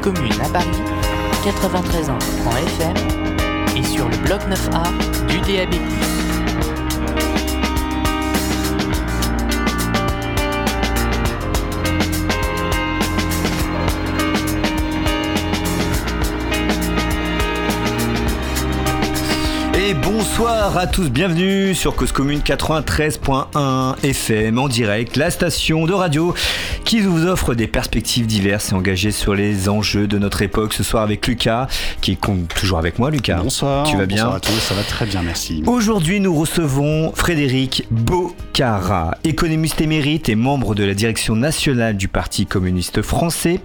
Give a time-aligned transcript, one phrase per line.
[0.00, 0.66] commune à Paris,
[1.44, 2.94] 93 ans en FM
[3.76, 5.74] et sur le bloc 9A du DAB+.
[19.88, 25.94] Et bonsoir à tous, bienvenue sur Cause Commune 93.1 FM en direct, la station de
[25.94, 26.34] radio
[26.88, 30.72] qui vous offre des perspectives diverses et engagées sur les enjeux de notre époque.
[30.72, 31.68] Ce soir avec Lucas,
[32.00, 32.18] qui est
[32.58, 33.42] toujours avec moi, Lucas.
[33.42, 33.86] Bonsoir.
[33.86, 35.62] Tu vas bien Bonsoir à tous, ça va très bien, merci.
[35.66, 42.46] Aujourd'hui, nous recevons Frédéric Bocara, économiste émérite et membre de la direction nationale du Parti
[42.46, 43.60] communiste français.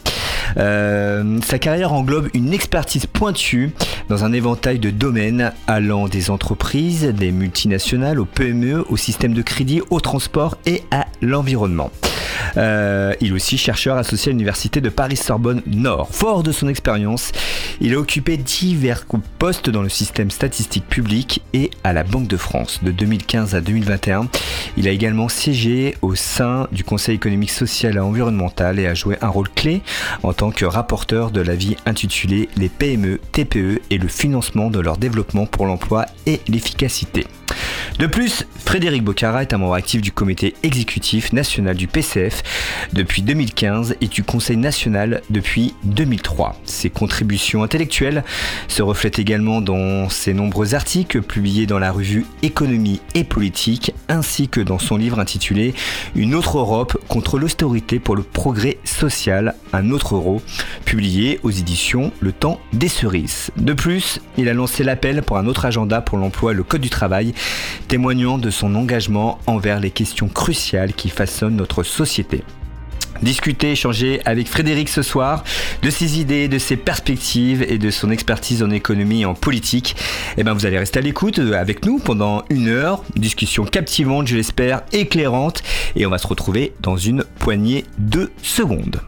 [0.58, 3.72] Euh, sa carrière englobe une expertise pointue
[4.10, 9.42] dans un éventail de domaines allant des entreprises, des multinationales, aux PME, au système de
[9.42, 11.92] crédit, au transport et à l'environnement.
[12.58, 16.10] Euh, il est aussi chercheur associé à l'université de Paris-Sorbonne Nord.
[16.12, 17.32] Fort de son expérience,
[17.82, 19.06] il a occupé divers
[19.40, 23.62] postes dans le système statistique public et à la Banque de France de 2015 à
[23.62, 24.28] 2021.
[24.78, 29.18] Il a également siégé au sein du Conseil économique, social et environnemental et a joué
[29.22, 29.82] un rôle clé
[30.24, 34.98] en tant que rapporteur de l'avis intitulé Les PME, TPE et le financement de leur
[34.98, 37.26] développement pour l'emploi et l'efficacité.
[38.00, 42.44] De plus, Frédéric Bocara est un membre actif du comité exécutif national du PCF
[42.94, 46.56] depuis 2015 et du Conseil national depuis 2003.
[46.66, 48.24] Ses contributions intellectuelles
[48.68, 54.48] se reflètent également dans ses nombreux articles publiés dans la revue Économie et politique ainsi
[54.48, 55.74] que dans son livre intitulé
[56.16, 60.42] Une autre Europe contre l'austérité pour le progrès social, un autre euro,
[60.86, 63.52] publié aux éditions Le Temps des Cerises.
[63.58, 66.82] De plus, il a lancé l'appel pour un autre agenda pour l'emploi et le Code
[66.82, 67.34] du travail
[67.88, 72.44] témoignant de son engagement envers les questions cruciales qui façonnent notre société.
[73.22, 75.44] Discuter, échanger avec Frédéric ce soir
[75.82, 79.96] de ses idées, de ses perspectives et de son expertise en économie et en politique.
[80.38, 83.04] Eh ben, vous allez rester à l'écoute avec nous pendant une heure.
[83.16, 85.64] Discussion captivante, je l'espère, éclairante.
[85.96, 89.00] Et on va se retrouver dans une poignée de secondes.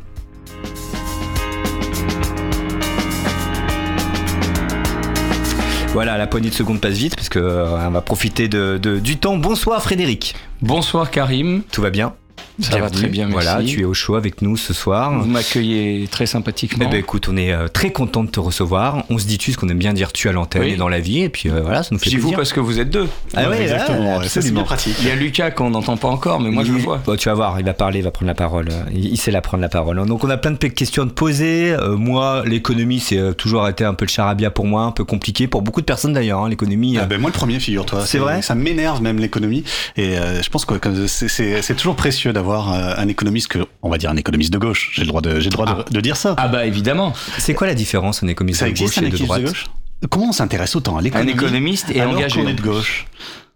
[5.96, 9.16] Voilà, la poignée de secondes passe vite parce qu'on euh, va profiter de, de, du
[9.16, 9.38] temps.
[9.38, 10.36] Bonsoir Frédéric.
[10.62, 11.62] Bonsoir Karim.
[11.72, 12.14] Tout va bien?
[12.60, 13.46] Ça va très bien, merci.
[13.46, 15.12] Voilà, tu es au show avec nous ce soir.
[15.20, 16.86] Vous m'accueillez très sympathiquement.
[16.88, 19.04] Eh ben, écoute, on est euh, très content de te recevoir.
[19.10, 20.72] On se dit tu ce qu'on aime bien dire tu à l'antenne oui.
[20.72, 21.22] et dans la vie.
[21.22, 22.30] Et puis euh, voilà, ça nous fait plaisir.
[22.30, 23.08] vous parce que vous êtes deux.
[23.36, 24.20] Ah oui, exactement.
[24.20, 24.96] Ouais, c'est bien pratique.
[25.02, 27.02] Il y a Lucas qu'on n'entend pas encore, mais moi il, je le vois.
[27.06, 28.70] Bon, tu vas voir, il va parler, il va prendre la parole.
[28.94, 30.06] Il, il sait la prendre la parole.
[30.06, 31.72] Donc on a plein de questions à te poser.
[31.72, 35.04] Euh, moi, l'économie, c'est euh, toujours été un peu le charabia pour moi, un peu
[35.04, 36.40] compliqué pour beaucoup de personnes d'ailleurs.
[36.40, 36.98] Hein, l'économie.
[36.98, 38.06] Ah ben moi le premier, figure-toi.
[38.06, 38.42] C'est vrai?
[38.42, 39.64] Ça m'énerve même l'économie.
[39.98, 44.18] Et je pense que c'est toujours précieux d'avoir un économiste que on va dire un
[44.18, 44.92] économiste de gauche.
[44.94, 45.84] J'ai le droit de j'ai le droit ah.
[45.90, 46.36] de, de, dire ça.
[46.38, 47.14] Ah bah évidemment.
[47.38, 49.66] C'est quoi la différence un économiste ça de gauche et de droite de gauche?
[50.10, 52.42] Comment on s'intéresse autant à l'économie Un économiste est alors engagé.
[52.42, 53.08] qu'on est de gauche?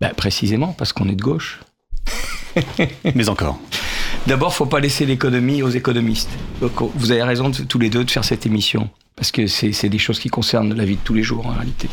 [0.02, 1.60] Bah, précisément parce qu'on est de gauche.
[3.16, 3.60] Mais encore.
[4.28, 6.30] D'abord, faut pas laisser l'économie aux économistes.
[6.62, 9.90] Donc, vous avez raison de, tous les deux de faire cette émission parce que c'est
[9.90, 11.90] des choses qui concernent la vie de tous les jours en réalité.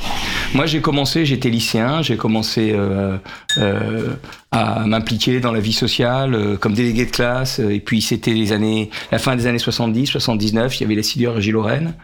[0.55, 3.19] Moi j'ai commencé, j'étais lycéen, j'ai commencé euh,
[3.59, 4.15] euh,
[4.53, 8.53] à m'impliquer dans la vie sociale euh, comme délégué de classe, et puis c'était les
[8.53, 11.95] années, la fin des années 70, 79, il y avait la sidérurgie Lorraine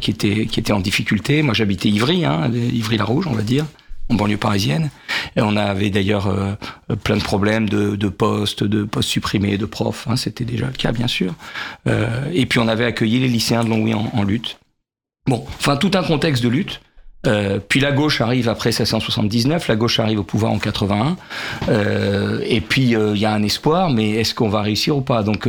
[0.00, 1.42] qui, était, qui était en difficulté.
[1.42, 3.64] Moi j'habitais Ivry, hein, Ivry-la-Rouge on va dire
[4.08, 4.90] en banlieue parisienne.
[5.36, 6.54] Et on avait d'ailleurs euh,
[7.02, 10.06] plein de problèmes de, postes, de postes supprimés, de profs.
[10.08, 11.34] Hein, C'était déjà le cas, bien sûr.
[11.86, 14.58] Euh, et puis on avait accueilli les lycéens de Longwy en, lutte.
[15.28, 16.80] Bon, enfin tout un contexte de lutte.
[17.26, 21.16] Euh, puis la gauche arrive après 1679, la gauche arrive au pouvoir en 81,
[21.68, 25.24] euh, et puis il y a un espoir, mais est-ce qu'on va réussir ou pas?
[25.24, 25.48] Donc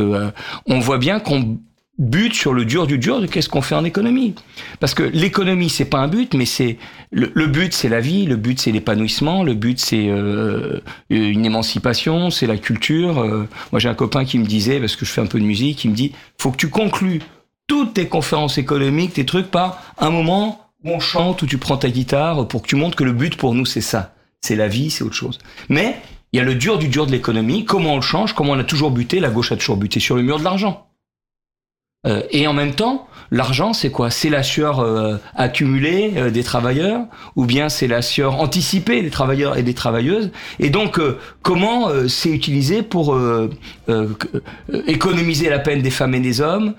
[0.66, 1.58] on voit bien qu'on
[1.98, 4.34] but sur le dur du dur de qu'est-ce qu'on fait en économie.
[4.78, 6.78] Parce que l'économie, c'est pas un but, mais c'est
[7.10, 10.80] le, but, c'est la vie, le but, c'est l'épanouissement, le but, c'est euh,
[11.10, 13.20] une émancipation, c'est la culture.
[13.20, 15.44] Euh, moi, j'ai un copain qui me disait, parce que je fais un peu de
[15.44, 17.20] musique, il me dit, faut que tu conclues
[17.66, 21.76] toutes tes conférences économiques, tes trucs, par un moment où on chante, où tu prends
[21.76, 24.14] ta guitare, pour que tu montres que le but pour nous, c'est ça.
[24.40, 25.38] C'est la vie, c'est autre chose.
[25.68, 25.96] Mais
[26.32, 28.58] il y a le dur du dur de l'économie, comment on le change, comment on
[28.58, 30.87] a toujours buté, la gauche a toujours buté sur le mur de l'argent.
[32.08, 34.10] Euh, et en même temps, l'argent, c'est quoi?
[34.10, 37.02] C'est la sueur euh, accumulée euh, des travailleurs,
[37.36, 40.30] ou bien c'est la sueur anticipée des travailleurs et des travailleuses?
[40.58, 41.00] Et donc,
[41.42, 43.18] comment c'est utilisé pour
[44.86, 46.74] économiser la peine des femmes et des hommes,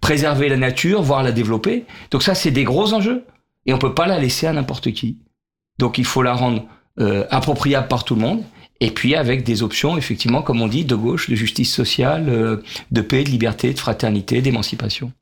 [0.00, 1.86] préserver la nature, voire la développer?
[2.10, 3.24] Donc ça, c'est des gros enjeux.
[3.68, 5.18] Et on peut pas la laisser à n'importe qui.
[5.78, 6.64] Donc il faut la rendre
[7.30, 8.42] appropriable par tout le monde.
[8.80, 12.58] Et puis avec des options, effectivement, comme on dit, de gauche, de justice sociale, euh,
[12.90, 15.12] de paix, de liberté, de fraternité, d'émancipation.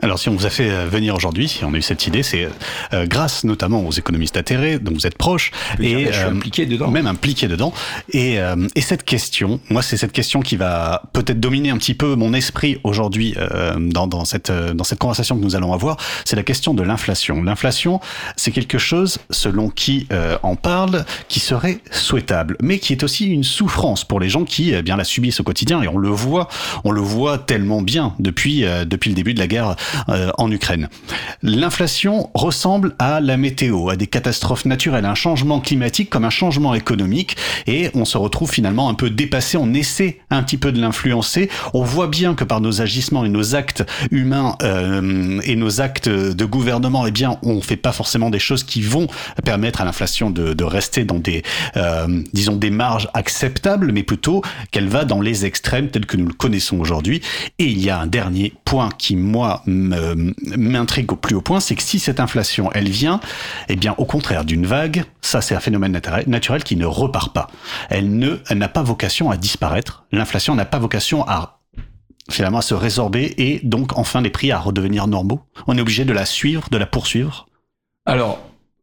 [0.00, 2.22] Alors, si on vous a fait euh, venir aujourd'hui, si on a eu cette idée,
[2.22, 2.48] c'est
[2.92, 5.50] euh, grâce notamment aux économistes atterrés, dont vous êtes proche,
[5.80, 6.88] et et je suis euh, impliqué dedans.
[6.88, 7.74] même impliqué dedans.
[8.12, 11.94] Et, euh, et cette question, moi, c'est cette question qui va peut-être dominer un petit
[11.94, 15.72] peu mon esprit aujourd'hui euh, dans, dans, cette, euh, dans cette conversation que nous allons
[15.72, 15.96] avoir.
[16.24, 17.42] C'est la question de l'inflation.
[17.42, 17.98] L'inflation,
[18.36, 23.26] c'est quelque chose, selon qui euh, en parle, qui serait souhaitable, mais qui est aussi
[23.26, 25.82] une souffrance pour les gens qui eh bien la subissent au quotidien.
[25.82, 26.46] Et on le voit,
[26.84, 29.74] on le voit tellement bien depuis euh, depuis le début de la guerre
[30.08, 30.88] euh, en Ukraine.
[31.42, 36.74] L'inflation ressemble à la météo, à des catastrophes naturelles, un changement climatique comme un changement
[36.74, 37.36] économique,
[37.66, 39.56] et on se retrouve finalement un peu dépassé.
[39.56, 41.50] On essaie un petit peu de l'influencer.
[41.74, 46.08] On voit bien que par nos agissements et nos actes humains euh, et nos actes
[46.08, 49.06] de gouvernement, eh bien, on fait pas forcément des choses qui vont
[49.44, 51.42] permettre à l'inflation de, rester dans des,
[51.76, 56.26] euh, disons, des marges acceptables, mais plutôt qu'elle va dans les extrêmes tels que nous
[56.26, 57.20] le connaissons aujourd'hui.
[57.58, 59.62] Et il y a un dernier point qui, moi,
[60.56, 63.20] m'intrigue au plus haut point, c'est que si cette inflation, elle vient,
[63.68, 67.48] eh bien, au contraire d'une vague, ça c'est un phénomène naturel, qui ne repart pas.
[67.90, 70.04] Elle ne, elle n'a pas vocation à disparaître.
[70.12, 71.60] L'inflation n'a pas vocation à
[72.30, 75.40] finalement à se résorber et donc enfin les prix à redevenir normaux.
[75.66, 77.46] On est obligé de la suivre, de la poursuivre?
[78.04, 78.38] Alors,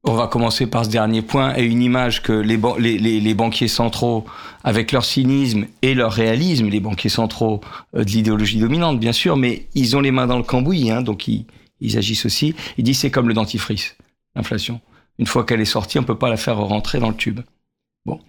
[0.08, 3.20] on va commencer par ce dernier point et une image que les, ban- les, les-
[3.20, 4.26] les banquiers centraux,
[4.64, 7.62] avec leur cynisme et leur réalisme, les banquiers centraux
[7.96, 11.02] euh, de l'idéologie dominante, bien sûr, mais ils ont les mains dans le cambouis, hein,
[11.02, 11.46] donc ils,
[11.82, 12.56] ils agissent aussi.
[12.78, 13.96] Ils disent c'est comme le dentifrice,
[14.36, 14.80] l'inflation.
[15.18, 17.40] Une fois qu'elle est sortie, on peut pas la faire rentrer dans le tube.
[18.06, 18.20] Bon,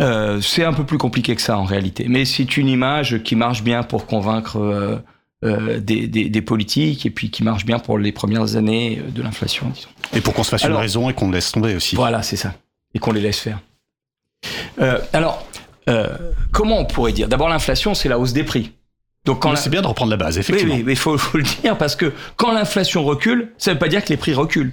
[0.00, 3.34] Euh, c'est un peu plus compliqué que ça en réalité, mais c'est une image qui
[3.34, 4.96] marche bien pour convaincre euh,
[5.44, 9.22] euh, des, des- des politiques et puis qui marche bien pour les premières années de
[9.22, 9.88] l'inflation, disons.
[10.14, 11.96] Et pour qu'on se fasse une raison et qu'on laisse tomber aussi.
[11.96, 12.54] Voilà, c'est ça.
[12.94, 13.58] Et qu'on les laisse faire.
[14.80, 15.46] Euh, alors,
[15.88, 16.08] euh,
[16.52, 17.28] comment on pourrait dire?
[17.28, 18.72] D'abord, l'inflation, c'est la hausse des prix.
[19.24, 20.74] Donc, quand Mais la- C'est bien de reprendre la base, effectivement.
[20.74, 23.78] oui, mais il faut, faut le dire parce que quand l'inflation recule, ça ne veut
[23.78, 24.72] pas dire que les prix reculent.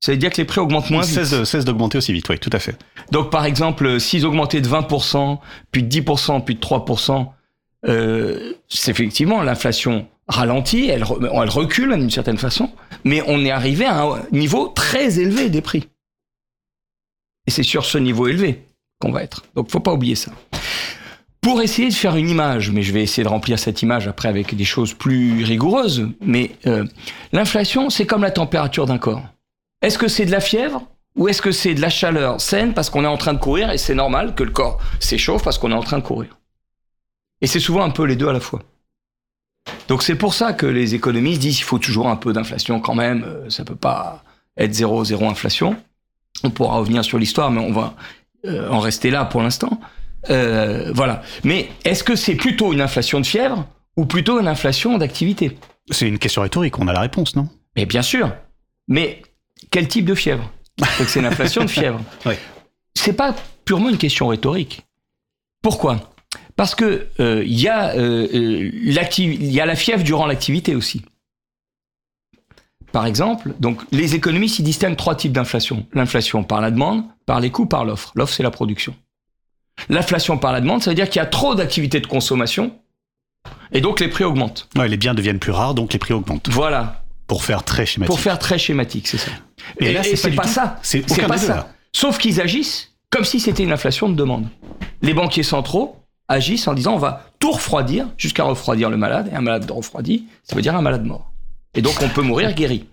[0.00, 1.24] Ça veut dire que les prix augmentent moins vite.
[1.44, 2.76] Cesse d'augmenter aussi vite, oui, tout à fait.
[3.10, 5.38] Donc, par exemple, s'ils augmentaient de 20%,
[5.72, 7.32] puis de 10%, puis de 3%,
[7.86, 12.70] euh, c'est effectivement l'inflation ralentit, elle, re- elle recule d'une certaine façon,
[13.04, 15.88] mais on est arrivé à un niveau très élevé des prix.
[17.46, 18.62] Et c'est sur ce niveau élevé
[19.00, 19.44] qu'on va être.
[19.54, 20.32] Donc, faut pas oublier ça.
[21.40, 24.28] Pour essayer de faire une image, mais je vais essayer de remplir cette image après
[24.28, 26.84] avec des choses plus rigoureuses, mais euh,
[27.32, 29.22] l'inflation, c'est comme la température d'un corps.
[29.80, 30.82] Est-ce que c'est de la fièvre
[31.16, 33.70] ou est-ce que c'est de la chaleur saine parce qu'on est en train de courir
[33.70, 36.37] et c'est normal que le corps s'échauffe parce qu'on est en train de courir?
[37.40, 38.62] Et c'est souvent un peu les deux à la fois.
[39.88, 42.94] Donc c'est pour ça que les économistes disent qu'il faut toujours un peu d'inflation quand
[42.94, 44.22] même, euh, ça peut pas
[44.56, 45.76] être zéro, zéro inflation.
[46.44, 47.94] On pourra revenir sur l'histoire, mais on va
[48.44, 49.80] euh, en rester là pour l'instant.
[50.30, 51.22] Euh, voilà.
[51.44, 55.58] Mais est-ce que c'est plutôt une inflation de fièvre ou plutôt une inflation d'activité?
[55.90, 57.48] C'est une question rhétorique, on a la réponse, non?
[57.76, 58.32] Mais bien sûr.
[58.88, 59.22] Mais
[59.70, 60.50] quel type de fièvre?
[61.06, 62.00] C'est une inflation de fièvre?
[62.26, 62.34] Oui.
[62.94, 64.84] C'est pas purement une question rhétorique.
[65.62, 66.10] Pourquoi?
[66.58, 68.92] Parce que euh, il y a euh, il
[69.52, 71.02] y a la fièvre durant l'activité aussi.
[72.90, 75.86] Par exemple, donc les économistes ils distinguent trois types d'inflation.
[75.94, 78.10] L'inflation par la demande, par les coûts, par l'offre.
[78.16, 78.96] L'offre c'est la production.
[79.88, 82.76] L'inflation par la demande, ça veut dire qu'il y a trop d'activités de consommation
[83.70, 84.68] et donc les prix augmentent.
[84.76, 86.48] Ouais, Les biens deviennent plus rares, donc les prix augmentent.
[86.48, 87.04] Voilà.
[87.28, 88.08] Pour faire très schématique.
[88.08, 89.30] Pour faire très schématique, c'est ça.
[89.78, 90.80] Et Et, là, c'est pas ça.
[90.82, 91.72] c'est pas ça.
[91.92, 94.48] Sauf qu'ils agissent comme si c'était une inflation de demande.
[95.02, 95.94] Les banquiers centraux
[96.28, 99.28] agissent en disant on va tout refroidir jusqu'à refroidir le malade.
[99.32, 101.30] Et un malade refroidi, ça veut dire un malade mort.
[101.74, 102.84] Et donc on peut mourir guéri.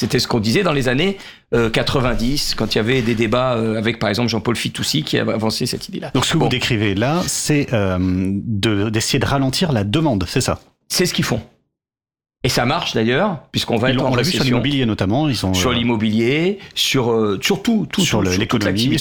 [0.00, 1.18] C'était ce qu'on disait dans les années
[1.52, 5.18] euh, 90, quand il y avait des débats euh, avec par exemple Jean-Paul Fitoussi qui
[5.18, 6.10] avait avancé cette idée-là.
[6.14, 10.24] Donc ce que Bon, vous décrivez là, c'est euh, de- d'essayer de ralentir la demande,
[10.26, 10.58] c'est ça?
[10.88, 11.42] C'est ce qu'ils font.
[12.42, 15.28] Et ça marche d'ailleurs, puisqu'on va Ils être en On l'a vu sur l'immobilier notamment.
[15.28, 18.96] Ils sont, Sur euh, l'immobilier, sur, euh, sur tout, tout, sur l'économie,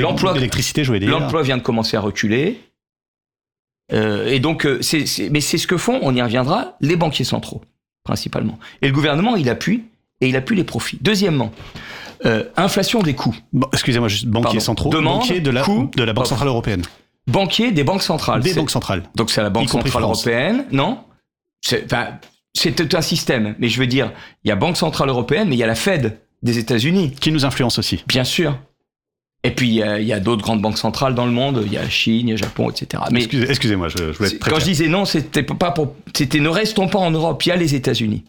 [0.00, 1.10] l'emploi, l'électricité, je voulais dire.
[1.16, 2.58] l'emploi vient de commencer à reculer.
[3.92, 7.24] Euh, et donc, euh, c'est, mais c'est ce que font, on y reviendra, les banquiers
[7.24, 7.62] centraux,
[8.04, 8.58] principalement.
[8.82, 9.84] Et le gouvernement, il appuie,
[10.20, 10.98] et il appuie les profits.
[11.00, 11.52] Deuxièmement,
[12.26, 13.36] euh, inflation des coûts.
[13.52, 16.26] Bon, Excusez-moi, juste banquiers centraux, Demande, banquiers de la, coût, de la Banque.
[16.26, 16.82] Centrale Européenne.
[17.26, 18.42] Banquiers des banques centrales.
[18.42, 19.02] Des banques centrales.
[19.14, 20.26] Donc c'est la Banque Centrale France.
[20.26, 20.98] Européenne, non?
[21.60, 22.08] C'est, enfin,
[22.54, 23.54] c'est tout un système.
[23.58, 24.12] Mais je veux dire,
[24.44, 27.12] il y a Banque Centrale Européenne, mais il y a la Fed des États-Unis.
[27.20, 28.02] Qui nous influence aussi.
[28.06, 28.58] Bien sûr.
[29.42, 31.62] Et puis, il y a, il y a d'autres grandes banques centrales dans le monde.
[31.64, 33.02] Il y a la Chine, il y a le Japon, etc.
[33.10, 35.94] Mais Excusez- Excusez-moi, je, je voulais être très quand je disais non, c'était pas pour.
[36.14, 37.42] C'était ne restons pas en Europe.
[37.46, 38.24] Il y a les États-Unis.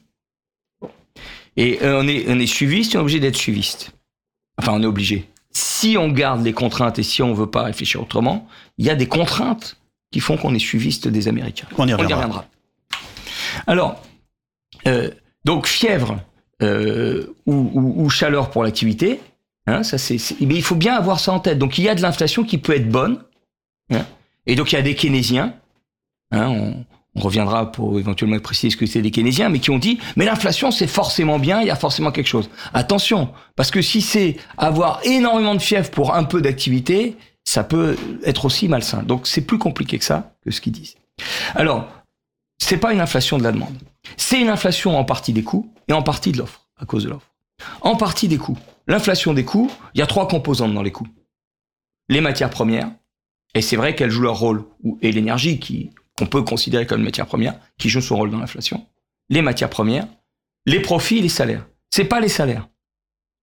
[1.58, 3.92] Et euh, on est, on est suiviste, on est obligé d'être suiviste.
[4.58, 5.28] Enfin, on est obligé.
[5.52, 8.96] Si on garde les contraintes et si on veut pas réfléchir autrement, il y a
[8.96, 9.78] des contraintes
[10.12, 11.68] qui font qu'on est suiviste des Américains.
[11.78, 12.16] On y On y reviendra.
[12.26, 12.46] reviendra.
[13.68, 14.02] Alors,
[14.88, 15.10] euh,
[15.44, 16.22] Donc fièvre
[16.62, 19.20] euh, ou, ou- ou chaleur pour l'activité,
[19.68, 21.60] hein, ça c'est, mais il faut bien avoir ça en tête.
[21.60, 23.24] Donc il y a de l'inflation qui peut être bonne,
[23.92, 24.06] hein,
[24.46, 25.54] et donc il y a des keynésiens,
[26.32, 29.80] hein, on, on reviendra pour éventuellement préciser ce que c'est des keynésiens, mais qui ont
[29.80, 32.50] dit mais l'inflation c'est forcément bien, il y a forcément quelque chose.
[32.74, 37.98] Attention, parce que si c'est avoir énormément de fièvre pour un peu d'activité, ça peut
[38.24, 39.04] être aussi malsain.
[39.04, 40.96] Donc c'est plus compliqué que ça, que ce qu'ils disent.
[41.56, 41.88] Alors,
[42.58, 43.76] c'est pas une inflation de la demande.
[44.18, 47.10] C'est une inflation en partie des coûts et en partie de l'offre, à cause de
[47.10, 47.32] l'offre.
[47.82, 48.58] En partie des coûts.
[48.88, 51.08] L'inflation des coûts, il y a trois composantes dans les coûts.
[52.10, 52.92] Les matières premières,
[53.54, 54.66] et c'est vrai qu'elles jouent leur rôle,
[55.02, 58.40] et l'énergie, qui qu'on peut considérer comme une matière première, qui joue son rôle dans
[58.40, 58.86] l'inflation.
[59.30, 60.08] Les matières premières,
[60.66, 61.66] les profits et les salaires.
[61.90, 62.68] C'est pas les salaires.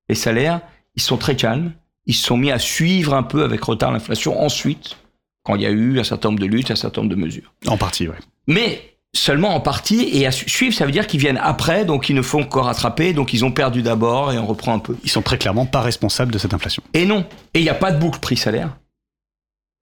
[0.08, 0.60] Les salaires,
[0.94, 1.72] ils sont très calmes,
[2.06, 4.96] ils se sont mis à suivre un peu avec retard l'inflation ensuite,
[5.42, 7.52] quand il y a eu un certain nombre de luttes, un certain nombre de mesures.
[7.66, 8.16] En partie, oui.
[8.46, 12.08] Mais seulement en partie, et à su- suivre, ça veut dire qu'ils viennent après, donc
[12.08, 14.96] ils ne font que rattraper, donc ils ont perdu d'abord et on reprend un peu.
[15.04, 16.82] Ils sont très clairement pas responsables de cette inflation.
[16.94, 17.24] Et non,
[17.54, 18.76] et il n'y a pas de boucle prix-salaire.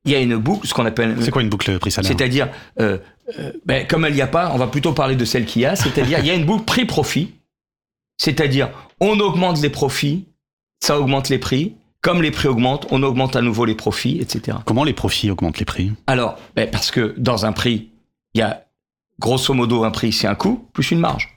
[0.04, 1.16] Il y a une boucle, ce qu'on appelle...
[1.20, 2.48] C'est quoi une boucle prix-salaire C'est-à-dire,
[2.80, 2.98] euh,
[3.40, 5.66] euh, ben, comme il n'y a pas, on va plutôt parler de celle qu'il y
[5.66, 7.34] a, c'est-à-dire il y a une boucle prix-profit,
[8.16, 10.26] c'est-à-dire on augmente les profits,
[10.80, 14.58] ça augmente les prix, comme les prix augmentent, on augmente à nouveau les profits, etc.
[14.64, 15.92] Comment les profits augmentent les prix?
[16.06, 17.90] Alors, ben, parce que dans un prix,
[18.34, 18.65] il y a
[19.18, 21.28] grosso modo un prix, c'est un coût, plus une marge.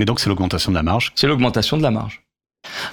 [0.00, 1.12] Et donc c'est l'augmentation de la marge.
[1.14, 2.22] C'est l'augmentation de la marge.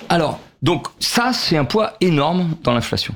[0.09, 3.15] Alors, donc ça, c'est un poids énorme dans l'inflation.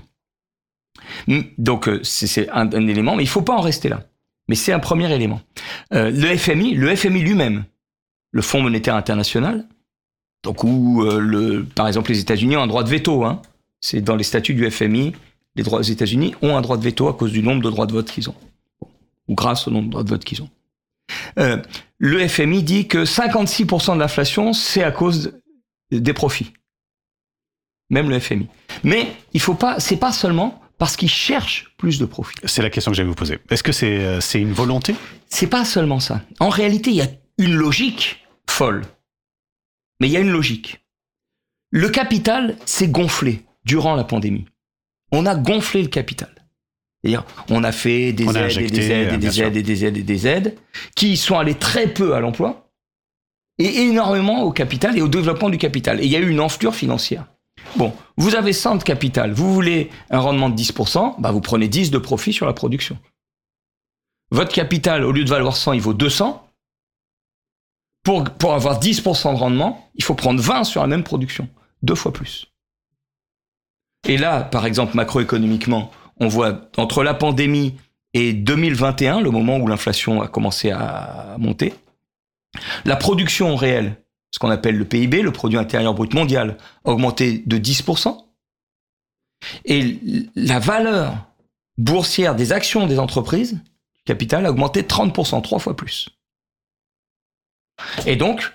[1.27, 4.03] Mm, Donc, euh, c'est un, un élément, mais il faut pas en rester là.
[4.47, 5.41] Mais c'est un premier élément.
[5.93, 7.63] Euh, le FMI, le FMI lui-même,
[8.31, 9.65] le Fonds monétaire international,
[10.43, 13.23] donc où, euh, le, par exemple, les États-Unis ont un droit de veto.
[13.23, 13.41] Hein,
[13.79, 15.13] c'est dans les statuts du FMI,
[15.55, 17.85] les droits des États-Unis ont un droit de veto à cause du nombre de droits
[17.87, 18.35] de vote qu'ils ont,
[19.27, 20.49] ou grâce au nombre de droits de vote qu'ils ont.
[21.39, 21.61] Euh,
[21.97, 25.39] le FMI dit que 56% de l'inflation, c'est à cause
[25.91, 26.53] des profits.
[27.89, 28.47] Même le FMI.
[28.83, 32.35] Mais il faut pas, c'est pas seulement parce qu'ils cherchent plus de profits.
[32.45, 33.39] C'est la question que j'allais vous poser.
[33.49, 34.95] Est-ce que c'est euh, c'est une volonté?
[35.29, 36.21] C'est pas seulement ça.
[36.39, 38.85] En réalité, il y a une logique folle.
[39.99, 40.83] Mais il y a une logique.
[41.69, 44.45] Le capital s'est gonflé durant la pandémie.
[45.11, 46.33] On a gonflé le capital.
[47.03, 49.85] C'est-à-dire, on a fait des a aides, et des aides, et des aides, et des
[49.85, 50.55] aides, et des aides,
[50.95, 52.67] qui sont allées très peu à l'emploi
[53.57, 55.99] et énormément au capital et au développement du capital.
[56.01, 57.25] Et il y a eu une enflure financière.
[57.75, 61.67] Bon, vous avez 100 de capital, vous voulez un rendement de 10%, bah vous prenez
[61.67, 62.97] 10 de profit sur la production.
[64.31, 66.47] Votre capital, au lieu de valoir 100, il vaut 200.
[68.03, 71.49] Pour, pour avoir 10% de rendement, il faut prendre 20 sur la même production.
[71.83, 72.47] Deux fois plus.
[74.07, 75.91] Et là, par exemple, macroéconomiquement,
[76.21, 77.75] on voit entre la pandémie
[78.13, 81.73] et 2021, le moment où l'inflation a commencé à monter,
[82.85, 83.95] la production réelle,
[84.31, 88.17] ce qu'on appelle le PIB, le produit intérieur brut mondial, a augmenté de 10%.
[89.65, 89.99] Et
[90.35, 91.15] la valeur
[91.79, 93.59] boursière des actions des entreprises,
[94.05, 96.09] capital, a augmenté de 30%, trois fois plus.
[98.05, 98.53] Et donc,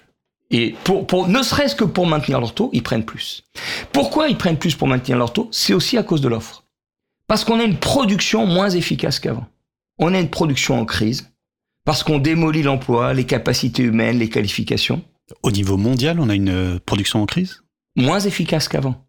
[0.52, 3.42] ne serait-ce que pour maintenir leur taux, ils prennent plus.
[3.92, 5.48] Pourquoi ils prennent plus pour maintenir leur taux?
[5.50, 6.62] C'est aussi à cause de l'offre.
[7.28, 9.46] Parce qu'on a une production moins efficace qu'avant.
[9.98, 11.30] On a une production en crise,
[11.84, 15.02] parce qu'on démolit l'emploi, les capacités humaines, les qualifications,
[15.42, 17.62] Au niveau mondial, on a une production en crise?
[17.96, 19.05] Moins efficace qu'avant.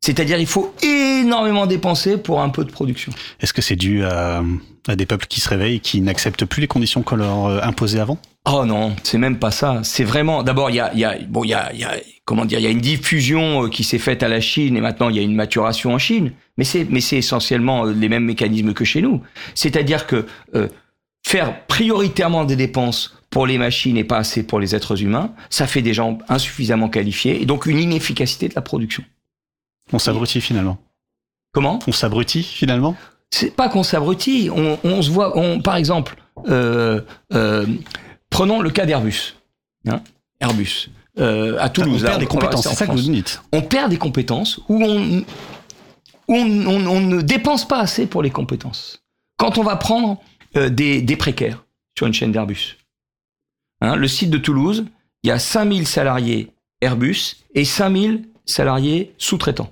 [0.00, 3.12] C'est-à-dire il faut énormément dépenser pour un peu de production.
[3.40, 4.42] Est-ce que c'est dû à,
[4.86, 7.60] à des peuples qui se réveillent et qui n'acceptent plus les conditions qu'on leur euh,
[7.62, 8.18] imposait avant?
[8.50, 9.80] Oh non, c'est même pas ça.
[9.82, 10.42] C'est vraiment.
[10.42, 11.92] D'abord, il y a, il y a, bon, il y a, il y a,
[12.24, 14.80] comment dire, il y a une diffusion euh, qui s'est faite à la Chine et
[14.80, 16.32] maintenant il y a une maturation en Chine.
[16.56, 19.20] Mais c'est, mais c'est essentiellement euh, les mêmes mécanismes que chez nous.
[19.54, 20.24] C'est-à-dire que
[20.54, 20.68] euh,
[21.26, 25.66] faire prioritairement des dépenses pour les machines et pas assez pour les êtres humains, ça
[25.66, 29.04] fait des gens insuffisamment qualifiés et donc une inefficacité de la production.
[29.92, 30.78] On s'abrutit finalement.
[31.52, 31.78] Comment?
[31.86, 32.96] On s'abrutit finalement?
[33.30, 34.50] C'est pas qu'on s'abrutit.
[34.54, 36.16] On, on se voit, on, par exemple,
[36.48, 37.00] euh,
[37.32, 37.66] euh,
[38.30, 39.34] prenons le cas d'Airbus.
[39.86, 40.00] Hein,
[40.40, 40.88] Airbus.
[41.18, 42.02] Euh, à Toulouse.
[42.04, 43.00] On perd des compétences, c'est ça que France.
[43.00, 43.42] vous nous dites.
[43.52, 45.18] On perd des compétences où on,
[46.28, 49.02] où on, on- on ne dépense pas assez pour les compétences.
[49.36, 50.20] Quand on va prendre
[50.54, 51.64] des, des précaires
[51.96, 52.76] sur une chaîne d'Airbus.
[53.80, 54.84] Hein, le site de Toulouse,
[55.22, 59.70] il y a 5000 salariés Airbus et 5000 salariés sous-traitants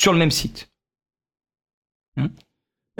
[0.00, 0.70] sur le même site.
[2.16, 2.30] Hein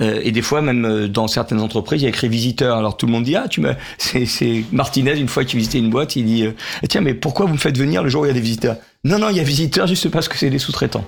[0.00, 2.76] Euh, et des fois, même euh, dans certaines entreprises, il y a écrit visiteur.
[2.76, 5.90] Alors tout le monde dit ah tu me c'est Martinez une fois qu'il visitait une
[5.90, 6.52] boîte, il dit euh,
[6.88, 8.76] tiens mais pourquoi vous me faites venir le jour où il y a des visiteurs?
[9.04, 11.04] Non non il y a visiteurs juste parce que c'est des sous-traitants.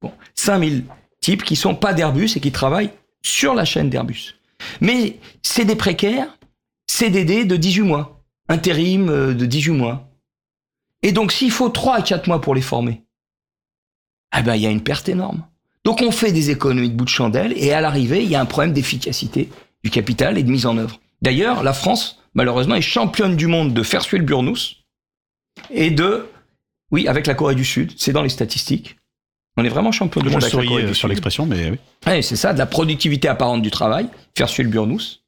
[0.00, 0.84] Bon 5000
[1.20, 2.90] types qui sont pas d'Airbus et qui travaillent
[3.22, 4.34] sur la chaîne d'Airbus.
[4.80, 6.38] Mais c'est des précaires,
[6.86, 10.08] CDD de 18 mois, intérim de 18 mois.
[11.02, 13.02] Et donc, s'il faut 3 à 4 mois pour les former,
[14.30, 15.44] ah ben, il y a une perte énorme.
[15.84, 18.40] Donc, on fait des économies de bout de chandelle et à l'arrivée, il y a
[18.40, 19.50] un problème d'efficacité
[19.84, 21.00] du capital et de mise en œuvre.
[21.22, 24.58] D'ailleurs, la France, malheureusement, est championne du monde de faire suer le burnous
[25.70, 26.26] et de,
[26.90, 28.96] oui, avec la Corée du Sud, c'est dans les statistiques.
[29.56, 31.78] On est vraiment champion du monde avec la Corée euh, du sur l'expression, mais oui.
[32.06, 35.22] Ouais, c'est ça, de la productivité apparente du travail, faire suer le burnous.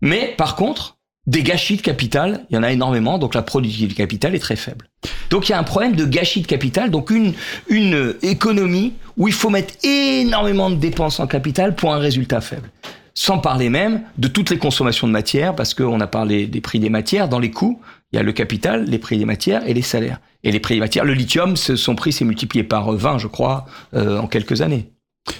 [0.00, 0.93] Mais par contre,
[1.26, 4.40] des gâchis de capital, il y en a énormément, donc la productivité du capital est
[4.40, 4.86] très faible.
[5.30, 7.32] Donc il y a un problème de gâchis de capital, donc une,
[7.68, 12.70] une économie où il faut mettre énormément de dépenses en capital pour un résultat faible.
[13.14, 16.80] Sans parler même de toutes les consommations de matières, parce qu'on a parlé des prix
[16.80, 17.80] des matières, dans les coûts,
[18.12, 20.20] il y a le capital, les prix des matières et les salaires.
[20.42, 23.66] Et les prix des matières, le lithium, son prix s'est multiplié par 20, je crois,
[23.94, 24.90] euh, en quelques années.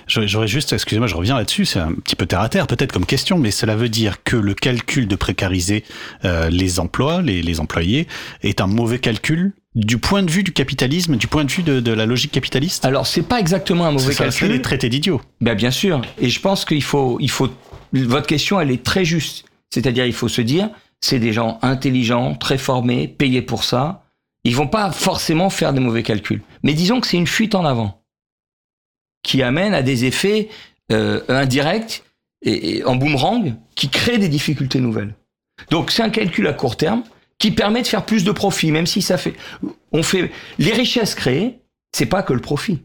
[0.06, 3.06] J'aurais juste, excusez-moi, je reviens là-dessus, c'est un petit peu terre à terre peut-être comme
[3.06, 5.84] question, mais cela veut dire que le calcul de précariser
[6.24, 8.06] euh, les emplois, les, les employés,
[8.42, 11.80] est un mauvais calcul du point de vue du capitalisme, du point de vue de,
[11.80, 12.84] de la logique capitaliste?
[12.84, 14.52] Alors, c'est pas exactement un mauvais Ça, ça calcul.
[14.52, 15.20] les traités d'idiots.
[15.40, 16.00] Ben, bien sûr.
[16.18, 17.50] Et je pense qu'il faut, il faut,
[17.92, 19.46] votre question, elle est très juste.
[19.70, 24.04] C'est-à-dire, il faut se dire, c'est des gens intelligents, très formés, payés pour ça.
[24.44, 26.42] Ils vont pas forcément faire des mauvais calculs.
[26.62, 28.03] Mais disons que c'est une fuite en avant
[29.24, 30.48] qui amène à des effets
[30.92, 32.04] euh, indirects
[32.42, 35.16] et, en boomerang qui créent des difficultés nouvelles.
[35.70, 37.02] Donc, c'est un calcul à court terme
[37.38, 39.34] qui permet de faire plus de profit, même si ça fait,
[39.90, 41.58] on fait, les richesses créées,
[41.92, 42.80] c'est pas que le profit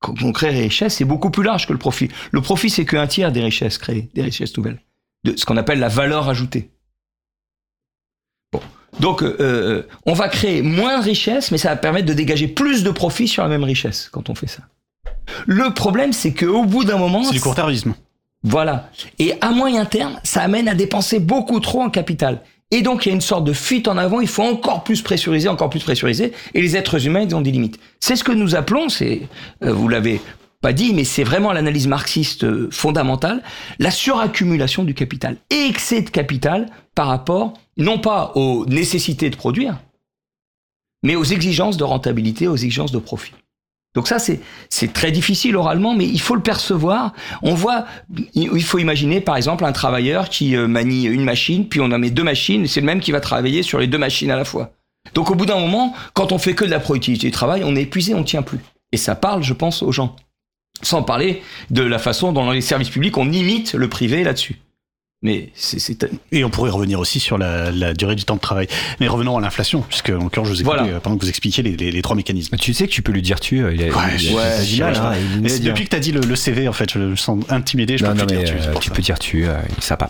[0.00, 2.08] quand on crée des richesses, c'est beaucoup plus large que le profit.
[2.32, 4.80] Le profit, c'est qu'un tiers des richesses créées, des richesses nouvelles,
[5.24, 6.70] de ce qu'on appelle la valeur ajoutée.
[8.50, 8.60] Bon.
[8.98, 12.48] Donc, euh, euh, on va créer moins de richesses, mais ça va permettre de dégager
[12.48, 14.62] plus de profit sur la même richesse quand on fait ça.
[15.46, 17.94] Le problème, c'est qu'au bout d'un moment, C'est du court-termisme.
[18.42, 18.90] voilà.
[19.18, 22.42] Et à moyen terme, ça amène à dépenser beaucoup trop en capital.
[22.72, 24.20] Et donc, il y a une sorte de fuite en avant.
[24.20, 26.32] Il faut encore plus pressuriser, encore plus pressuriser.
[26.54, 27.80] Et les êtres humains, ils ont des limites.
[27.98, 29.22] C'est ce que nous appelons, c'est,
[29.64, 30.20] euh, vous l'avez
[30.60, 33.42] pas dit, mais c'est vraiment l'analyse marxiste euh, fondamentale,
[33.78, 35.38] la suraccumulation du capital.
[35.50, 39.80] Excès de capital par rapport, non pas aux nécessités de produire,
[41.02, 43.32] mais aux exigences de rentabilité, aux exigences de profit.
[43.94, 47.12] Donc ça, c'est très difficile oralement, mais il faut le percevoir.
[47.42, 47.86] On voit,
[48.34, 51.98] il faut imaginer par exemple un travailleur qui euh, manie une machine, puis on en
[51.98, 54.44] met deux machines, c'est le même qui va travailler sur les deux machines à la
[54.44, 54.72] fois.
[55.14, 57.74] Donc au bout d'un moment, quand on fait que de la productivité du travail, on
[57.74, 58.60] est épuisé, on ne tient plus.
[58.92, 60.14] Et ça parle, je pense, aux gens.
[60.82, 64.56] Sans parler de la façon dont dans les services publics, on imite le privé là-dessus.
[65.22, 68.68] Mais c'est- Et on pourrait revenir aussi sur la, la durée du temps de travail.
[69.00, 70.94] Mais revenons à l'inflation, puisque encore je vous écoutais Voilà.
[70.94, 72.56] euh, pendant que vous expliquiez les, les- les trois mécanismes.
[72.56, 73.62] Tu sais que tu peux lui dire tu.
[73.62, 74.02] euh, Il a, il a- Ouais,
[74.64, 76.90] il a ouais, hein, il Mais depuis que t'as dit le, le CV, en fait,
[76.90, 78.62] je me sens intimidé, je non, peux non, plus mais dire tu.
[78.68, 80.08] euh, tu peux dire tu, euh, ça va.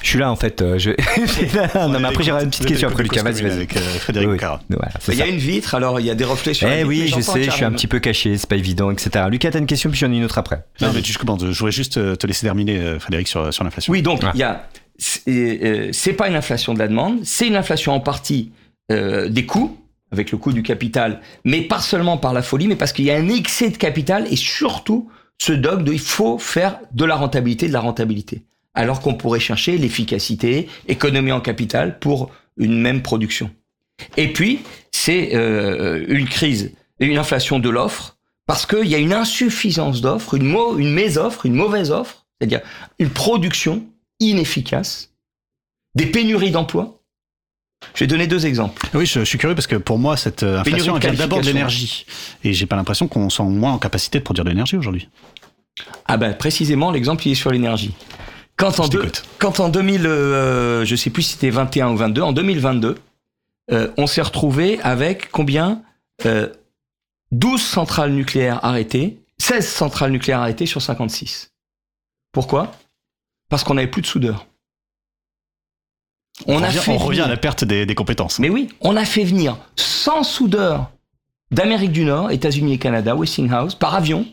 [0.00, 0.62] Je suis là en fait.
[0.62, 0.90] euh, je...
[1.90, 3.22] non, mais après j'aurai une petite question après Lucas.
[3.22, 3.52] Vas-y, vas-y.
[3.52, 4.60] Avec euh, Frédéric Oui, voilà,
[5.08, 7.12] Il y a une vitre, alors il y a des reflets sur la Eh oui,
[7.14, 9.26] je sais, je suis un petit peu caché, c'est pas évident, etc.
[9.30, 10.64] Lucas, t'as une question, puis j'en ai une autre après.
[10.80, 11.44] Non, mais tu je commence.
[11.44, 13.92] Je voudrais juste te laisser terminer, Frédéric, sur, l'inflation.
[13.92, 14.22] Oui, donc.
[14.38, 14.68] Il y a
[15.28, 18.52] euh, c'est pas une inflation de la demande, c'est une inflation en partie
[18.90, 19.78] euh, des coûts
[20.10, 23.10] avec le coût du capital, mais pas seulement par la folie, mais parce qu'il y
[23.10, 27.14] a un excès de capital et surtout ce dogme de il faut faire de la
[27.14, 28.42] rentabilité, de la rentabilité,
[28.74, 33.50] alors qu'on pourrait chercher l'efficacité, économie en capital pour une même production.
[34.16, 34.60] Et puis
[34.92, 40.34] c'est euh, une crise, une inflation de l'offre parce qu'il y a une insuffisance d'offres,
[40.34, 42.62] une, une mésoffre, une mauvaise offre, c'est-à-dire
[42.98, 43.84] une production
[44.20, 45.10] inefficace,
[45.94, 46.94] des pénuries d'emplois.
[47.94, 48.88] Je vais donner deux exemples.
[48.94, 51.40] Oui, je, je suis curieux parce que pour moi, cette euh, inflation elle vient d'abord
[51.40, 52.06] de l'énergie.
[52.42, 55.08] Et j'ai pas l'impression qu'on soit moins en capacité de produire de l'énergie aujourd'hui.
[56.06, 57.94] Ah ben précisément, l'exemple il est sur l'énergie.
[58.56, 58.98] Quand en, deux-
[59.38, 62.96] quand en 2000, euh, je sais plus si c'était 21 ou 22, en 2022,
[63.70, 65.82] euh, on s'est retrouvé avec combien
[66.26, 66.48] euh,
[67.30, 71.52] 12 centrales nucléaires arrêtées, 16 centrales nucléaires arrêtées sur 56.
[72.32, 72.72] Pourquoi?
[73.48, 74.46] Parce qu'on n'avait plus de soudeurs.
[76.46, 78.38] On, a revient, fait on revient venir- à la perte des, des compétences.
[78.38, 80.90] Mais oui, on a fait venir 100 soudeurs
[81.50, 84.26] d'Amérique du Nord, États-Unis et Canada, Westinghouse, par avion,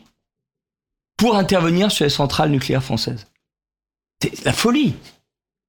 [1.18, 3.26] pour intervenir sur les centrales nucléaires françaises.
[4.22, 4.94] C'est la folie.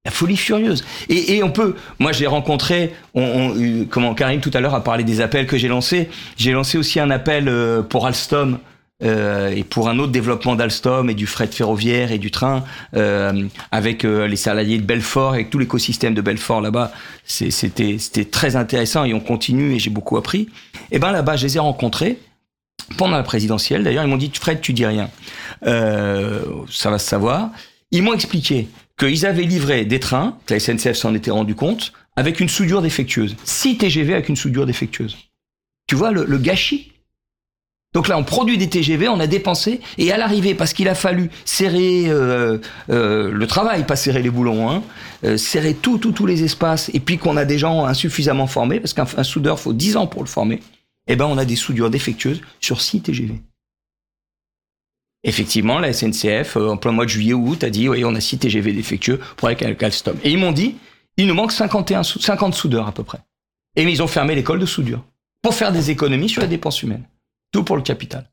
[0.04, 0.84] La folie furieuse.
[1.08, 4.74] Et, et on peut, moi j'ai rencontré, on, on- euh, comment Karim tout à l'heure
[4.74, 6.10] a parlé des appels que j'ai lancés.
[6.36, 8.58] J'ai lancé aussi un appel euh, pour Alstom
[9.02, 13.46] euh, et pour un autre développement d'Alstom et du fret ferroviaire et du train euh,
[13.70, 16.92] avec euh, les salariés de Belfort et tout l'écosystème de Belfort là-bas.
[17.26, 20.48] C'était très intéressant et on continue et j'ai beaucoup appris.
[20.92, 22.18] Et ben là-bas, je les ai rencontrés
[22.96, 23.84] pendant la présidentielle.
[23.84, 25.10] D'ailleurs, ils m'ont dit Fred, tu dis rien,
[25.62, 27.50] ça va se savoir.
[27.90, 31.92] Ils m'ont expliqué qu'ils avaient livré des trains, que la SNCF s'en était rendu compte,
[32.14, 33.36] avec une soudure défectueuse.
[33.44, 35.18] 6 TGV avec une soudure défectueuse.
[35.86, 36.92] Tu vois le gâchis
[37.96, 40.94] donc là, on produit des TGV, on a dépensé, et à l'arrivée, parce qu'il a
[40.94, 42.58] fallu serrer euh,
[42.90, 44.82] euh, le travail, pas serrer les boulons, hein,
[45.24, 48.92] euh, serrer tout, tous les espaces, et puis qu'on a des gens insuffisamment formés, parce
[48.92, 50.60] qu'un un soudeur faut 10 ans pour le former,
[51.06, 53.40] eh ben on a des soudures défectueuses sur 6 TGV.
[55.24, 58.20] Effectivement, la SNCF, en plein mois de juillet ou août, a dit, oui, on a
[58.20, 60.18] 6 TGV défectueux pour avec Alstom.
[60.22, 60.76] Et ils m'ont dit,
[61.16, 63.20] il nous manque 51, sou- 50 soudeurs à peu près.
[63.74, 65.02] Et ils ont fermé l'école de soudure
[65.40, 67.04] pour faire des économies sur les dépenses humaines.
[67.56, 68.30] Tout pour le capital.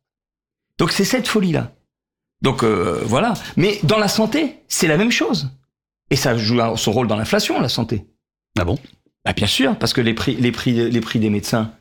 [0.77, 1.71] Donc c'est cette folie-là.
[2.41, 3.35] Donc euh, voilà.
[3.55, 5.49] Mais dans la santé, c'est la même chose.
[6.09, 8.05] Et ça joue son rôle dans l'inflation, la santé.
[8.59, 8.77] Ah bon?
[9.23, 11.73] Bah bien sûr, parce que les prix, les prix, les prix des médecins,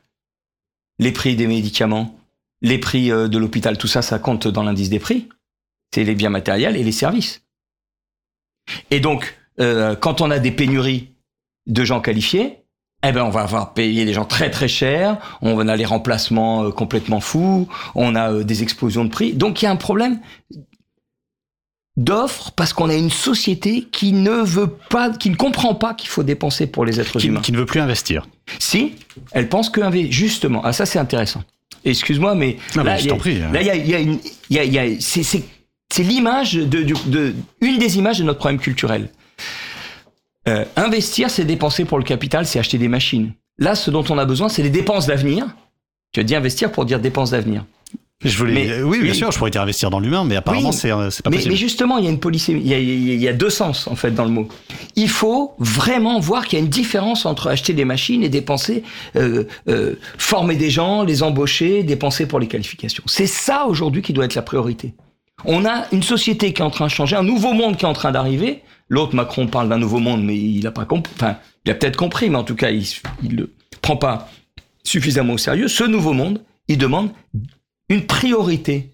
[1.01, 2.17] les prix des médicaments,
[2.61, 5.29] les prix euh, de l'hôpital, tout ça, ça compte dans l'indice des prix.
[5.93, 7.43] C'est les biens matériels et les services.
[8.93, 11.11] Et donc, euh, quand on a des pénuries
[11.67, 12.62] de gens qualifiés,
[13.05, 16.65] eh ben on va avoir payé des gens très très chers, on a les remplacements
[16.65, 19.33] euh, complètement fous, on a euh, des explosions de prix.
[19.35, 20.21] Donc il y a un problème
[21.97, 26.09] d'offre parce qu'on a une société qui ne veut pas, qui ne comprend pas qu'il
[26.09, 27.41] faut dépenser pour les êtres qui, humains.
[27.41, 28.27] qui ne veut plus investir.
[28.59, 28.95] Si,
[29.33, 31.43] elle pense que justement, ah ça c'est intéressant.
[31.85, 33.53] Excuse-moi, mais Non, là, il y a- hein.
[33.53, 34.19] là, il y a, y a une,
[34.51, 35.45] il y a, y a- c'est,
[35.99, 39.11] l'image de, de, une des images de notre problème culturel.
[40.49, 43.33] Euh, investir, c'est dépenser pour le capital, c'est acheter des machines.
[43.59, 45.47] Là, ce dont on a besoin, c'est les dépenses d'avenir.
[46.13, 47.65] Tu as dit investir pour dire dépenses d'avenir.
[48.25, 50.75] Je voulais, Mais- oui, bien sûr, je pourrais dire investir dans l'humain, mais apparemment, Oui.
[50.77, 51.53] c'est, euh, c'est pas Mais, possible.
[51.55, 53.27] mais justement, il y a une polysémie, il y a, il y a- il y
[53.29, 54.47] a deux sens en fait dans le mot.
[54.95, 58.85] Il faut vraiment voir qu'il y a une différence entre acheter des machines et dépenser,
[59.17, 63.03] euh, euh, former des gens, les embaucher, dépenser pour les qualifications.
[63.07, 64.95] C'est ça aujourd'hui qui doit être la priorité.
[65.45, 67.89] On a une société qui est en train de changer, un nouveau monde qui est
[67.89, 68.63] en train d'arriver.
[68.93, 71.15] L'autre Macron parle d'un nouveau monde, mais il a pas compris.
[71.17, 72.87] Enfin, il a peut-être compris, mais en tout cas, il,
[73.23, 73.51] il le
[73.81, 74.29] prend pas
[74.85, 75.67] suffisamment au sérieux.
[75.67, 77.09] Ce nouveau monde, il demande
[77.89, 78.91] une priorité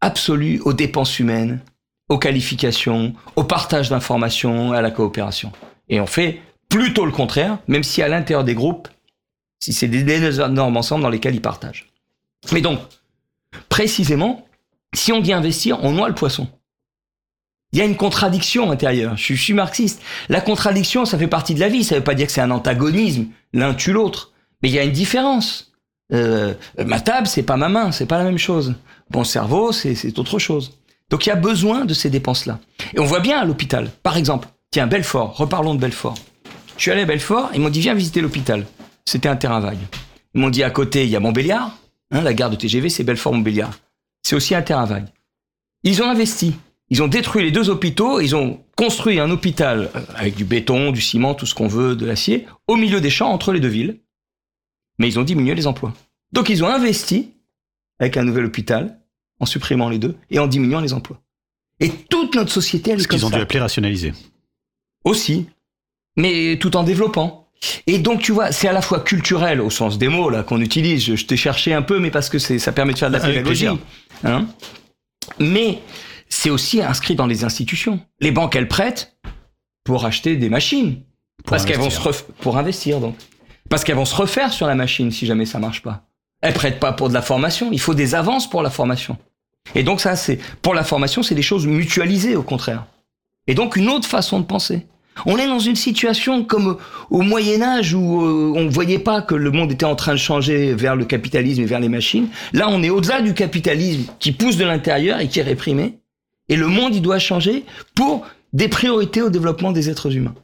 [0.00, 1.60] absolue aux dépenses humaines,
[2.08, 5.52] aux qualifications, au partage d'informations, à la coopération.
[5.90, 8.88] Et on fait plutôt le contraire, même si à l'intérieur des groupes,
[9.58, 10.02] si c'est des
[10.48, 11.92] normes ensemble dans lesquelles ils partagent.
[12.52, 12.78] Mais donc,
[13.68, 14.46] précisément,
[14.94, 16.48] si on dit investir, on noie le poisson.
[17.76, 19.18] Il y a une contradiction intérieure.
[19.18, 20.00] Je suis, marxiste.
[20.30, 21.84] La contradiction, ça fait partie de la vie.
[21.84, 24.32] Ça ne veut pas dire que c'est un antagonisme, l'un tue l'autre.
[24.62, 25.74] Mais il y a une différence.
[26.10, 26.54] Euh,
[26.86, 28.76] ma table, c'est pas ma main, c'est pas la même chose.
[29.12, 30.78] Mon cerveau, c'est autre chose.
[31.10, 32.60] Donc il y a besoin de ces dépenses-là.
[32.94, 33.90] Et on voit bien à l'hôpital.
[34.02, 36.16] Par exemple, tiens, Belfort, reparlons de Belfort.
[36.78, 38.64] Je suis allé à Belfort, ils m'ont dit viens visiter l'hôpital.
[39.04, 39.86] C'était un terrain vague.
[40.34, 41.76] Ils m'ont dit à côté, il y a Montbéliard,
[42.10, 43.74] hein, la gare de TGV, c'est Belfort-Montbéliard.
[44.22, 45.08] C'est aussi un terrain vague.
[45.82, 46.54] Ils ont investi.
[46.88, 50.92] Ils ont détruit les deux hôpitaux, ils ont construit un hôpital euh, avec du béton,
[50.92, 53.68] du ciment, tout ce qu'on veut, de l'acier, au milieu des champs entre les deux
[53.68, 54.00] villes.
[54.98, 55.92] Mais ils ont diminué les emplois.
[56.32, 57.30] Donc ils ont investi
[57.98, 59.00] avec un nouvel hôpital,
[59.40, 61.20] en supprimant les deux et en diminuant les emplois.
[61.80, 63.36] Et toute notre société, elle est Ce qu'ils ont ça.
[63.36, 64.12] dû appeler rationaliser.
[65.04, 65.46] Aussi,
[66.16, 67.48] mais tout en développant.
[67.86, 70.60] Et donc, tu vois, c'est à la fois culturel au sens des mots là qu'on
[70.60, 71.04] utilise.
[71.04, 73.20] Je, je t'ai cherché un peu, mais parce que ça permet de faire de la
[73.20, 73.66] pédagogie.
[74.24, 74.46] Hein
[75.38, 75.80] mais
[76.36, 78.00] c'est aussi inscrit dans les institutions.
[78.20, 79.16] Les banques, elles prêtent
[79.84, 81.02] pour acheter des machines.
[81.44, 83.14] Pour parce qu'elles vont se ref- pour investir donc.
[83.68, 86.04] Parce qu'elles vont se refaire sur la machine si jamais ça marche pas.
[86.42, 87.70] Elles prêtent pas pour de la formation.
[87.72, 89.16] Il faut des avances pour la formation.
[89.74, 92.86] Et donc ça, c'est pour la formation, c'est des choses mutualisées au contraire.
[93.46, 94.86] Et donc une autre façon de penser.
[95.24, 96.76] On est dans une situation comme
[97.10, 100.12] au Moyen Âge où euh, on ne voyait pas que le monde était en train
[100.12, 102.28] de changer vers le capitalisme et vers les machines.
[102.52, 105.98] Là, on est au-delà du capitalisme qui pousse de l'intérieur et qui est réprimé.
[106.48, 110.34] Et le monde, il doit changer pour des priorités au développement des êtres humains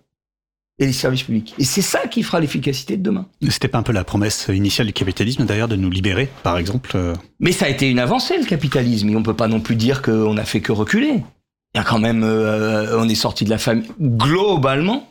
[0.78, 1.54] et des services publics.
[1.58, 3.26] Et c'est ça qui fera l'efficacité de demain.
[3.48, 6.92] C'était pas un peu la promesse initiale du capitalisme, d'ailleurs, de nous libérer, par exemple
[6.94, 9.08] euh, Mais ça a été une avancée, le capitalisme.
[9.10, 11.22] Et on peut pas non plus dire qu'on a fait que reculer.
[11.74, 15.08] Il y a quand même, euh, on est sorti de la famine, globalement,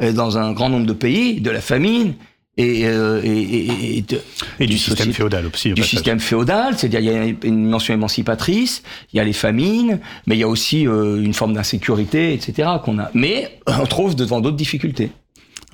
[0.00, 2.14] euh, dans un grand nombre de pays, de la famine
[2.58, 4.20] et, euh, et, et- et de-
[4.60, 5.72] Et du système société- féodal aussi.
[5.72, 9.32] au du système féodal, c'est-à-dire il y a une dimension émancipatrice, il y a les
[9.32, 12.68] famines, mais il y a aussi euh, une forme d'insécurité, etc.
[12.84, 13.10] qu'on a.
[13.14, 15.10] Mais on trouve devant d'autres difficultés.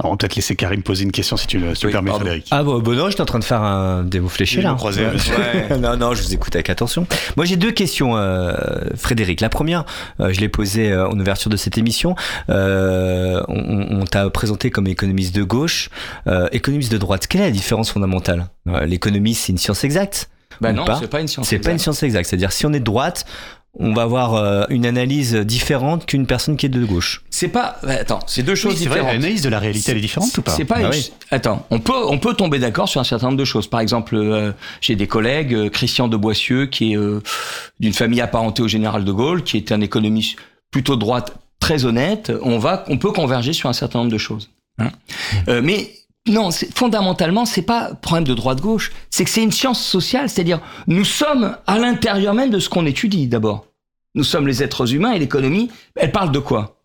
[0.01, 1.93] Alors, on va peut-être laisser Karim poser une question si tu le si tu Oui,
[1.93, 2.25] le permets, pardon.
[2.25, 2.47] Frédéric.
[2.53, 4.75] Ah bon, bon non, j'étais en train de faire un des mots fléchés là.
[4.75, 5.13] Ouais.
[5.13, 5.35] monsieur.
[5.81, 7.07] non, non, je vous écoute avec attention.
[7.37, 8.55] Moi, j'ai deux questions, euh,
[8.97, 9.41] Frédéric.
[9.41, 9.85] La première,
[10.21, 12.15] euh, je l'ai posée euh, en ouverture de cette émission.
[12.51, 15.91] Euh, on on t'a présenté comme économiste de gauche,
[16.27, 17.27] euh, économiste de droite.
[17.27, 18.47] Quelle est la différence fondamentale?
[18.69, 20.31] Euh, L'économie, c'est une science exacte?
[20.61, 20.99] Ben Ou non, pas?
[21.01, 21.47] c'est pas une science.
[21.49, 21.83] C'est pas une exacte.
[21.85, 22.29] science exacte.
[22.29, 23.25] C'est-à-dire, si on est de droite,
[23.75, 27.23] on va avoir euh, une analyse différente qu'une personne qui est de gauche.
[27.31, 27.79] C'est pas.
[27.87, 29.21] Attends, c'est deux choses Oui, c'est vrai, différentes.
[29.23, 30.77] l'analyse de la réalité, elle est différente ou pas C'est pas.
[30.77, 31.13] Bah une- oui.
[31.31, 33.67] Attends, on peut on peut tomber d'accord sur un certain nombre de choses.
[33.69, 37.21] Par exemple, euh, j'ai des collègues, euh, Christian de Boissieu, qui est euh,
[37.79, 40.39] d'une famille apparentée au général de Gaulle, qui est un économiste
[40.71, 42.33] plutôt de droite, très honnête.
[42.43, 44.51] On va, on peut converger sur un certain nombre de choses.
[44.79, 44.91] hein.
[45.49, 45.91] Euh, mais
[46.29, 48.93] non, fondamentalement, c'est pas problème de droite-gauche.
[49.11, 52.87] C'est que c'est une science sociale, c'est-à-dire nous sommes à l'intérieur même de ce qu'on
[52.87, 53.67] étudie d'abord.
[54.15, 56.79] Nous sommes les êtres humains et l'économie, elle parle de quoi?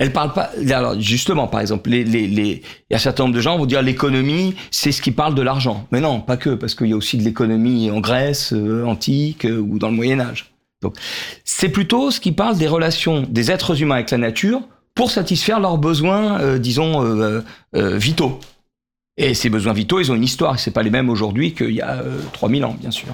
[0.00, 0.50] Elle parle pas.
[0.70, 4.54] Alors justement, par exemple, il y a un certain nombre de gens vont dire l'économie,
[4.70, 5.86] c'est ce qui parle de l'argent.
[5.92, 9.44] Mais non, pas que, parce qu'il y a aussi de l'économie en Grèce euh, antique
[9.44, 10.54] euh, ou dans le Moyen Âge.
[10.80, 10.96] Donc,
[11.44, 14.62] c'est plutôt ce qui parle des relations des êtres humains avec la nature
[14.94, 17.04] pour satisfaire leurs besoins, euh, disons,
[17.74, 18.40] vitaux.
[19.22, 20.58] Et ces besoins vitaux, ils ont une histoire.
[20.58, 23.08] C'est pas les mêmes aujourd'hui qu'il y a euh, 3000 ans, bien sûr.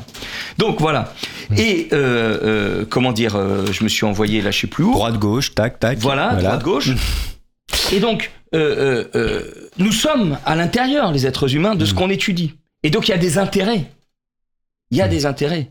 [0.57, 1.13] Donc voilà.
[1.57, 4.93] Et euh, euh, comment dire, euh, je me suis envoyé là, je sais plus où.
[4.93, 5.99] Droite, gauche, tac, tac.
[5.99, 6.91] Voilà, droite, gauche.
[7.93, 9.43] Et donc, euh, euh, euh,
[9.79, 12.55] nous sommes à l'intérieur, les êtres humains, de ce qu'on étudie.
[12.85, 13.91] Et donc, il y a des intérêts.
[14.91, 15.69] Il y a des intérêts.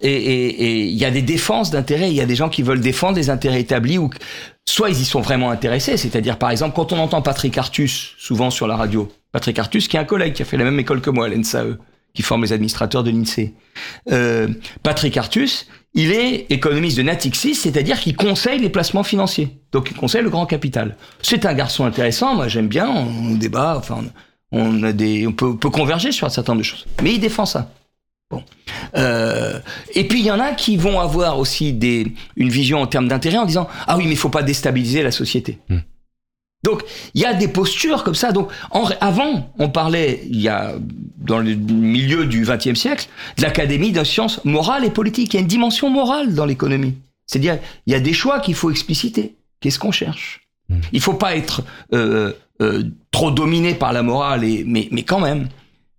[0.00, 2.08] Et il y a des défenses d'intérêts.
[2.08, 4.10] Il y a des gens qui veulent défendre des intérêts établis ou
[4.64, 5.96] soit ils y sont vraiment intéressés.
[5.96, 9.96] C'est-à-dire, par exemple, quand on entend Patrick Artus, souvent sur la radio, Patrick Artus, qui
[9.96, 11.76] est un collègue qui a fait la même école que moi, à l'ENSAE,
[12.14, 13.52] qui forme les administrateurs de l'INSEE.
[14.10, 14.48] Euh,
[14.82, 19.58] Patrick Artus, il est économiste de Natixis, c'est-à-dire qu'il conseille les placements financiers.
[19.72, 20.96] Donc, il conseille le grand capital.
[21.20, 24.04] C'est un garçon intéressant, moi j'aime bien, on, débat, enfin,
[24.50, 26.86] on, on a des, on peut, on peut converger sur un certain nombre de choses.
[27.02, 27.70] Mais il défend ça.
[28.30, 28.42] Bon.
[28.96, 29.60] Euh,
[29.94, 33.06] et puis il y en a qui vont avoir aussi des, une vision en termes
[33.06, 35.58] d'intérêt en disant ah oui mais il faut pas déstabiliser la société.
[36.64, 36.82] Donc
[37.14, 38.32] il y a des postures comme ça.
[38.32, 40.74] Donc en, avant on parlait il y a
[41.18, 45.34] dans le milieu du XXe siècle de l'académie de sciences morales et politiques.
[45.34, 46.94] Il y a une dimension morale dans l'économie.
[47.26, 49.36] C'est-à-dire il y a des choix qu'il faut expliciter.
[49.60, 50.48] Qu'est-ce qu'on cherche?
[50.92, 51.62] Il faut pas être
[51.92, 55.48] euh, euh, trop dominé par la morale et mais mais quand même.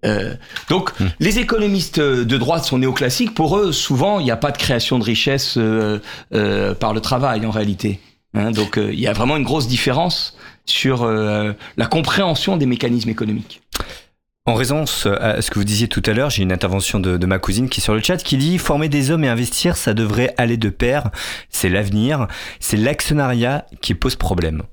[0.06, 0.36] Euh,
[0.70, 3.34] donc, les économistes de droite sont néoclassiques.
[3.34, 6.00] Pour eux, souvent, il n'y a pas de création de richesse euh,
[6.34, 8.00] euh, par le travail, en réalité.
[8.34, 13.62] Hein, donc, il y a vraiment une grosse différence sur la compréhension des mécanismes économiques.
[14.46, 17.26] En raison à ce que vous disiez tout à l'heure, j'ai une intervention de, de
[17.26, 19.94] ma cousine qui est sur le chat qui dit former des hommes et investir, ça
[19.94, 21.10] devrait aller de pair.
[21.50, 22.28] C'est l'avenir.
[22.60, 24.64] C'est l'actionnariat qui pose problème.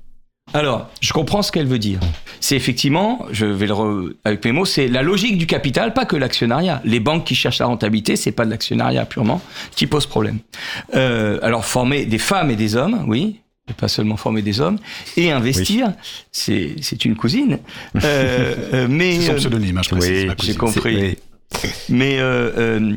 [0.53, 1.99] Alors, je comprends ce qu'elle veut dire.
[2.39, 6.05] C'est effectivement, je vais le re- avec mes mots, c'est la logique du capital, pas
[6.05, 6.81] que l'actionnariat.
[6.85, 9.41] Les banques qui cherchent la rentabilité, c'est pas de l'actionnariat purement
[9.75, 10.39] qui pose problème.
[10.93, 14.77] Euh, alors, former des femmes et des hommes, oui, et pas seulement former des hommes,
[15.17, 15.93] et investir,
[16.31, 17.57] c'est c'est une cousine.
[18.03, 20.25] Euh, euh, mais C'est son pseudonyme, hein, je précise.
[20.29, 21.17] oui, j'ai compris.
[21.89, 22.95] mais euh,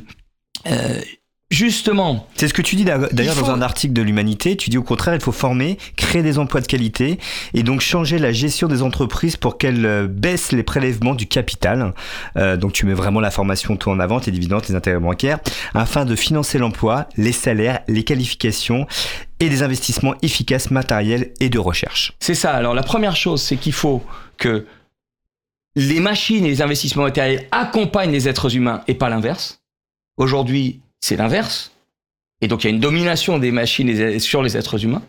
[1.51, 4.57] justement, C'est ce que tu dis d'a- d'ailleurs faut- dans un article de l'Humanité.
[4.57, 7.19] Tu dis au contraire, il faut former, créer des emplois de qualité
[7.55, 11.95] et donc changer la gestion des entreprises pour qu'elles euh, baissent les prélèvements du capital.
[12.37, 15.39] Euh, donc tu mets vraiment la formation tout en avant, les dividendes, les intérêts bancaires,
[15.75, 18.87] afin de financer l'emploi, les salaires, les qualifications
[19.41, 22.13] et des investissements efficaces matériels et de recherche.
[22.21, 22.53] C'est ça.
[22.53, 24.03] Alors la première chose, c'est qu'il faut
[24.37, 24.67] que
[25.77, 29.61] les machines et les investissements matériels accompagnent les êtres humains et pas l'inverse.
[30.17, 31.73] Aujourd'hui, c'est l'inverse.
[32.41, 35.03] Et donc il y a une domination des machines sur les êtres humains.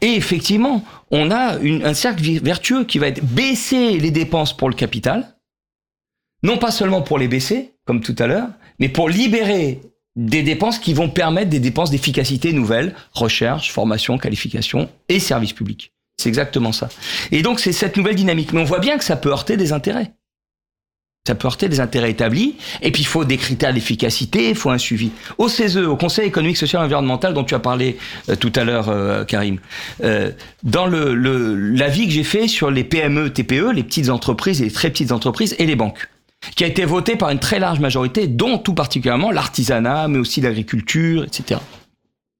[0.00, 5.36] Et effectivement, on a un cercle vertueux qui va baisser les dépenses pour le capital,
[6.42, 9.80] non pas seulement pour les baisser, comme tout à l'heure, mais pour libérer
[10.16, 15.92] des dépenses qui vont permettre des dépenses d'efficacité nouvelles, recherche, formation, qualification et services publics.
[16.16, 16.88] C'est exactement ça.
[17.30, 18.52] Et donc c'est cette nouvelle dynamique.
[18.52, 20.12] Mais on voit bien que ça peut heurter des intérêts.
[21.26, 22.54] Ça peut heurter des intérêts établis.
[22.82, 25.10] Et puis il faut des critères d'efficacité, il faut un suivi.
[25.38, 28.62] Au CESE, au Conseil économique, social et environnemental, dont tu as parlé euh, tout à
[28.62, 29.58] l'heure, euh, Karim,
[30.04, 30.30] euh,
[30.62, 34.66] dans le, le, l'avis que j'ai fait sur les PME, TPE, les petites entreprises et
[34.66, 36.08] les très petites entreprises et les banques,
[36.54, 40.40] qui a été voté par une très large majorité, dont tout particulièrement l'artisanat, mais aussi
[40.40, 41.58] l'agriculture, etc.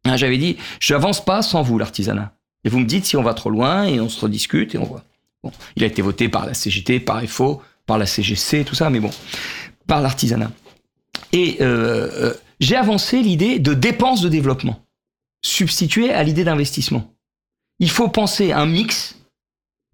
[0.05, 2.33] Hein, J'avais dit, je n'avance pas sans vous, l'artisanat.
[2.65, 4.85] Et vous me dites si on va trop loin et on se rediscute et on
[4.85, 5.03] voit.
[5.43, 8.91] Bon, il a été voté par la CGT, par FO, par la CGC, tout ça,
[8.91, 9.11] mais bon,
[9.87, 10.51] par l'artisanat.
[11.33, 14.81] Et euh, euh, j'ai avancé l'idée de dépenses de développement,
[15.43, 17.13] substituée à l'idée d'investissement.
[17.79, 19.17] Il faut penser un mix,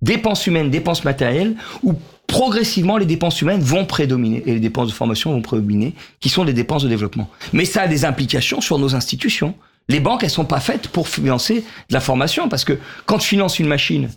[0.00, 1.94] dépenses humaines, dépenses matérielles, où
[2.26, 6.44] progressivement les dépenses humaines vont prédominer et les dépenses de formation vont prédominer, qui sont
[6.44, 7.28] les dépenses de développement.
[7.52, 9.55] Mais ça a des implications sur nos institutions.
[9.88, 13.26] Les banques, elles sont pas faites pour financer de la formation, parce que quand je
[13.26, 14.09] finance une machine,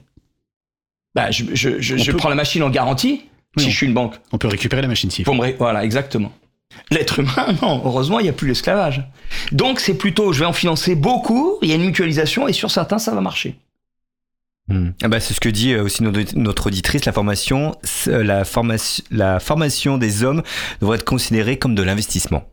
[1.16, 3.24] bah, je, je, je, prends la machine en garantie,
[3.58, 4.16] Oui, si on- je suis une banque.
[4.32, 6.32] On peut récupérer la machine ré- Voilà, exactement.
[6.92, 9.04] L'être humain, non, heureusement, il n'y a plus l'esclavage.
[9.52, 12.70] Donc c'est plutôt, je vais en financer beaucoup, il y a une mutualisation, et sur
[12.72, 13.56] certains, ça va marcher.
[14.68, 14.90] Hmm.
[15.04, 17.76] Ah bah, c'est ce que dit euh, aussi notre, auditrice, la formation,
[18.08, 20.42] euh, la, formation, la formation des hommes
[20.82, 22.44] devrait être considérée comme de l'investissement.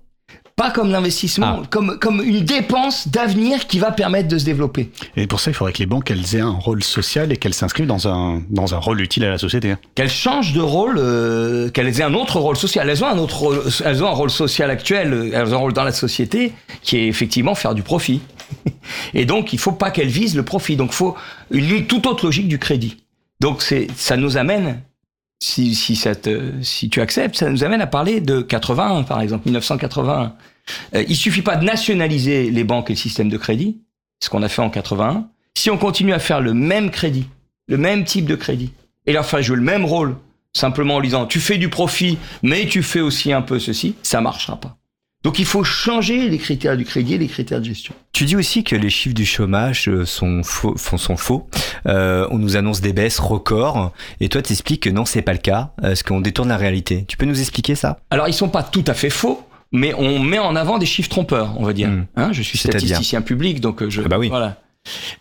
[0.57, 1.67] Pas comme l'investissement, Ah.
[1.71, 4.91] comme, comme une dépense d'avenir qui va permettre de se développer.
[5.17, 7.55] Et pour ça, il faudrait que les banques elles aient un rôle social et qu'elles
[7.55, 9.75] s'inscrivent dans un, dans un rôle utile à la société.
[9.95, 12.89] Qu'elles changent de rôle, euh, qu'elles aient un autre rôle social.
[12.89, 15.61] Elles ont un autre rôle, elles ont un rôle social actuel, euh, elles ont un
[15.61, 18.21] rôle dans la société qui est effectivement faire du profit.
[19.15, 20.77] Et donc, il faut pas qu'elles visent le profit.
[20.77, 21.17] Donc, il faut
[21.51, 22.99] une toute autre logique du crédit.
[23.41, 23.63] Donc,
[23.97, 24.83] ça nous amène,
[25.43, 29.21] si, si, ça te- si tu acceptes, ça nous amène à parler de 81, par
[29.21, 30.35] exemple, 1981.
[30.95, 33.79] Euh, il suffit pas de nationaliser les banques et le système de crédit,
[34.23, 35.27] ce qu'on a fait en 81.
[35.57, 37.27] Si on continue à faire le même crédit,
[37.67, 38.73] le même type de crédit,
[39.07, 40.17] et leur faire jouer le même rôle,
[40.55, 44.21] simplement en disant tu fais du profit, mais tu fais aussi un peu ceci, ça
[44.21, 44.77] marchera pas.
[45.25, 47.95] Donc il faut changer les critères du crédit et les critères de gestion.
[48.13, 50.75] Tu dis aussi que les chiffres du chômage euh, sont faux.
[50.77, 51.49] font- Sont faux.
[51.87, 55.39] Euh, on nous annonce des baisses records, et toi t'expliques que non, c'est pas le
[55.39, 57.05] cas, euh, parce qu'on détourne la réalité.
[57.09, 57.99] Tu peux nous expliquer ça?
[58.11, 61.09] Alors ils sont pas tout à fait faux, mais on met en avant des chiffres
[61.09, 61.89] trompeurs, on va dire.
[61.89, 62.05] Hmm.
[62.17, 64.03] Hein, je suis statisticien public, donc euh, je.
[64.05, 64.29] Ah bah oui.
[64.29, 64.57] Voilà.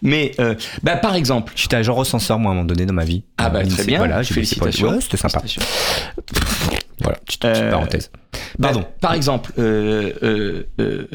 [0.02, 1.54] Mais euh, bah, par exemple.
[1.56, 3.24] J'étais agent recenseur moi à un moment donné dans ma vie.
[3.38, 4.00] Ah bah Euh, très c'est- bien.
[4.00, 4.90] Voilà, j'ai Félicitations.
[4.90, 5.42] Ouais, c'était sympa.
[7.02, 8.12] Voilà, petite, petite Euh, parenthèse.
[8.60, 8.86] Bah, Pardon.
[9.02, 9.52] par exemple.
[9.60, 11.08] Euh, euh, euh,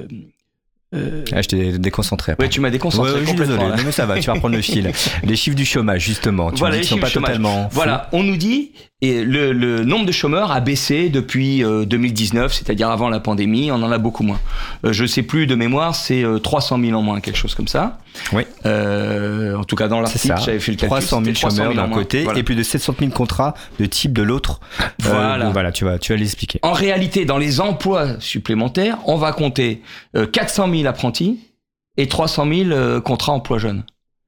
[0.94, 2.32] euh, Ah, je t'ai déconcentré.
[2.32, 2.44] après.
[2.44, 3.56] ouais, tu m'as déconcentré Ouais, ouais, complètement.
[3.56, 4.90] désolé, non, mais ça va, tu vas reprendre le fil.
[5.24, 7.68] Les chiffres du chômage, justement, tu Voilà, les sont pas totalement.
[7.72, 8.72] Voilà, on nous dit
[9.02, 13.70] et le, le nombre de chômeurs a baissé depuis euh, 2019, c'est-à-dire avant la pandémie,
[13.70, 14.40] on en a beaucoup moins.
[14.86, 17.68] Euh, je sais plus de mémoire, c'est euh, 300 000 en moins, quelque chose comme
[17.68, 17.98] ça.
[18.32, 18.44] Oui.
[18.64, 20.88] Euh, en tout cas, dans l'article, j'avais fait le calcul.
[20.98, 22.38] 300 000 c'était 300 chômeurs 000 en d'un côté Voilà.
[22.38, 24.60] et plus de 700 000 contrats de type de l'autre.
[24.80, 25.44] Euh, Voilà.
[25.44, 26.58] donc voilà, tu vas, tu vas l'expliquer.
[26.62, 29.82] En réalité, dans les emplois supplémentaires, on va compter
[30.16, 31.40] euh, 400 000 apprentis
[31.96, 33.84] et 300 000 euh, contrats emploi jeunes.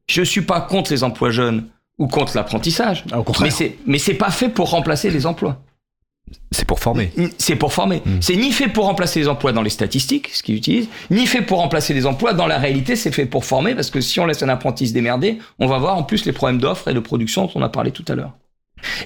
[0.08, 1.66] Je suis pas contre les emplois jeunes
[1.98, 5.60] ou contre l'apprentissage, Ah, mais c'est mais c'est pas fait pour remplacer les emplois.
[6.50, 7.10] C'est pour former.
[7.38, 8.02] C'est pour former.
[8.04, 8.18] Mm.
[8.20, 11.42] C'est ni fait pour remplacer les emplois dans les statistiques, ce qu'ils utilisent, ni fait
[11.42, 12.96] pour remplacer les emplois dans la réalité.
[12.96, 15.78] C'est fait pour former parce que si on laisse un apprenti se démerder, on va
[15.78, 18.14] voir en plus les problèmes d'offres et de production dont on a parlé tout à
[18.14, 18.32] l'heure.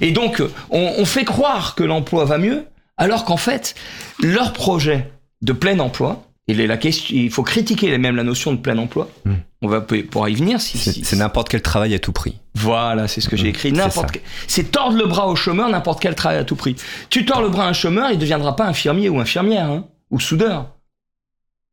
[0.01, 3.75] Et donc, on, on fait croire que l'emploi va mieux, alors qu'en fait,
[4.21, 8.53] leur projet de plein emploi, il est la question, il faut critiquer même la notion
[8.53, 9.09] de plein emploi.
[9.25, 9.33] Mm.
[9.63, 12.35] On va pourra y venir si, C'est si- n'importe quel travail à tout prix.
[12.55, 13.69] voilà, c'est ce que j'ai Mmh, écrit.
[13.71, 16.77] c'est N'importe c'est tordre le bras au chômeur, n'importe quel travail à tout prix.
[17.11, 19.85] Tu tords le bras à un chômeur, il ne deviendra pas infirmier ou infirmière, hein,
[20.11, 20.69] ou soudeur.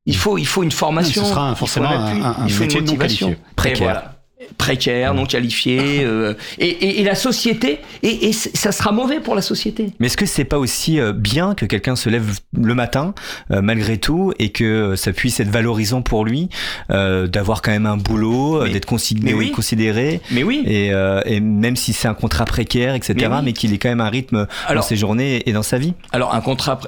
[0.05, 1.23] Il faut, il faut une formation.
[1.23, 3.27] Ce sera un- il faut forcément un- appui, un- un il faut une motivation.
[3.27, 3.45] qualifié.
[3.55, 3.81] Précaire.
[3.81, 4.18] Et voilà.
[4.57, 9.35] Précaire, non qualifié, euh, et, et- et la société, et, et ça sera mauvais pour
[9.35, 9.91] la société.
[9.99, 13.13] Mais est-ce que c'est pas aussi euh, bien que quelqu'un se lève le matin
[13.51, 16.47] euh, malgré tout et que euh, ça puisse être valorisant pour lui
[16.89, 19.51] euh, d'avoir quand même un boulot, euh, d'être consi- mais oui.
[19.51, 20.63] considéré Mais oui.
[20.65, 24.01] et, euh, et même si c'est un contrat précaire, etc., Mais qu'il ait quand même
[24.01, 25.93] un rythme Alors- dans ses journées et dans sa vie.
[26.13, 26.79] Alors un contrat,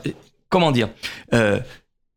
[0.48, 0.88] comment dire
[1.34, 1.60] euh,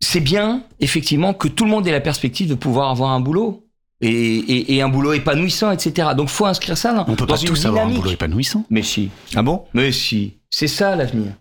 [0.00, 3.63] C'est bien effectivement que tout le monde ait la perspective de pouvoir avoir un boulot
[4.00, 6.08] et, et- et un boulot épanouissant, etc.
[6.16, 8.02] Donc faut inscrire ça dans, On peut dans pas une tous avoir un dynamique.
[8.02, 8.64] boulot épanouissant.
[8.70, 9.64] Mais si, Ah bon?
[9.74, 11.32] Mais si, c'est ça l'avenir.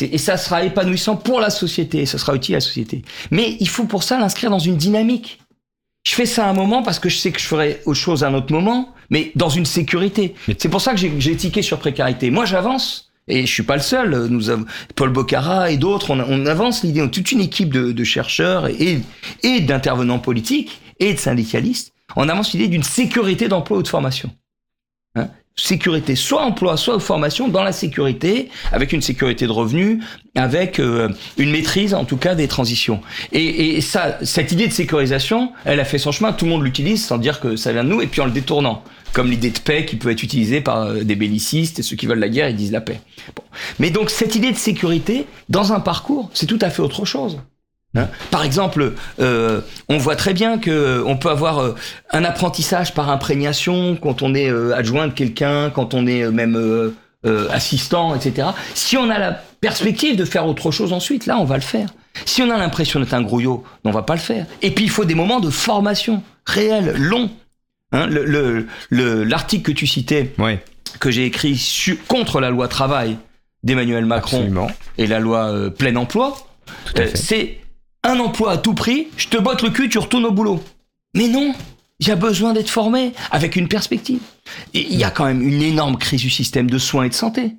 [0.00, 3.02] Et ça sera épanouissant pour la société, ça sera utile à la société.
[3.30, 5.40] Mais il faut pour ça l'inscrire dans une dynamique.
[6.06, 8.24] Je fais ça à un moment parce que je sais que je ferai autre chose
[8.24, 10.34] à un autre moment, mais dans une sécurité.
[10.58, 12.30] C'est pour ça que j'ai- tiqué sur précarité.
[12.30, 13.10] Moi, j'avance.
[13.26, 14.26] Et je suis pas le seul.
[14.26, 16.10] Nous avons Paul Bocara et d'autres.
[16.10, 17.00] On, on avance l'idée.
[17.00, 19.00] On a toute une équipe de, de chercheurs et,
[19.42, 21.93] et d'intervenants politiques et de syndicalistes.
[22.16, 24.30] On avance l'idée d'une sécurité d'emploi ou de formation.
[25.16, 25.28] Hein?
[25.56, 30.02] Sécurité, soit emploi, soit formation, dans la sécurité, avec une sécurité de revenus,
[30.34, 33.00] avec euh, une maîtrise en tout cas des transitions.
[33.30, 36.64] Et, et ça, cette idée de sécurisation, elle a fait son chemin, tout le monde
[36.64, 39.50] l'utilise sans dire que ça vient de nous, et puis en le détournant, comme l'idée
[39.50, 42.28] de paix qui peut être utilisée par euh, des bellicistes, et ceux qui veulent la
[42.28, 43.00] guerre, ils disent la paix.
[43.36, 43.44] Bon.
[43.78, 47.38] Mais donc cette idée de sécurité, dans un parcours, c'est tout à fait autre chose.
[47.96, 51.74] Hein par exemple, euh, on voit très bien que on peut avoir euh,
[52.12, 56.30] un apprentissage par imprégnation quand on est euh, adjoint de quelqu'un, quand on est euh,
[56.32, 56.90] même euh,
[57.26, 58.48] euh, assistant, etc.
[58.74, 61.88] Si on a la perspective de faire autre chose ensuite, là, on va le faire.
[62.26, 64.46] Si on a l'impression d'être un grouillot, on va pas le faire.
[64.62, 67.30] Et puis, il faut des moments de formation réels, longs.
[67.92, 70.62] Hein, le- le- le- L'article que tu citais, Ouais,
[71.00, 73.16] que j'ai écrit su- contre la loi travail
[73.62, 74.66] d'Emmanuel Macron absolument.
[74.98, 76.36] et la loi euh, plein emploi,
[76.98, 77.58] euh, c'est
[78.04, 80.62] un emploi à tout prix, je te botte le cul, tu retournes au boulot.
[81.16, 81.54] Mais non,
[82.00, 84.20] il y a besoin d'être formé avec une perspective.
[84.74, 87.14] Et il y a quand même une énorme crise du système de soins et de
[87.14, 87.56] santé.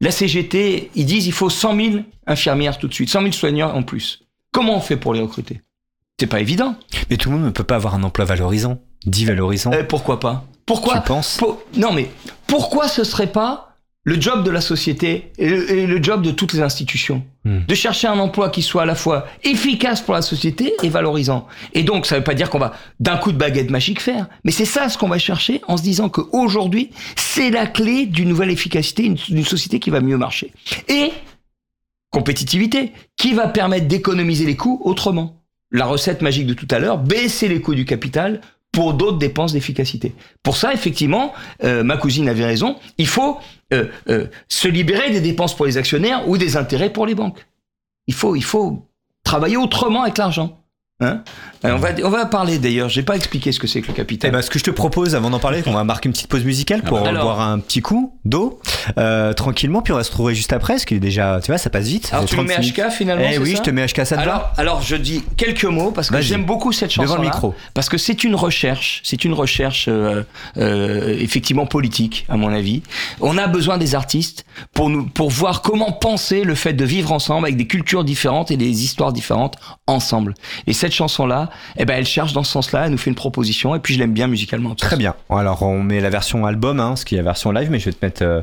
[0.00, 1.90] La CGT, ils disent il faut 100 000
[2.26, 4.20] infirmières tout de suite, 100 000 soignants en plus.
[4.52, 5.62] Comment on fait pour les recruter?
[6.18, 6.76] C'est pas évident.
[7.10, 9.72] Mais tout le monde ne peut pas avoir un emploi valorisant, dit valorisant.
[9.72, 10.44] Eh, pourquoi pas?
[10.66, 10.94] Pourquoi?
[11.00, 11.36] Tu penses?
[11.38, 12.08] Pour- Non, mais
[12.46, 13.73] pourquoi ce serait pas
[14.04, 17.60] le job de la société et le, et le job de toutes les institutions Hmm.
[17.68, 21.46] De chercher un emploi qui soit à la fois efficace pour la société et valorisant.
[21.74, 24.50] Et donc, ça veut pas dire qu'on va d'un coup de baguette magique faire, mais
[24.50, 28.50] c'est ça ce qu'on va chercher en se disant qu'aujourd'hui, c'est la clé d'une nouvelle
[28.50, 30.52] efficacité, une, d'une société qui va mieux marcher.
[30.88, 31.12] Et
[32.10, 35.42] compétitivité, qui va permettre d'économiser les coûts autrement.
[35.70, 38.40] La recette magique de tout à l'heure, baisser les coûts du capital
[38.72, 40.14] pour d'autres dépenses d'efficacité.
[40.42, 41.32] Pour ça, effectivement,
[41.62, 43.38] euh, ma cousine avait raison, il faut
[43.74, 47.44] euh, euh, se libérer des dépenses pour les actionnaires ou des intérêts pour les banques.
[48.06, 48.88] Il faut, il faut
[49.22, 50.63] travailler autrement avec l'argent.
[51.04, 51.22] Hein
[51.64, 53.92] Euh, on, va, on va parler d'ailleurs, j'ai pas expliqué ce que c'est que le
[53.94, 54.30] Eh capital.
[54.32, 56.44] ben, ce que je te propose, avant d'en parler, qu'on va marquer une petite pause
[56.44, 57.08] musicale pour bah.
[57.08, 57.24] Alors.
[57.24, 58.60] boire un petit coup d'eau,
[58.98, 61.56] euh, tranquillement, puis on va se retrouver juste après, parce qu'il est déjà, tu vois,
[61.56, 62.10] ça passe vite.
[62.12, 62.70] Alors tu me 30 mets.
[62.70, 64.96] HK finalement Eh oui, ça je te mets HK, ça te va alors, alors je
[64.96, 67.54] dis quelques mots parce que j'aime beaucoup cette chanson Devant le micro.
[67.72, 70.22] parce que c'est une recherche, c'est une recherche euh,
[70.58, 72.82] euh, effectivement politique à mon avis.
[73.22, 74.44] On a besoin des artistes
[74.74, 78.50] pour nous pour voir comment penser le fait de vivre ensemble avec des cultures différentes
[78.50, 80.34] et des histoires différentes ensemble.
[80.66, 83.16] Et cette chanson là, eh ben elle cherche dans ce sens-là, elle nous fait une
[83.16, 84.74] proposition et puis je l'aime bien musicalement.
[84.74, 85.14] Très bien.
[85.30, 87.86] Alors on met la version album, hein, ce qui est la version live, mais je
[87.86, 88.42] vais te mettre euh,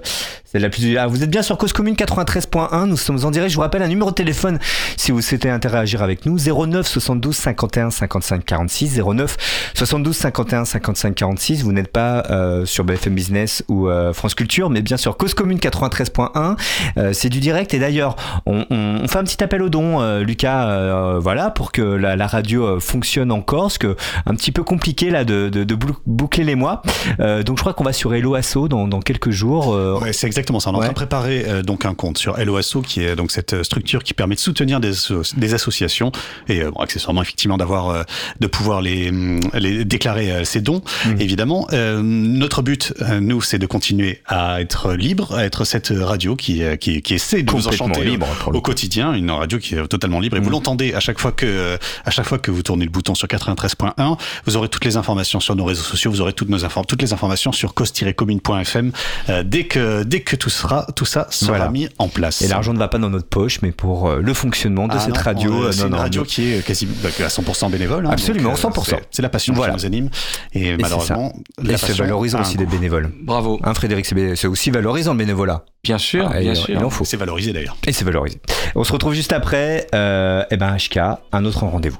[0.51, 0.97] celle la plus.
[0.97, 2.85] Ah, vous êtes bien sur Cause Commune 93.1.
[2.85, 3.51] Nous sommes en direct.
[3.51, 4.59] Je vous rappelle un numéro de téléphone
[4.97, 9.37] si vous souhaitez interagir avec nous 09 72 51 55 46 09
[9.75, 11.63] 72 51 55 46.
[11.63, 15.33] Vous n'êtes pas euh, sur BFM Business ou euh, France Culture, mais bien sûr Cause
[15.33, 16.57] Commune 93.1.
[16.97, 20.01] Euh, c'est du direct et d'ailleurs on, on- on fait un petit appel au don,
[20.01, 23.95] euh, Lucas, euh, voilà, pour que la, la radio euh, fonctionne encore, parce que
[24.25, 26.81] un petit peu compliqué là de, de, de bouc- boucler les mois.
[27.19, 29.77] Donc je crois qu'on va sur Hello Asso dans, dans quelques jours.
[30.11, 30.69] c'est exactement ça.
[30.69, 30.85] On est en Ouais.
[30.85, 34.03] train de préparer euh, donc un compte sur LOASO, qui est donc cette euh, structure
[34.03, 34.91] qui permet de soutenir des,
[35.37, 36.11] des associations
[36.47, 38.03] et euh, bon, accessoirement effectivement d'avoir euh,
[38.39, 40.81] de pouvoir les, hum, les déclarer euh, ces dons.
[41.05, 41.21] Mhm.
[41.21, 45.93] Évidemment, Euh, notre but, euh, nous, c'est de continuer à être libre, à être cette
[45.95, 49.75] radio qui euh, qui, qui essaie de vous enchanter libre, au quotidien, une radio qui
[49.75, 50.37] est totalement libre.
[50.37, 50.51] Et vous Mhm.
[50.51, 53.27] l'entendez à chaque fois que euh, à chaque fois que vous tournez le bouton sur
[53.27, 57.01] 93.1, vous aurez toutes les informations sur nos réseaux sociaux, vous aurez toutes nos toutes
[57.01, 58.91] les informations sur cause-commune.fm
[59.29, 61.69] euh, dès que dès que tout sera tout ça sera Voilà.
[61.71, 62.41] mis en place.
[62.41, 64.99] et l'argent ne va pas dans notre poche, mais pour euh, le fonctionnement de Ah
[64.99, 65.51] cette non, radio.
[65.53, 66.27] on- euh, c'est une non, radio non.
[66.27, 68.05] qui est quasi bah, à 100% bénévole.
[68.05, 68.99] hein, Absolument, donc, euh, 100%.
[69.11, 69.73] c'est- la passion Voilà.
[69.73, 70.09] qui nous anime.
[70.53, 72.57] Et, malheureusement, la Et c'est passion valorisant aussi coût.
[72.59, 73.11] d'être bénévole.
[73.23, 73.59] Bravo.
[73.63, 75.63] Hein, Frédéric, c'est aussi valorisant le bénévolat.
[75.83, 76.69] Bien sûr, Ah, bien il, sûr.
[76.69, 77.05] il en faut.
[77.05, 77.75] C'est valorisé d'ailleurs.
[77.87, 78.39] Et c'est valorisé.
[78.75, 79.87] On se retrouve juste après.
[79.95, 80.99] Euh, et ben HK,
[81.31, 81.97] un autre rendez-vous.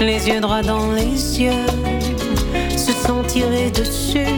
[0.00, 1.66] Les yeux droits dans les yeux,
[2.76, 4.34] se sont tirés dessus.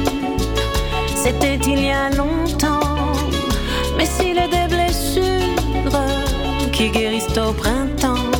[1.15, 3.13] C'était il y a longtemps,
[3.97, 6.01] mais s'il est des blessures
[6.73, 8.31] qui guérissent au printemps,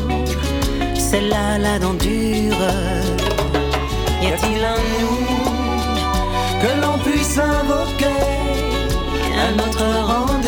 [0.97, 2.57] celle-là, la dent dure.
[4.23, 5.27] Y a-t-il un nous
[6.61, 8.07] que l'on puisse invoquer
[9.47, 10.42] un autre rendez-vous,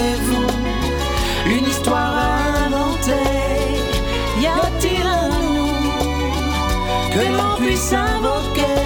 [7.65, 8.81] puisse invoquer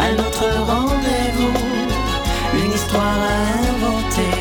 [0.00, 1.58] un autre rendez-vous,
[2.54, 3.38] une histoire à
[3.68, 4.36] inventer?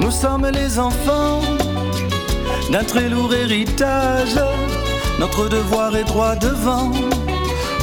[0.00, 1.40] Nous sommes les enfants
[2.70, 4.38] d'un très lourd héritage.
[5.18, 6.92] Notre devoir est droit devant,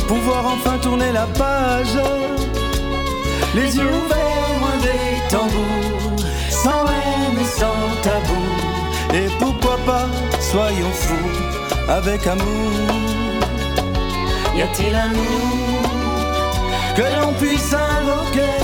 [0.07, 1.97] pouvoir enfin tourner la page.
[3.55, 8.64] Les yeux ouverts, loin des tambours, sans haine et sans tabou.
[9.17, 10.07] Et pourquoi pas,
[10.41, 11.31] soyons fous,
[11.87, 12.71] avec amour.
[14.53, 15.77] Y a-t-il un nous
[16.97, 18.59] Que l'on puisse invoquer?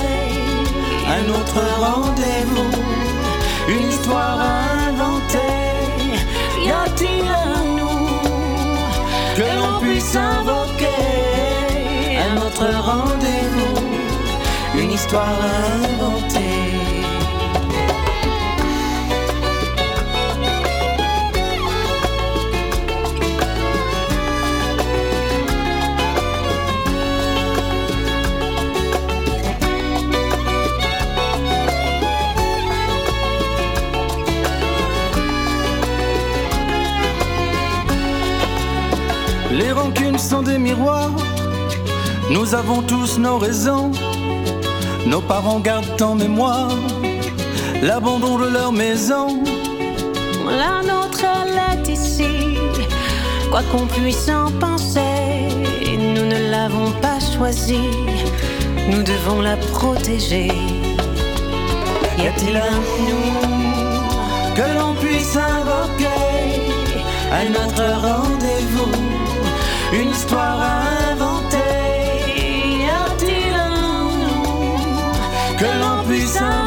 [1.16, 2.70] Un autre rendez-vous,
[3.66, 5.62] une histoire à inventer.
[6.66, 8.08] Y a-t-il un nous
[9.36, 11.00] que l'on puisse invoquer?
[12.26, 15.72] Un autre rendez-vous, une histoire à
[39.72, 41.16] Les rancunes sont des miroirs.
[42.30, 43.90] Nous avons tous nos raisons.
[45.06, 46.68] Nos parents gardent en mémoire
[47.80, 49.42] l'abandon de leur maison.
[50.44, 52.58] La nôtre, elle est ici.
[53.50, 55.48] Quoi qu'on puisse en penser,
[55.96, 57.96] nous ne l'avons pas choisie.
[58.90, 60.48] Nous devons la protéger.
[62.18, 66.60] Y a-t-il un nous Que l'on puisse invoquer
[67.32, 69.11] à notre rendez-vous?
[69.92, 71.58] Une histoire à inventer.
[72.26, 73.70] Y a-t-il un
[74.22, 76.61] nous Que l'on puisse invoquer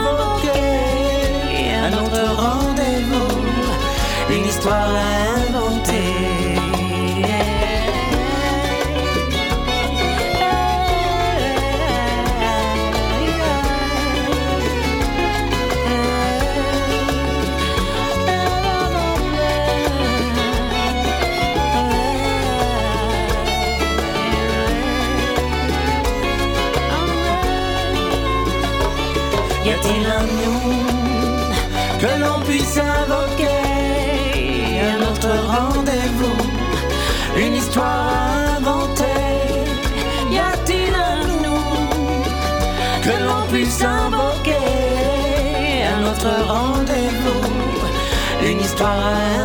[48.82, 49.44] une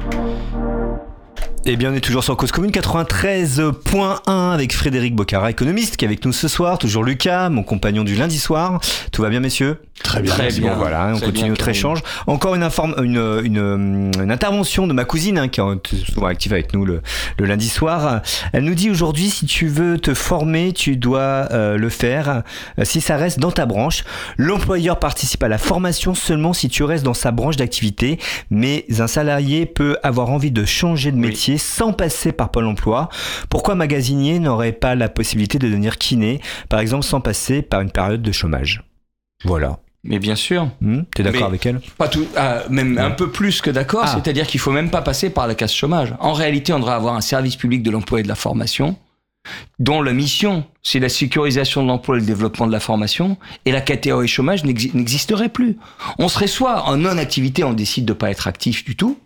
[1.67, 6.07] Eh bien, on est toujours sur Cause Commune 93.1 avec Frédéric Bocara, économiste, qui est
[6.07, 6.79] avec nous ce soir.
[6.79, 8.81] Toujours Lucas, mon compagnon du lundi soir.
[9.11, 9.77] Tout va bien, messieurs?
[10.01, 10.33] Très bien.
[10.33, 10.71] Très bien.
[10.71, 11.99] Bon, voilà, on Très continue bien, notre échange.
[12.25, 16.51] Encore une, informe, une, une, une intervention de ma cousine, hein, qui est souvent active
[16.53, 17.03] avec nous le,
[17.37, 18.21] le lundi soir.
[18.53, 22.41] Elle nous dit aujourd'hui, si tu veux te former, tu dois euh, le faire
[22.79, 24.03] euh, si ça reste dans ta branche.
[24.37, 28.17] L'employeur participe à la formation seulement si tu restes dans sa branche d'activité,
[28.49, 31.21] mais un salarié peut avoir envie de changer de Oui.
[31.51, 33.09] Métier sans passer par Pôle emploi.
[33.49, 37.81] Pourquoi un magasinier n'aurait pas la possibilité de devenir kiné, par exemple, sans passer par
[37.81, 38.83] une période de chômage?
[39.43, 39.79] Voilà.
[40.03, 40.69] Mais bien sûr.
[40.81, 41.79] Hmm, T'es d'accord avec elle?
[41.97, 44.07] Pas tout, ah, même un peu plus que d'accord, Ah.
[44.21, 46.15] c'est-à-dire qu'il faut même pas passer par la case chômage.
[46.19, 48.95] En réalité, on devrait avoir un service public de l'emploi et de la formation
[49.79, 53.71] dont la mission, c'est la sécurisation de l'emploi et le développement de la formation, et
[53.71, 55.77] la catégorie chômage n'exi- n'existerait plus.
[56.19, 59.17] On serait soit en non-activité, on décide de pas être actif du tout,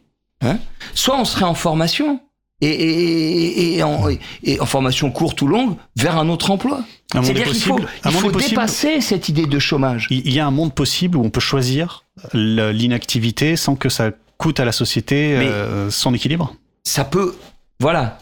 [0.42, 0.58] hein,
[0.94, 2.20] soit on serait en formation.
[2.62, 4.06] Et, et- et- et en,
[4.44, 6.80] et en formation courte ou longue vers un autre emploi.
[7.14, 8.50] Un monde C'est-à-dire est qu'il faut, il faut possible.
[8.52, 10.08] dépasser cette idée de chômage.
[10.10, 14.12] Il y a un monde possible où on peut choisir le- l'inactivité sans que ça
[14.38, 16.56] coûte à la société euh, son équilibre.
[16.86, 17.36] ça peut,
[17.82, 18.20] voilà,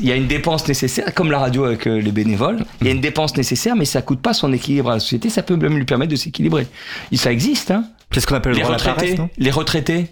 [0.00, 2.90] il y a une dépense nécessaire, comme la radio avec euh, les bénévoles, il y
[2.90, 5.56] a une dépense nécessaire, mais ça coûte pas son équilibre à la société, ça peut
[5.56, 6.66] même lui permettre de s'équilibrer.
[7.14, 7.84] Ça existe, hein.
[8.12, 9.30] C'est ce qu'on appelle le Les droit à la paresse, retraités, non?
[9.38, 10.06] les retraités.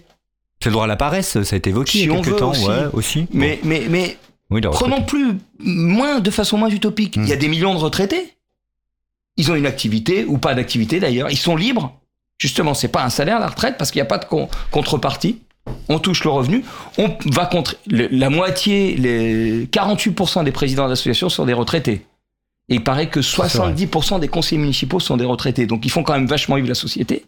[0.63, 2.37] C'est le droit à la paresse, ça a été évoqué Si il y a quelques
[2.37, 2.51] temps.
[2.51, 2.65] aussi.
[2.65, 3.27] Ouais, aussi.
[3.33, 4.17] Mais, mais, mais.
[4.49, 7.17] Oui, prenons plus, moins, de façon moins utopique.
[7.17, 8.33] Il y a des millions de retraités.
[9.35, 11.29] Ils ont une activité, ou pas d'activité d'ailleurs.
[11.29, 11.99] Ils sont libres.
[12.39, 15.39] Justement, c'est pas un salaire, la retraite, parce qu'il n'y a pas de con- contrepartie.
[15.89, 16.63] On touche le revenu.
[16.97, 22.05] On va contre, le- la moitié, les 48% des présidents d'associations sont des retraités.
[22.69, 25.65] Et il paraît que 70% des conseillers municipaux sont des retraités.
[25.65, 27.25] Donc ils font quand même vachement vivre la société.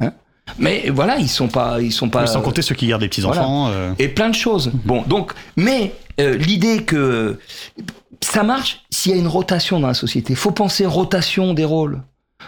[0.00, 0.12] Hein
[0.58, 2.22] Mais voilà, ils sont pas, ils sont pas.
[2.22, 3.68] Mais sans compter ceux qui gardent les petits-enfants.
[3.68, 4.70] euh, et plein de choses.
[4.84, 7.38] Bon, donc, mais euh, l'idée que
[8.20, 10.34] ça marche s'il y a une rotation dans la société.
[10.34, 12.02] Faut penser rotation des rôles.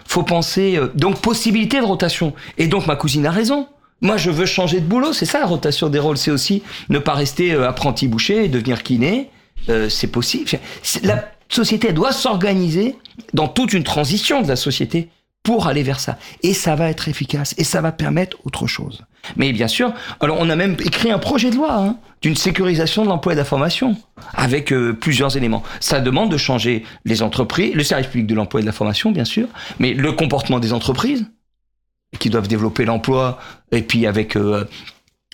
[0.07, 2.33] Faut penser euh, donc possibilité de rotation.
[2.59, 3.69] Et donc ma cousine a raison.
[4.03, 5.13] Moi, je veux changer de boulot.
[5.13, 6.19] C'est ça la rotation des rôles.
[6.19, 9.31] C'est aussi ne pas rester euh, apprenti boucher et devenir kiné.
[9.69, 10.51] Euh, c'est possible.
[11.03, 12.97] La société elle doit s'organiser
[13.33, 15.09] dans toute une transition de la société
[15.47, 16.19] pour aller vers ça.
[16.43, 17.55] Et ça va être efficace.
[17.57, 19.05] Et ça va permettre autre chose.
[19.37, 23.05] Mais bien sûr, alors on a même écrit un projet de loi hein, d'une sécurisation
[23.05, 23.97] de l'emploi et de la formation
[24.35, 25.63] avec euh, plusieurs éléments.
[25.79, 29.13] Ça demande de changer les entreprises, le service public de l'emploi et de la formation,
[29.13, 29.47] bien sûr,
[29.79, 31.25] mais le comportement des entreprises
[32.19, 33.39] qui doivent développer l'emploi
[33.71, 34.65] et puis avec euh,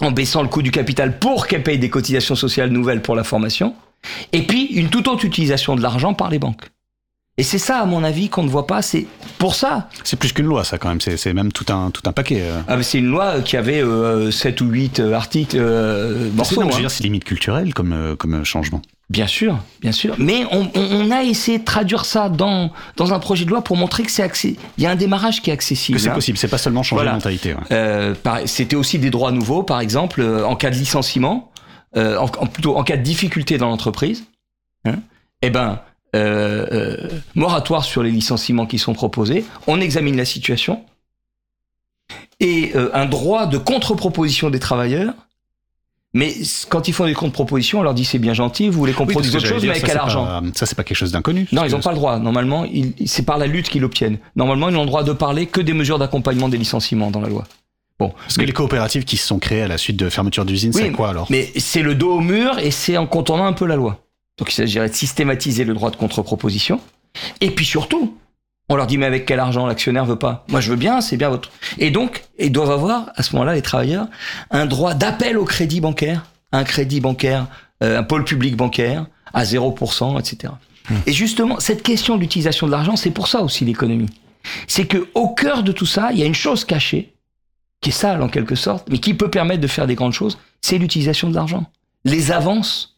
[0.03, 3.25] en baissant le coût du capital pour qu'elles payent des cotisations sociales nouvelles pour la
[3.25, 3.75] formation,
[4.33, 6.69] et puis une toute autre utilisation de l'argent par les banques.
[7.43, 8.82] Et c'est ça, à mon avis, qu'on ne voit pas.
[8.82, 9.05] C'est
[9.38, 9.88] pour ça.
[10.05, 11.01] C'est plus qu'une loi, ça, quand même.
[11.01, 12.38] C'est même tout un, tout un paquet.
[12.43, 12.61] euh.
[12.68, 16.62] Ah, c'est une loi qui avait euh, 7 ou 8 euh, articles euh, morceaux.
[16.62, 16.68] hein.
[16.88, 18.80] c'est limite culturel comme, euh, comme changement.
[19.11, 20.14] Bien sûr, bien sûr.
[20.18, 24.05] Mais on, a essayé de traduire ça dans, dans un projet de loi pour montrer
[24.05, 24.30] que c'est.
[24.78, 25.97] Il y a un démarrage qui est accessible.
[25.99, 26.14] Que c'est hein.
[26.14, 27.11] possible, c'est pas seulement changer Voilà.
[27.11, 27.55] la mentalité.
[27.55, 27.61] ouais.
[27.72, 28.14] Euh,
[28.47, 31.51] C'était aussi des droits nouveaux, par exemple, en cas de licenciement,
[31.97, 34.26] euh, en, en- plutôt en cas de difficulté dans l'entreprise.
[34.84, 35.01] Hein,
[35.43, 35.80] eh ben,
[36.15, 39.45] euh, euh, moratoire sur les licenciements qui sont proposés.
[39.67, 40.85] On examine la situation
[42.41, 45.15] et euh, un droit de contre-proposition des travailleurs.
[46.15, 46.35] Mais
[46.69, 49.15] quand ils font des contre-propositions, on leur dit c'est bien gentil, vous voulez qu'on Oui,
[49.15, 51.49] produise autre chose, dire, mais avec quel argent pas- Ça, c'est pas quelque chose d'inconnu.
[51.53, 52.19] non, ils n'ont pas le droit.
[52.19, 52.67] Normalement,
[53.07, 54.19] c'est par la lutte qu'ils l'obtiennent.
[54.37, 57.29] Normalement, ils n'ont le droit de parler que des mesures d'accompagnement des licenciements dans la
[57.29, 57.45] loi.
[57.99, 60.73] Bon, Parce que les coopératives qui se sont créées à la suite de fermeture d'usines,
[60.75, 61.29] Oui, c'est quoi alors?
[61.31, 64.01] mais c'est le dos au mur et c'est en contournant un peu la loi.
[64.39, 66.80] Donc il s'agirait de systématiser le droit de contre-proposition.
[67.41, 68.16] Et puis surtout,
[68.68, 70.45] on leur dit mais avec quel argent l'actionnaire veut pas?
[70.49, 71.51] Moi je veux bien, c'est bien votre.
[71.78, 74.07] Et donc ils doivent avoir à ce moment-là les travailleurs
[74.51, 77.47] un droit d'appel au crédit bancaire, un crédit bancaire,
[77.83, 80.53] euh, un pôle public bancaire à 0%, etc.
[81.07, 84.11] Et justement cette question de l'utilisation de l'argent, c'est pour ça aussi l'économie.
[84.66, 87.14] C'est que au cœur de tout ça, il y a une chose cachée
[87.80, 90.39] qui est sale en quelque sorte, mais qui peut permettre de faire des grandes choses,
[90.61, 91.66] c'est l'utilisation de l'argent.
[92.05, 92.97] Les avances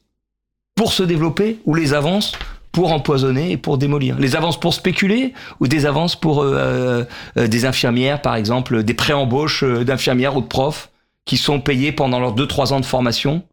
[0.74, 2.32] pour se développer ou les avances
[2.72, 4.18] pour empoisonner et pour démolir.
[4.18, 7.04] Les avances pour spéculer ou des avances pour euh,
[7.36, 10.90] euh, des infirmières, par exemple, des pré-embauches euh, d'infirmières ou de profs
[11.24, 13.44] qui sont payés pendant leurs 2-3 ans de formation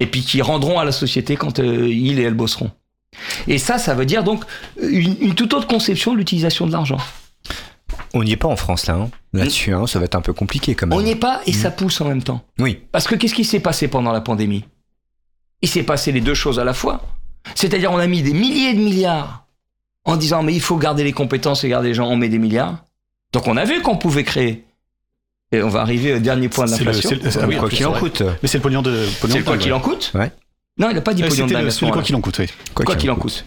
[0.00, 2.70] et puis qui rendront à la société quand euh, ils et elles bosseront.
[3.48, 4.44] Et ça, ça veut dire donc
[4.80, 6.98] une, une toute autre conception de l'utilisation de l'argent.
[8.14, 9.10] On n'y est pas en France là, hein.
[9.32, 10.98] là-dessus, hein, ça va être un peu compliqué quand même.
[10.98, 12.42] On n'y est pas et ça pousse en même temps.
[12.58, 12.78] Oui.
[12.92, 14.64] Parce que qu'est-ce qui s'est passé pendant la pandémie?
[15.62, 17.02] Il s'est passé les deux choses à la fois.
[17.54, 19.44] C'est-à-dire on a mis des milliers de milliards
[20.04, 22.38] en disant mais il faut garder les compétences et garder les gens, on met des
[22.38, 22.84] milliards.
[23.32, 24.64] Donc on a vu qu'on pouvait créer.
[25.50, 27.10] Et on va arriver au dernier point de C'est le- l'inflation.
[27.10, 28.22] c'est le- c'est- quoi qu'il en c'est coûte.
[28.42, 29.06] Mais c'est le pognon de.
[29.30, 30.12] C'est quoi qu'il en coûte.
[30.78, 32.46] Non, il n'a pas dit pognon de dingue le, le quoi qu'il en coûte, oui.
[32.74, 33.44] Quoi qu'il en coûte.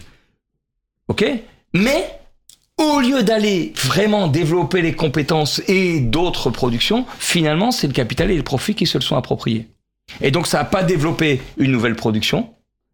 [1.08, 1.26] Ok?
[1.74, 2.20] Mais
[2.78, 8.36] au lieu d'aller vraiment développer les compétences et d'autres productions, finalement, c'est le capital et
[8.36, 9.68] les profits qui se le sont appropriés.
[10.20, 12.50] Et donc, ça n'a pas développé une nouvelle production,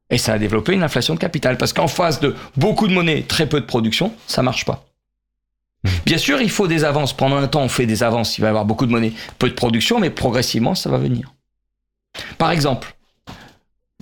[0.10, 1.58] et ça a développé une inflation de capital.
[1.58, 4.86] Parce qu'en face de beaucoup de monnaie, très peu de production, ça marche pas.
[6.06, 7.16] Bien sûr, il faut des avances.
[7.16, 8.38] Pendant un temps, on fait des avances.
[8.38, 11.34] Il va y avoir beaucoup de monnaie, peu de production, mais progressivement, ça va venir.
[12.38, 12.94] Par exemple,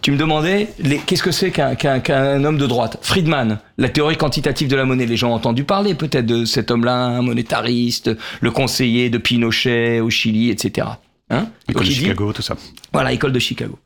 [0.02, 0.70] tu me demandais
[1.06, 2.98] qu'est-ce que c'est qu'un qu'un- qu'un homme de droite?
[3.02, 5.06] Friedman, la théorie quantitative de la monnaie.
[5.06, 10.00] Les gens ont entendu parler peut-être de cet homme-là, un monétariste, le conseiller de Pinochet
[10.00, 10.88] au Chili, etc.
[11.30, 12.56] Hein École Donc de dit- Chicago, tout ça.
[12.94, 13.80] voilà, école de Chicago.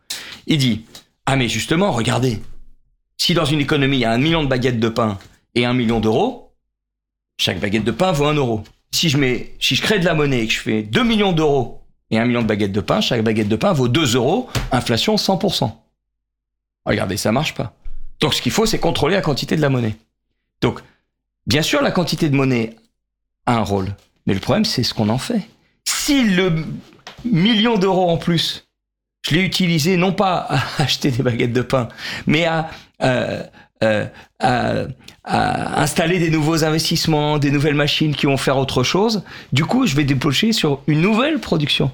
[0.48, 0.86] Il dit
[1.26, 2.42] Ah, mais justement, regardez,
[3.18, 5.18] si dans une économie il y a un million de baguettes de pain
[5.56, 6.54] et un million d'euros,
[7.38, 8.64] chaque baguette de pain vaut un euro.
[8.92, 11.32] Si je, mets, si je crée de la monnaie et que je fais 2 millions
[11.32, 14.50] d'euros et un million de baguettes de pain, chaque baguette de pain vaut 2 euros,
[14.72, 15.72] inflation 100%.
[16.86, 17.76] Regardez, ça marche pas.
[18.20, 19.96] Donc ce qu'il faut, c'est contrôler la quantité de la monnaie.
[20.62, 20.80] Donc,
[21.46, 22.76] bien sûr, la quantité de monnaie
[23.46, 23.96] a un rôle.
[24.26, 25.42] Mais le problème, c'est ce qu'on en fait.
[25.86, 26.66] Si le
[27.26, 28.70] million d'euros en plus,
[29.28, 31.90] je l'ai utilisé non pas à acheter des baguettes de pain,
[32.26, 32.70] mais à,
[33.02, 33.44] euh,
[33.84, 34.06] euh,
[35.24, 39.86] à, installer des nouveaux investissements, des nouvelles machines qui vont faire autre chose, du coup,
[39.86, 41.92] je vais débaucher sur une nouvelle production.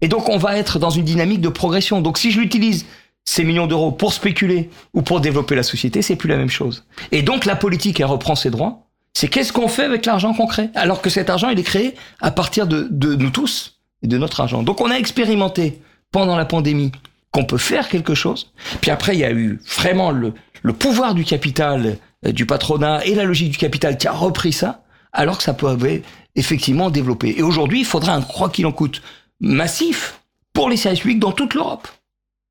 [0.00, 2.00] Et donc, on va être dans une dynamique de progression.
[2.00, 2.86] Donc, si je l'utilise
[3.24, 6.84] ces millions d'euros pour spéculer ou pour développer la société, c'est plus la même chose.
[7.12, 8.88] Et donc, la politique, elle reprend ses droits.
[9.14, 10.70] C'est qu'est-ce qu'on fait avec l'argent qu'on crée?
[10.74, 14.40] Alors que cet argent, il est créé à partir de nous tous et de notre
[14.40, 14.62] argent.
[14.62, 15.80] Donc, on a expérimenté
[16.10, 16.92] pendant la pandémie
[17.32, 18.52] qu'on peut faire quelque chose.
[18.80, 20.34] Puis après, il y a eu vraiment le,
[20.72, 24.82] pouvoir du capital, euh, du patronat et la logique du capital qui a repris ça,
[25.12, 26.02] alors que ça pouvait
[26.36, 27.34] effectivement développer.
[27.36, 29.02] Et aujourd'hui, il faudra un quoi qu'il en coûte
[29.40, 30.20] massif
[30.52, 31.88] pour les services publics dans toute l'Europe.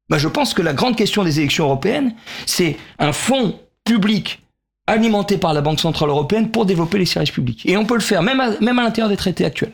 [0.09, 2.13] Ben, je pense que la grande question des élections européennes,
[2.45, 4.41] c'est un fonds public
[4.87, 7.65] alimenté par la Banque Centrale Européenne pour développer les services publics.
[7.65, 9.71] Et on peut le faire, même même à l'intérieur des traités actuels.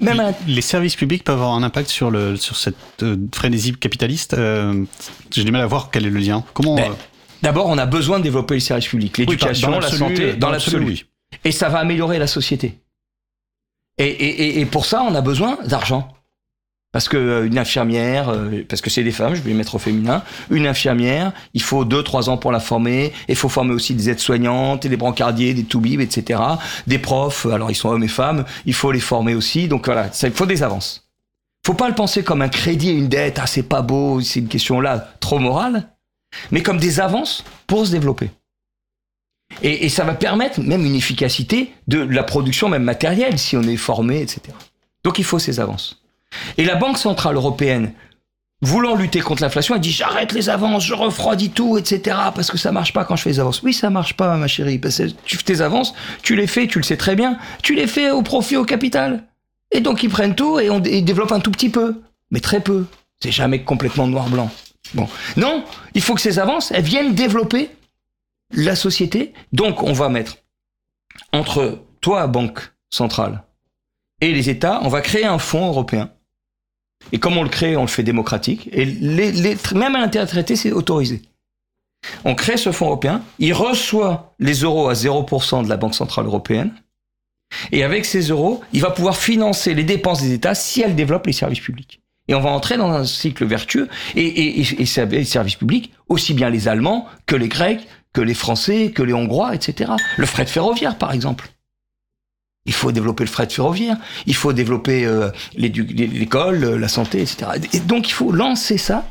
[0.00, 3.72] Même à Les services publics peuvent avoir un impact sur, le, sur cette euh, frénésie
[3.74, 4.34] capitaliste.
[4.34, 4.84] euh,
[5.30, 6.44] J'ai du mal à voir quel est le lien.
[6.54, 6.94] Comment Ben, euh,
[7.42, 10.86] D'abord, on a besoin de développer les services publics, l'éducation, la santé, dans l'absolu.
[10.86, 11.04] oui.
[11.44, 12.78] Et ça va améliorer la société.
[13.98, 16.08] Et, et- et- et pour ça, on a besoin d'argent.
[16.92, 19.74] Parce que euh, une infirmière, euh, parce que c'est des femmes, je vais les mettre
[19.74, 23.06] au féminin, une infirmière, il faut deux, trois ans pour la former.
[23.06, 26.40] Et il faut former aussi des aides-soignantes, et des brancardiers, des toubibs, etc.
[26.86, 29.68] Des profs, alors ils sont hommes et femmes, il faut les former aussi.
[29.68, 31.08] Donc voilà, il faut des avances.
[31.64, 34.40] Faut pas le penser comme un crédit et une dette, ah c'est pas beau, c'est
[34.40, 35.88] une question là trop morale,
[36.50, 38.30] mais comme des avances pour se développer.
[39.62, 43.76] Et ça va permettre même une efficacité de la production même matérielle si on est
[43.76, 44.40] formé, etc.
[45.04, 46.01] Donc il faut ces avances.
[46.58, 47.92] Et la Banque Centrale Européenne,
[48.62, 52.16] voulant lutter contre l'inflation, elle dit j'arrête les avances, je refroidis tout, etc.
[52.34, 53.62] Parce que ça marche pas quand je fais les avances.
[53.62, 54.78] Oui, ça marche pas, ma chérie.
[54.78, 57.74] Parce que tu fais tes avances, tu les fais, tu le sais très bien, tu
[57.74, 59.24] les fais au profit au capital.
[59.72, 62.86] Et donc ils prennent tout et ils développent un tout petit peu, mais très peu.
[63.20, 64.50] C'est jamais complètement noir-blanc.
[64.94, 65.64] Bon, non,
[65.94, 67.70] il faut que ces avances, elles viennent développer
[68.52, 69.32] la société.
[69.52, 70.36] Donc on va mettre
[71.32, 73.44] entre toi, banque centrale,
[74.20, 76.10] et les États, on va créer un fonds européen.
[77.10, 78.68] Et comme on le crée, on le fait démocratique.
[78.72, 81.22] Et même à l'intérieur des traités, c'est autorisé.
[82.24, 86.26] On crée ce fonds européen, il reçoit les euros à 0% de la Banque Centrale
[86.26, 86.72] Européenne.
[87.70, 91.26] Et avec ces euros, il va pouvoir financer les dépenses des États si elles développent
[91.26, 92.00] les services publics.
[92.28, 93.88] Et on va entrer dans un cycle vertueux.
[94.14, 98.92] Et, et, les services publics, aussi bien les Allemands que les Grecs, que les Français,
[98.94, 99.92] que les Hongrois, etc.
[100.16, 101.50] Le fret ferroviaire, par exemple.
[102.64, 103.96] Il faut développer le fret ferroviaire,
[104.26, 107.50] il faut développer euh, l'école, euh, la santé, etc.
[107.72, 109.04] Et donc il faut lancer ça.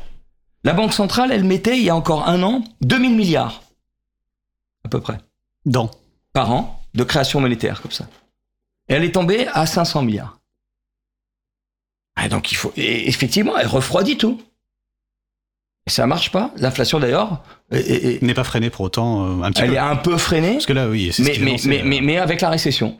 [0.64, 3.62] La Banque centrale, elle mettait il y a encore un an 2000 milliards,
[4.84, 5.18] à peu près,
[5.66, 5.90] Dans.
[6.32, 8.06] par an de création monétaire comme ça.
[8.88, 10.38] Et elle est tombée à 500 milliards.
[12.16, 12.72] Ah, donc il faut.
[12.76, 14.40] Et effectivement, elle refroidit tout.
[15.86, 16.52] Et ça marche pas.
[16.58, 19.74] L'inflation d'ailleurs, est- est- est- N'est pas freiné pour autant euh, un petit elle peu.
[19.74, 20.52] est un peu freinée.
[20.54, 22.98] Parce que là, oui, c'est ce mais, mais, mais avec la récession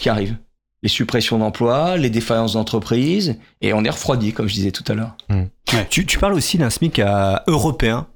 [0.00, 0.36] qui arrive,
[0.82, 4.94] les suppressions d'emplois, les défaillances d'entreprises, et on est refroidi, comme je disais tout à
[4.94, 5.16] l'heure.
[5.90, 8.06] Tu, tu parles aussi d'un SMIC à- européen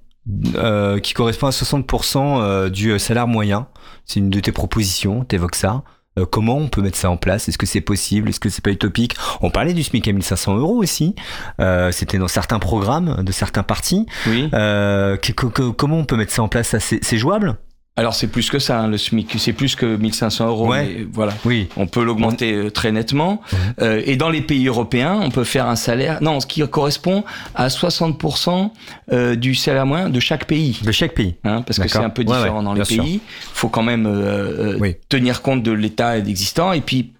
[0.56, 3.68] euh, qui correspond à 60% euh, du salaire moyen.
[4.06, 5.82] C'est une de tes propositions, t'évoques ça.
[6.18, 7.48] Euh, comment on peut mettre ça en place?
[7.48, 8.28] Est-ce que c'est possible?
[8.28, 9.16] Est-ce que c'est pas utopique?
[9.42, 11.14] On parlait du SMIC à 1500 euros aussi.
[11.60, 14.06] Euh, C'était dans certains programmes de certains partis.
[14.28, 14.48] Oui.
[14.54, 16.76] Euh, que- que- que- comment on peut mettre ça en place?
[16.78, 17.56] C'est jouable?
[17.96, 20.68] Alors c'est plus que ça, hein, le SMIC, c'est plus que 1500 euros.
[20.68, 20.84] Ouais.
[20.98, 21.32] mais voilà.
[21.44, 21.68] Oui.
[21.76, 23.40] On peut l'augmenter euh, très nettement.
[23.80, 27.22] Euh, et dans les pays européens, on peut faire un salaire, non, ce qui correspond
[27.54, 28.70] à 60%
[29.12, 30.80] euh, du salaire moyen de chaque pays.
[30.84, 31.36] De chaque pays.
[31.44, 33.20] Hein, parce que c'est un peu différent ouais, dans les pays.
[33.52, 34.96] faut quand même euh, euh, Oui.
[35.08, 37.12] tenir compte de l'état existant et puis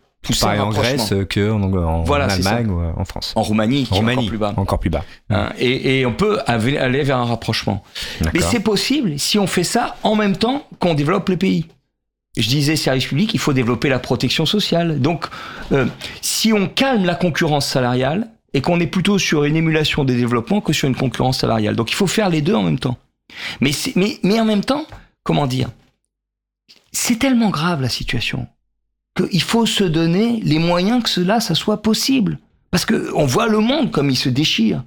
[0.42, 0.70] un en.
[0.70, 3.32] Grèce euh, que en, en, Voilà, en c'est Allemagne ou euh, en France.
[3.36, 4.54] En Roumanie, qui est Roumanie, encore plus bas.
[4.56, 5.04] Encore plus bas.
[5.30, 7.82] Hein, et, et on peut aller vers un rapprochement.
[8.32, 11.66] Mais c'est possible si on fait ça en même temps qu'on développe les pays.
[12.36, 15.00] Je disais service public, il faut développer la protection sociale.
[15.00, 15.26] Donc,
[15.70, 15.86] euh,
[16.20, 20.60] si on calme la concurrence salariale et qu'on est plutôt sur une émulation des développements
[20.60, 21.76] que sur une concurrence salariale.
[21.76, 22.96] Donc, il faut faire les deux en même temps.
[23.60, 24.84] Mais, mais, mais en même temps,
[25.22, 25.68] comment dire?
[26.90, 28.48] C'est tellement grave la situation
[29.16, 32.38] qu'il faut se donner les moyens que cela, ça soit possible.
[32.70, 34.82] Parce que on voit le monde comme il se déchire.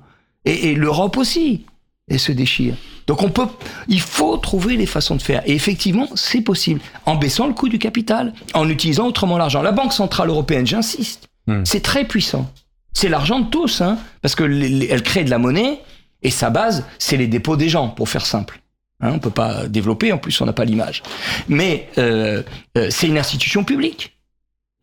[0.46, 1.66] Et, et l'Europe aussi,
[2.10, 2.76] elle se déchire.
[3.08, 3.48] Donc on peut,
[3.88, 5.42] il faut trouver les façons de faire.
[5.46, 6.82] Et effectivement, c'est possible.
[7.06, 9.62] En baissant le coût du capital, en utilisant autrement l'argent.
[9.62, 11.64] La Banque Centrale Européenne, j'insiste, Hmm.
[11.64, 12.52] c'est très puissant.
[12.92, 15.80] C'est l'argent de tous, hein, parce que les- les- elle crée de la monnaie,
[16.22, 18.60] et sa base, c'est les dépôts des gens, pour faire simple.
[19.00, 21.04] Hein, on peut pas développer, en plus on n'a pas l'image.
[21.48, 22.44] Mais euh,
[22.78, 24.17] euh, c'est une institution publique.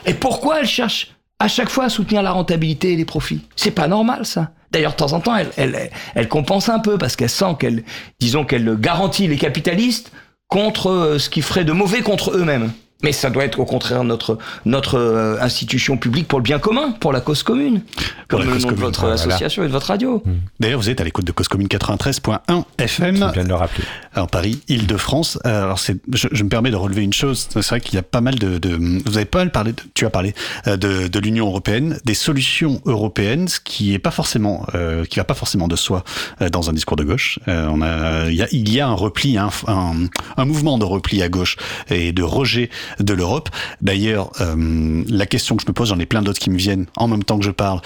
[0.06, 3.42] Et pourquoi elle cherche à chaque fois à soutenir la rentabilité et les profits?
[3.56, 4.52] C'est pas normal ça.
[4.70, 7.84] D'ailleurs, de temps en temps, elle, elle, elle compense un peu parce qu'elle sent qu'elle,
[8.18, 10.10] disons qu'elle garantit les capitalistes
[10.48, 12.72] contre euh, ce qui ferait de mauvais contre eux-mêmes.
[13.04, 16.92] Mais ça doit être au contraire notre notre euh, institution publique pour le bien commun,
[16.98, 17.82] pour la cause commune,
[18.28, 19.14] Pour comme le nom de votre voilà.
[19.14, 20.22] association et de votre radio.
[20.58, 23.30] D'ailleurs, vous êtes à l'écoute de Cause Commune 93.1 Tu FM.
[23.34, 23.84] viens de le rappeler.
[24.14, 25.38] Alors Paris, Île-de-France.
[25.46, 27.46] Euh, Alors c'est, je, je me permets de relever une chose.
[27.52, 28.74] C'est vrai qu'il y a pas mal de, de
[29.04, 30.34] vous avez pas mal parlé, de- tu as parlé
[30.66, 35.16] euh, de, de l'Union européenne, des solutions européennes, ce qui est pas forcément, euh, qui
[35.18, 36.04] va pas forcément de soi
[36.40, 37.38] euh, dans un discours de gauche.
[37.48, 39.92] Euh, on a, il y a, il y a un repli, un, un,
[40.36, 41.56] un mouvement de repli à gauche
[41.90, 43.48] et de rejet de l'Europe.
[43.80, 46.86] D'ailleurs, euh, la question que je me pose, j'en ai plein d'autres qui me viennent
[46.96, 47.80] en même temps que je parle.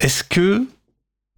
[0.00, 0.66] Est-ce que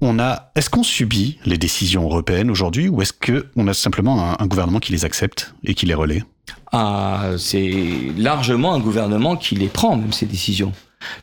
[0.01, 4.39] on a, est-ce qu'on subit les décisions européennes aujourd'hui ou est-ce que on a simplement
[4.39, 6.25] un, gouvernement qui les accepte et qui les relaie?
[6.73, 7.73] Ah, c'est
[8.17, 10.73] largement un gouvernement qui les prend, même ces décisions.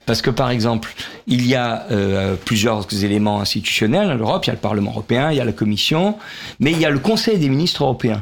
[0.05, 0.93] Parce que, par exemple,
[1.27, 4.45] il y a euh, plusieurs éléments institutionnels à l'Europe.
[4.45, 6.17] Il y a le Parlement européen, il y a la Commission,
[6.59, 8.19] mais il y a le Conseil des ministres européens.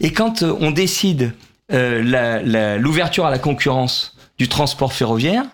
[0.00, 1.32] Et quand euh, on décide
[1.72, 5.44] euh, l'ouverture à la concurrence du transport ferroviaire,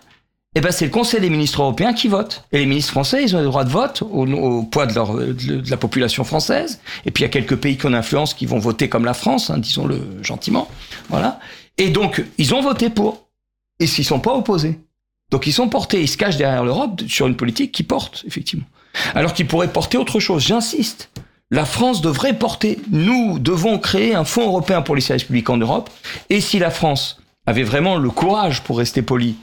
[0.55, 2.43] eh ben c'est le Conseil des ministres européens qui vote.
[2.51, 5.15] Et les ministres français, ils ont le droit de vote au, au poids de, leur,
[5.15, 6.79] de, la population française.
[7.05, 9.15] Et puis il y a quelques pays qui ont influence qui vont voter comme la
[9.15, 10.67] France, hein, disons-le gentiment.
[11.09, 11.39] Voilà.
[11.77, 13.27] Et donc, ils ont voté pour.
[13.79, 14.79] Et s'ils sont pas opposés.
[15.31, 18.65] Donc, ils sont portés, ils se cachent derrière l'Europe sur une politique qui porte, effectivement.
[19.15, 21.09] Alors qu'ils pourraient porter autre chose, j'insiste.
[21.53, 22.79] La France devrait porter.
[22.89, 25.91] Nous devons créer un fonds européen pour les services publics en Europe.
[26.31, 29.35] Et si la France avait vraiment le courage, pour rester poli,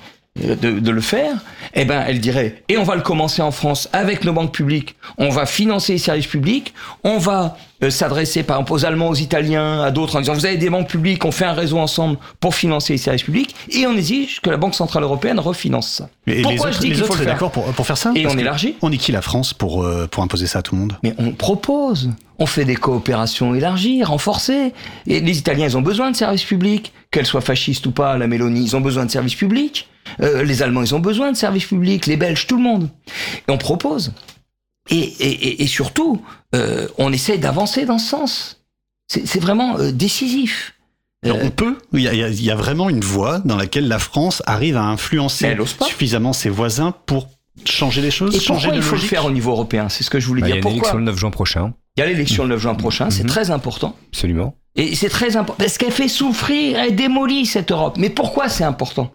[0.43, 1.37] euh, de, de, le faire,
[1.75, 4.97] eh ben, elle dirait, et on va le commencer en France avec nos banques publiques,
[5.19, 9.15] on va financer les services publics, on va euh, s'adresser par exemple aux Allemands, aux
[9.15, 12.19] Italiens, à d'autres en disant, vous avez des banques publiques, on fait un réseau ensemble
[12.39, 16.09] pour financer les services publics, et on exige que la Banque Centrale Européenne refinance ça.
[16.27, 18.13] Et Pourquoi les autres, je dis qu'il faut le faire d'accord pour, pour, faire ça
[18.15, 18.77] Et on élargit.
[18.83, 20.99] On est qui la France pour, euh, pour imposer ça à tout le monde?
[21.03, 22.11] Mais on propose.
[22.39, 24.73] On fait des coopérations élargies, renforcées.
[25.07, 26.93] Et les Italiens, ils ont besoin de services publics.
[27.11, 29.89] Qu'elles soient fascistes ou pas, la Mélanie, ils ont besoin de services publics.
[30.21, 32.89] Euh, les Allemands, ils ont besoin de services publics, les Belges, tout le monde.
[33.49, 34.13] Et on propose.
[34.91, 36.23] Et, et, et surtout,
[36.55, 38.61] euh, on essaie d'avancer dans ce sens.
[39.07, 40.75] C'est vraiment euh, décisif.
[41.25, 43.99] Alors on peut, il y, a, il y, a, vraiment une voie dans laquelle la
[43.99, 45.55] France arrive à influencer
[45.87, 47.29] suffisamment ses voisins pour
[47.67, 49.91] changer les choses, et changer pourquoi il faut le faire au niveau européen?
[49.91, 50.57] C'est ce que je voulais bah, dire.
[50.57, 51.75] Il y a l'élection le 9 juin prochain.
[51.97, 53.97] Il y a l'élection le 9 juin prochain, c'est très important.
[54.09, 54.55] Absolument.
[54.77, 57.97] Et c'est très important parce qu'elle fait souffrir, elle démolit cette Europe.
[57.99, 59.13] Mais pourquoi c'est important?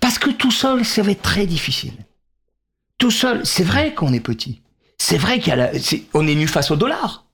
[0.00, 1.92] Parce que tout seul, ça va être très difficile.
[2.98, 4.60] Tout seul, c'est vrai qu'on est petit.
[4.98, 7.24] C'est vrai qu'on est, nu face au dollar,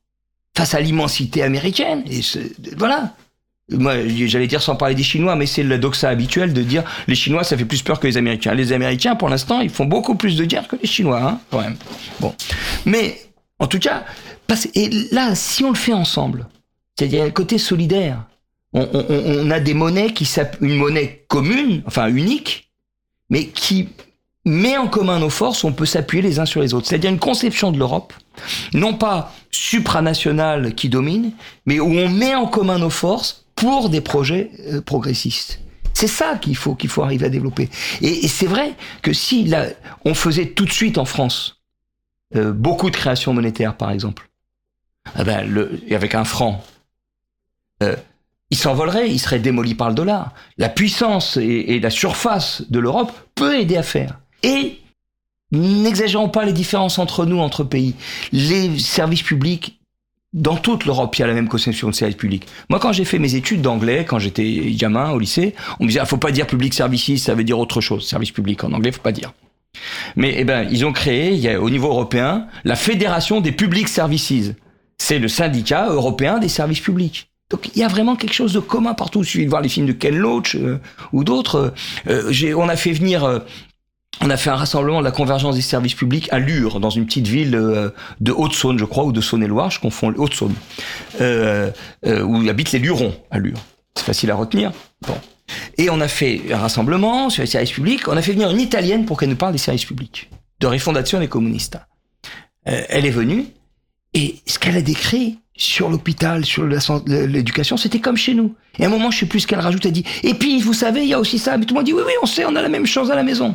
[0.56, 2.02] face à l'immensité américaine.
[2.10, 2.20] Et
[2.76, 3.14] voilà.
[3.70, 3.94] Moi,
[4.26, 7.44] j'allais dire sans parler des Chinois, mais c'est le doxa habituel de dire les Chinois,
[7.44, 8.54] ça fait plus peur que les Américains.
[8.54, 11.60] Les Américains, pour l'instant, ils font beaucoup plus de guerre que les Chinois, hein, quand
[11.60, 11.76] même.
[12.20, 12.34] Bon.
[12.84, 13.22] Mais,
[13.58, 14.04] en tout cas,
[14.74, 16.46] et là, si on le fait ensemble,
[16.96, 18.24] c'est-à-dire un côté solidaire,
[18.72, 20.28] on, on, a des monnaies qui
[20.60, 22.70] une monnaie commune, enfin unique,
[23.30, 23.88] mais qui
[24.45, 26.86] met en commun nos forces, on peut s'appuyer les uns sur les autres.
[26.86, 28.12] C'est-à-dire une conception de l'Europe,
[28.74, 31.32] non pas supranationale qui domine,
[31.66, 35.61] mais où on met en commun nos forces pour des projets euh, progressistes.
[35.95, 37.68] C'est ça qu'il faut qu'il faut arriver à développer.
[38.01, 39.66] Et, c'est vrai que si là,
[40.05, 41.62] on faisait tout de suite en France
[42.34, 44.28] euh, beaucoup de créations monétaires, par exemple,
[45.18, 46.64] eh ben, avec un franc,
[47.82, 47.95] euh,
[48.51, 50.32] il s'envolerait, il serait démoli par le dollar.
[50.57, 54.21] La puissance et la surface de l'Europe peut aider à faire.
[54.43, 54.78] Et
[55.51, 57.95] n'exagérons pas les différences entre nous, entre pays.
[58.32, 59.78] Les services publics,
[60.32, 62.47] dans toute l'Europe, il y a la même conception de services publics.
[62.70, 66.01] Moi, quand j'ai fait mes études d'anglais, quand j'étais gamin au lycée, on me disait,
[66.01, 68.07] ah, faut pas dire public services, ça veut dire autre chose.
[68.07, 69.32] Service public en anglais, faut pas dire.
[70.16, 73.53] Mais eh ben, ils ont créé, il y a, au niveau européen, la Fédération des
[73.53, 74.53] Public Services.
[74.99, 77.30] C'est le syndicat européen des services publics.
[77.51, 79.20] Donc il y a vraiment quelque chose de commun partout.
[79.22, 80.78] Il suffit de voir les films de Ken Loach euh,
[81.12, 81.74] ou d'autres.
[82.09, 83.40] Euh, on a fait venir euh,
[84.22, 87.06] on a fait un rassemblement de la convergence des services publics à Lure, dans une
[87.06, 90.54] petite ville euh, de Haute-Saône, je crois, ou de Saône-et-Loire, je confonds Haute-Saône,
[91.20, 91.70] euh,
[92.06, 93.58] euh, où habitent les Lurons à Lure.
[93.96, 94.72] C'est facile à retenir.
[95.06, 95.16] Bon.
[95.76, 98.06] Et on a fait un rassemblement sur les services publics.
[98.08, 101.18] On a fait venir une Italienne pour qu'elle nous parle des services publics, de Refondation
[101.18, 101.78] des communistes.
[102.64, 103.46] Elle est venue,
[104.14, 106.64] et ce qu'elle a décrit sur l'hôpital, sur
[107.06, 108.54] l'éducation, c'était comme chez nous.
[108.78, 110.72] Et à un moment, je sais plus ce qu'elle rajoute, elle dit, et puis, vous
[110.72, 111.58] savez, il y a aussi ça.
[111.58, 113.16] Mais tout le monde dit, oui, oui, on sait, on a la même chose à
[113.16, 113.54] la maison.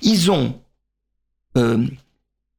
[0.00, 0.60] Ils ont
[1.56, 1.86] euh,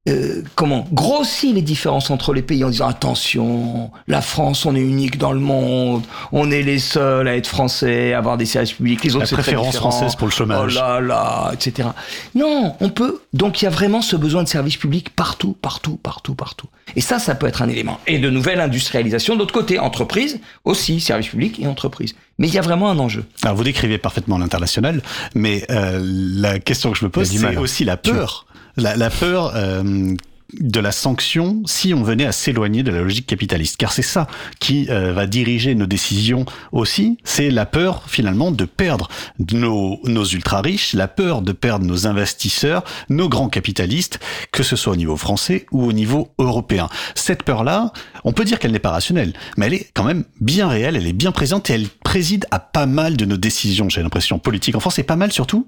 [0.06, 4.80] euh, comment grossi les différences entre les pays en disant attention, la France, on est
[4.80, 8.74] unique dans le monde, on est les seuls à être français, à avoir des services
[8.74, 10.74] publics, les autres c'est préférence française pour le chômage.
[10.76, 11.88] Oh là là, etc.
[12.34, 13.22] Non, on peut.
[13.32, 16.66] Donc il y a vraiment ce besoin de services publics partout, partout, partout, partout.
[16.96, 17.98] Et ça, ça peut être un élément.
[18.06, 22.14] Et de nouvelle industrialisation de l'autre côté, entreprise aussi, services publics et entreprise.
[22.38, 23.24] Mais il y a vraiment un enjeu.
[23.42, 25.00] Alors vous décrivez parfaitement l'international,
[25.34, 28.46] mais euh, la question que je me pose, c'est aussi la peur.
[28.76, 30.14] La, la peur euh,
[30.60, 33.76] de la sanction si on venait à s'éloigner de la logique capitaliste.
[33.76, 34.26] Car c'est ça
[34.60, 37.18] qui euh, va diriger nos décisions aussi.
[37.24, 39.08] C'est la peur finalement de perdre
[39.52, 44.20] nos, nos ultra-riches, la peur de perdre nos investisseurs, nos grands capitalistes,
[44.52, 46.88] que ce soit au niveau français ou au niveau européen.
[47.14, 47.92] Cette peur-là,
[48.24, 51.06] on peut dire qu'elle n'est pas rationnelle, mais elle est quand même bien réelle, elle
[51.06, 54.76] est bien présente et elle préside à pas mal de nos décisions, j'ai l'impression, politiques
[54.76, 55.66] en France et pas mal surtout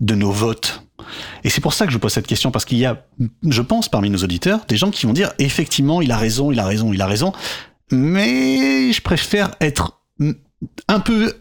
[0.00, 0.83] de nos votes.
[1.42, 3.04] Et c'est pour ça que je pose cette question, parce qu'il y a,
[3.48, 6.58] je pense, parmi nos auditeurs, des gens qui vont dire, effectivement, il a raison, il
[6.58, 7.32] a raison, il a raison,
[7.90, 10.00] mais je préfère être
[10.88, 11.34] un peu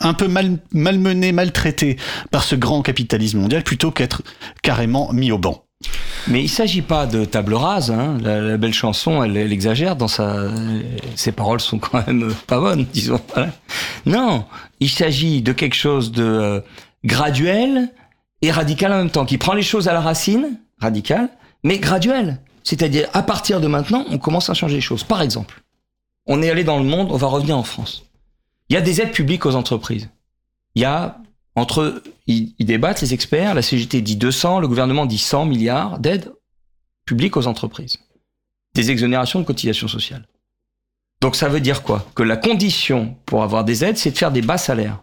[0.00, 1.96] un peu mal, malmené, maltraité
[2.30, 4.22] par ce grand capitalisme mondial plutôt qu'être
[4.62, 5.64] carrément mis au banc.
[6.26, 7.90] Mais il s'agit pas de table rase.
[7.90, 8.18] Hein.
[8.20, 10.48] La, belle chanson, elle, elle, exagère dans sa.
[11.14, 13.20] Ses paroles sont quand même pas bonnes, disons.
[14.06, 14.44] Non,
[14.80, 16.60] il s'agit de quelque chose de euh,
[17.04, 17.90] graduel
[18.42, 21.28] et radical en même temps, qui prend les choses à la racine, radical,
[21.64, 22.40] mais graduel.
[22.62, 25.04] C'est-à-dire, à partir de maintenant, on commence à changer les choses.
[25.04, 25.62] Par exemple,
[26.26, 28.04] on est allé dans le monde, on va revenir en France.
[28.68, 30.10] Il y a des aides publiques aux entreprises.
[30.74, 31.18] Il y a,
[31.56, 35.98] entre, ils, ils débattent, les experts, la CGT dit 200, le gouvernement dit 100 milliards
[35.98, 36.30] d'aides
[37.06, 37.96] publiques aux entreprises.
[38.74, 40.28] des exonérations de cotisations sociales.
[41.20, 42.06] Donc ça veut dire quoi?
[42.14, 45.02] Que la condition pour avoir des aides, c'est de faire des bas salaires.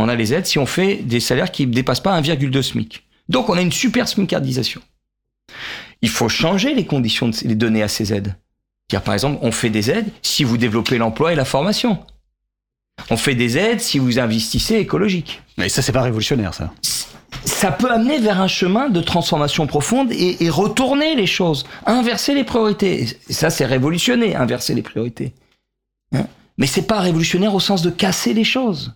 [0.00, 3.04] On a les aides si on fait des salaires qui ne dépassent pas 1,2 SMIC.
[3.28, 4.80] Donc on a une super SMICardisation.
[6.00, 8.34] Il faut changer les conditions de les donner à ces aides.
[8.88, 11.98] Car par exemple, on fait des aides si vous développez l'emploi et la formation.
[13.10, 15.42] On fait des aides si vous investissez écologique.
[15.58, 16.72] Mais ça, c'est pas révolutionnaire, ça.
[17.44, 22.34] Ça peut amener vers un chemin de transformation profonde et, et retourner les choses, inverser
[22.34, 23.06] les priorités.
[23.28, 25.34] Et ça, c'est révolutionner, inverser les priorités.
[26.14, 26.26] Hein?
[26.56, 28.94] Mais c'est pas révolutionnaire au sens de casser les choses.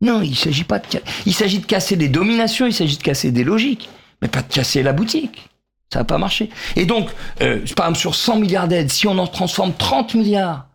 [0.00, 0.86] Non, il s'agit pas de,
[1.26, 3.88] il s'agit de casser des dominations, il s'agit de casser des logiques,
[4.20, 5.48] mais pas de casser la boutique.
[5.92, 6.50] Ça va pas marcher.
[6.76, 7.08] Et donc,
[7.40, 10.66] euh, par exemple, sur 100 milliards d'aides, si on en transforme 30 milliards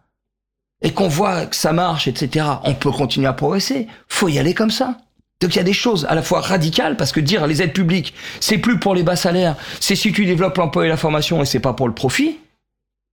[0.81, 3.87] et qu'on voit que ça marche, etc., on peut continuer à progresser.
[4.07, 4.97] Faut y aller comme ça.
[5.41, 7.73] Donc il y a des choses à la fois radicales, parce que dire les aides
[7.73, 11.41] publiques, c'est plus pour les bas salaires, c'est si tu développes l'emploi et la formation
[11.41, 12.37] et c'est pas pour le profit.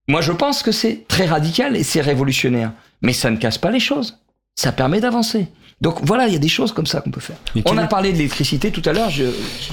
[0.09, 2.73] Moi, je pense que c'est très radical et c'est révolutionnaire.
[3.03, 4.19] Mais ça ne casse pas les choses.
[4.55, 5.49] Ça permet d'avancer.
[5.83, 7.37] Donc voilà, il y a des choses comme ça qu'on peut faire.
[7.67, 9.25] On a est- parlé de l'électricité tout à l'heure, je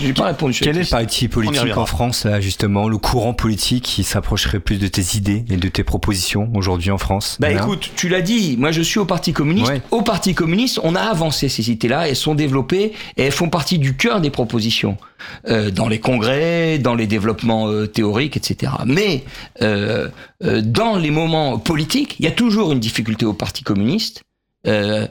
[0.01, 0.60] n'ai pas répondu.
[0.62, 4.80] Quel est le parti politique en France, là, justement, le courant politique qui s'approcherait plus
[4.80, 7.64] de tes idées et de tes propositions aujourd'hui en France Bah Voilà.
[7.66, 9.70] écoute, tu l'as dit, moi je suis au Parti communiste.
[9.70, 9.82] Ouais.
[9.91, 13.80] Au Parti communiste, on a avancé ces idées-là, elles sont développées et elles font partie
[13.80, 14.97] du cœur des propositions.
[15.47, 18.74] Euh, dans les congrès, dans les développements euh, théoriques, etc.
[18.86, 19.24] Mais
[19.62, 20.10] euh,
[20.43, 24.22] euh, dans les moments politiques, il y a toujours une difficulté au Parti communiste.
[24.66, 25.07] Euh,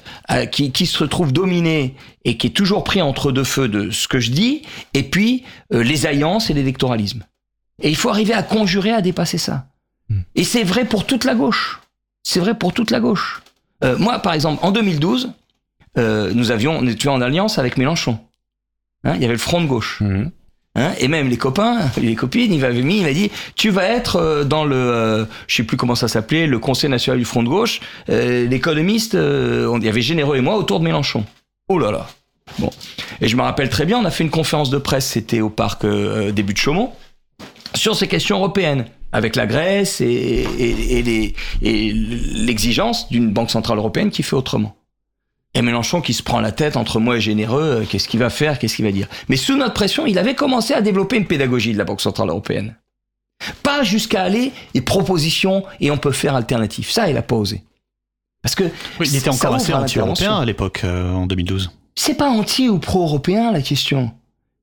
[0.51, 1.95] qui, qui se retrouve dominé
[2.25, 4.63] et qui est toujours pris entre deux feux de ce que je dis,
[4.95, 7.25] et puis euh, les alliances et l'électoralisme.
[7.81, 9.67] Et il faut arriver à conjurer, à dépasser ça.
[10.35, 11.81] Et c'est vrai pour toute la gauche.
[12.23, 13.43] C'est vrai pour toute la gauche.
[13.83, 15.33] Euh, moi, par exemple, en 2012,
[15.99, 18.19] euh, nous avions, on était en alliance avec Mélenchon.
[19.05, 20.01] Hein, il y avait le front de gauche.
[20.01, 20.31] Mhm.
[20.75, 24.43] Hein, et même les copains, les copines, il il m'a dit, tu vas être euh,
[24.45, 27.49] dans le, euh, je sais plus comment ça s'appelait, le Conseil national du Front de
[27.49, 27.81] gauche.
[28.09, 31.25] Euh, L'économiste, on- il y avait Généreux et moi autour de Mélenchon.
[31.69, 32.07] Oh là là.
[32.59, 32.71] Bon.
[33.21, 35.51] Et je me rappelle très bien, on a fait une conférence de presse, c'était au
[35.51, 36.91] parc début de Chaumont,
[37.75, 40.47] sur ces questions européennes, avec la Grèce et
[41.63, 44.75] l'exigence d'une banque centrale européenne qui fait autrement.
[45.55, 48.31] Et Mélenchon qui se prend la tête entre moi et Généreux, euh, qu'est-ce qu'il va
[48.31, 49.07] faire, qu'est-ce qu'il va dire?
[49.29, 52.31] Mais sous notre pression, il avait commencé à développer une pédagogie de la Banque Centrale
[52.31, 52.77] Européenne.
[53.63, 56.91] Pas jusqu'à aller et propositions et on peut faire alternatif.
[56.91, 57.63] Ça, il a pas osé.
[58.43, 58.65] Parce que
[58.99, 61.71] Oui, il était encore assez anti-européen à l'époque, euh, en 2012.
[61.95, 64.13] C'est pas anti ou pro-européen la question.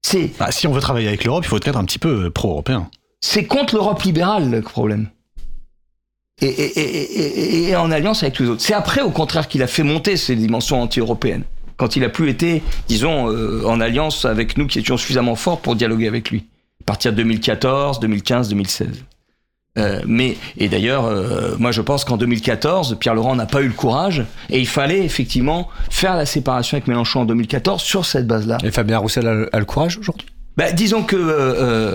[0.01, 2.29] C'est Bah, si on veut travailler avec l'Europe, il faut être un petit peu euh,
[2.29, 2.89] pro-européen.
[3.21, 5.09] c'est contre l'Europe libérale le problème.
[6.41, 8.61] Et, en alliance avec tous les autres.
[8.61, 11.43] C'est après, au contraire, qu'il a fait monter ces dimensions anti-européennes.
[11.77, 15.61] Quand il a plus été, disons, euh, en alliance avec nous qui étions suffisamment forts
[15.61, 16.45] pour dialoguer avec lui.
[16.81, 19.05] À partir de 2014, 2015, 2016.
[19.77, 23.67] Euh, mais et d'ailleurs, euh, moi je pense qu'en 2014, Pierre Laurent n'a pas eu
[23.67, 28.27] le courage et il fallait effectivement faire la séparation avec Mélenchon en 2014 sur cette
[28.27, 28.57] base-là.
[28.63, 30.27] Et Fabien Roussel a le courage aujourd'hui?
[30.59, 31.29] Bah, disons que euh,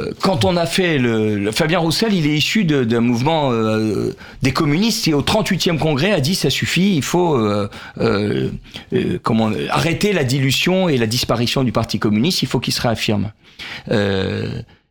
[0.08, 4.14] euh, quand on a fait le, le- Fabien Roussel, il est issu d'un mouvement euh,
[4.40, 7.68] des communistes et au 38e congrès a dit ça suffit, il faut euh,
[8.00, 8.48] euh,
[8.94, 12.80] euh, comment arrêter la dilution et la disparition du Parti communiste, il faut qu'il se
[12.80, 13.32] réaffirme.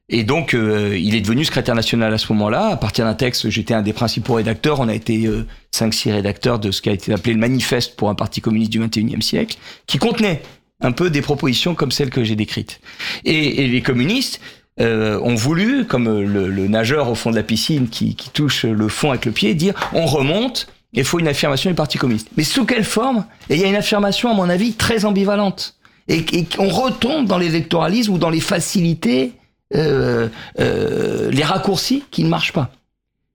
[0.09, 2.67] Et donc, euh, il est devenu secrétaire national à ce moment-là.
[2.67, 4.81] À partir d'un texte, j'étais un des principaux rédacteurs.
[4.81, 8.09] On a été euh, 5-6 rédacteurs de ce qui a été appelé le manifeste pour
[8.09, 9.57] un parti communiste du 21e siècle,
[9.87, 10.43] qui contenait
[10.83, 12.79] un peu des propositions comme celles que j'ai décrites.
[13.25, 14.39] Et, les communistes
[14.79, 19.09] euh, ont voulu, comme le, nageur au fond de la piscine qui, touche le fond
[19.09, 22.27] avec le pied, dire on remonte, il faut une affirmation du Parti communiste.
[22.37, 23.25] Mais sous quelle forme?
[23.49, 25.75] Et il y a une affirmation, à mon avis, très ambivalente.
[26.07, 26.25] Et,
[26.59, 29.31] on retombe dans l'électoralisme ou dans les facilités,
[29.73, 30.27] euh,
[30.59, 32.71] euh, les raccourcis qui ne marchent pas.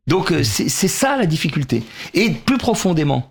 [0.06, 1.82] Donc c'est ça la difficulté.
[2.14, 3.30] Et plus profondément,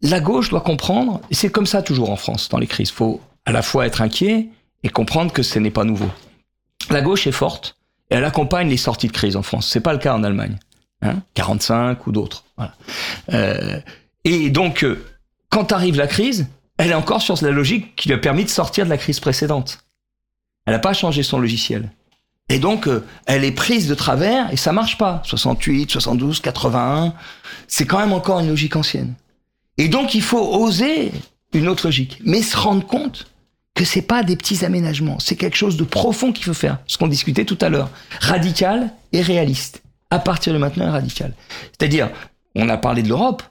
[0.00, 3.52] la gauche doit comprendre, c'est comme ça toujours en France dans les crises, faut à
[3.52, 4.48] la fois être inquiet
[4.82, 6.10] et comprendre que ce n'est pas nouveau.
[6.90, 7.76] La gauche est forte
[8.10, 9.68] et elle accompagne les sorties de crise en France.
[9.68, 10.58] C'est pas le cas en Allemagne,
[11.02, 12.44] hein, 45 ou d'autres.
[13.32, 13.80] Euh,
[14.24, 15.04] et donc, euh,
[15.48, 16.46] quand arrive la crise,
[16.78, 19.20] elle est encore sur la logique qui lui a permis de sortir de la crise
[19.20, 19.78] précédente.
[20.66, 21.90] Elle n'a pas changé son logiciel.
[22.48, 25.22] Et donc, euh, elle est prise de travers et ça marche pas.
[25.24, 27.14] 68, 72, 81,
[27.66, 29.14] c'est quand même encore une logique ancienne.
[29.78, 31.12] Et donc, il faut oser
[31.52, 33.26] une autre logique, mais se rendre compte
[33.76, 36.78] que c'est pas des petits aménagements, c'est quelque chose de profond qu'il faut faire.
[36.88, 39.82] Ce qu'on discutait tout à l'heure, radical et réaliste.
[40.10, 41.34] À partir de maintenant, radical.
[41.78, 42.10] C'est-à-dire,
[42.54, 43.42] on a parlé de l'Europe,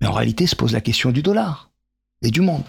[0.00, 1.70] mais en réalité, se pose la question du dollar
[2.22, 2.62] et du monde.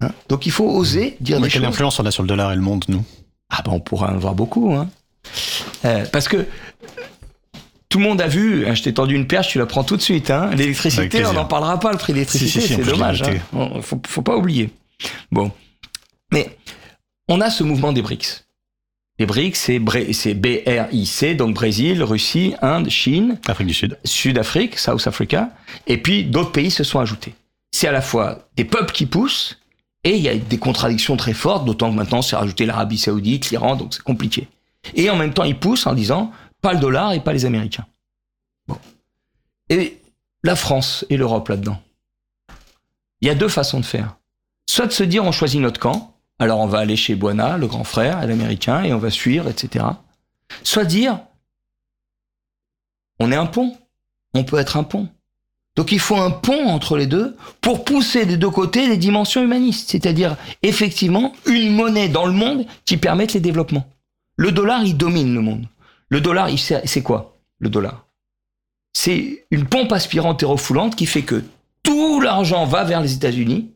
[0.00, 0.10] hein.
[0.28, 1.68] Donc, il faut oser dire Mais des quelle choses.
[1.70, 3.04] influence on a sur le dollar et le monde, nous?
[3.48, 4.88] Ah ben on pourra en voir beaucoup, hein.
[5.84, 6.46] Euh, parce que
[7.88, 9.96] tout le monde a vu, hein, je t'ai tendu une perche, tu la prends tout
[9.96, 10.30] de suite.
[10.30, 10.50] Hein.
[10.56, 13.22] L'électricité, on n'en parlera pas, le prix de l'électricité, Si, si, si, en c'est dommage.
[13.22, 13.36] noté.
[13.36, 13.40] Hein.
[13.74, 14.70] On- Faut, faut pas oublier.
[15.30, 15.52] Bon.
[16.32, 16.58] Mais
[17.28, 18.46] on a ce mouvement des BRICS.
[19.18, 19.56] Les BRICS,
[20.12, 23.98] c'est B-R-I-C, donc Brésil, Russie, Inde, Chine, Afrique du Sud.
[24.04, 25.50] Sud-Afrique, South Africa,
[25.86, 27.34] et puis d'autres pays se sont ajoutés.
[27.70, 29.58] C'est à la fois des peuples qui poussent,
[30.04, 33.50] et il y a des contradictions très fortes, d'autant que maintenant c'est rajouté l'Arabie Saoudite,
[33.50, 34.48] l'Iran, donc c'est compliqué.
[34.94, 37.86] Et en même temps, ils poussent en disant pas le dollar et pas les Américains.
[38.68, 38.78] Bon.
[39.68, 40.00] Et
[40.42, 41.80] la France et l'Europe là-dedans.
[43.20, 44.16] Il y a deux façons de faire.
[44.68, 47.66] Soit de se dire on choisit notre camp, alors on va aller chez Buana, le
[47.66, 49.84] grand frère, et l'américain, et on va suivre, etc.
[50.62, 51.20] Soit dire
[53.18, 53.76] on est un pont.
[54.34, 55.08] On peut être un pont.
[55.76, 59.42] Donc il faut un pont entre les deux pour pousser des deux côtés les dimensions
[59.42, 63.86] humanistes, c'est-à-dire effectivement une monnaie dans le monde qui permette les développements.
[64.36, 65.66] Le dollar, il domine le monde.
[66.08, 68.06] Le dollar, c'est quoi le dollar?
[68.92, 71.44] C'est une pompe aspirante hérofoulante qui fait que
[71.82, 73.72] tout l'argent va vers les États-Unis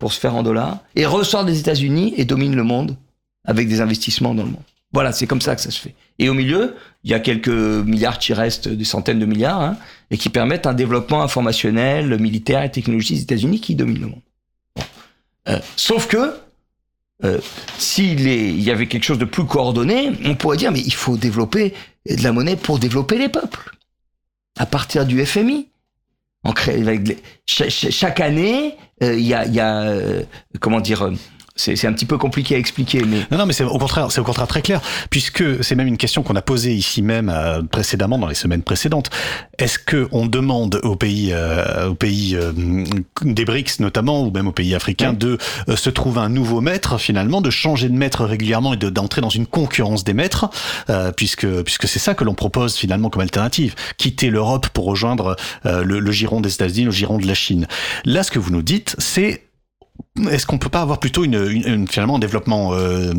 [0.00, 2.96] pour se faire en dollars et ressort des États-Unis et domine le monde
[3.44, 4.62] avec des investissements dans le monde.
[4.92, 5.94] Voilà, c'est comme ça que ça se fait.
[6.18, 6.74] Et au milieu,
[7.04, 9.76] il y a quelques milliards qui restent, des centaines de milliards, hein,
[10.10, 14.22] et qui permettent un développement informationnel, militaire et technologique des États-Unis qui domine le monde.
[15.48, 16.34] Euh, sauf que,
[17.24, 17.38] euh,
[17.78, 21.72] s'il y avait quelque chose de plus coordonné, on pourrait dire, mais il faut développer
[22.08, 23.70] de la monnaie pour développer les peuples.
[24.58, 25.68] À partir du FMI.
[27.46, 30.22] Chaque année, il y a, y a, euh,
[30.60, 31.14] comment dire, euh,
[31.56, 34.20] c'est un petit peu compliqué à expliquer, mais Non, non, mais c'est au contraire, c'est
[34.20, 34.80] au contraire très clair,
[35.10, 38.62] puisque c'est même une question qu'on a posée ici même euh, précédemment dans les semaines
[38.62, 39.10] précédentes.
[39.58, 42.52] Est-ce que on demande aux pays, euh, aux pays euh,
[43.22, 45.38] des BRICS notamment, ou même aux pays africains, de
[45.68, 49.20] euh, se trouver un nouveau maître finalement, de changer de maître régulièrement et de- d'entrer
[49.20, 50.48] dans une concurrence des maîtres,
[50.88, 55.36] euh, puisque puisque c'est ça que l'on propose finalement comme alternative, quitter l'Europe pour rejoindre
[55.66, 57.66] euh, le, le giron des États-Unis, le giron de la Chine.
[58.04, 59.42] Là, ce que vous nous dites, c'est
[60.30, 63.12] est-ce qu'on peut pas avoir plutôt une, finalement un développement euh,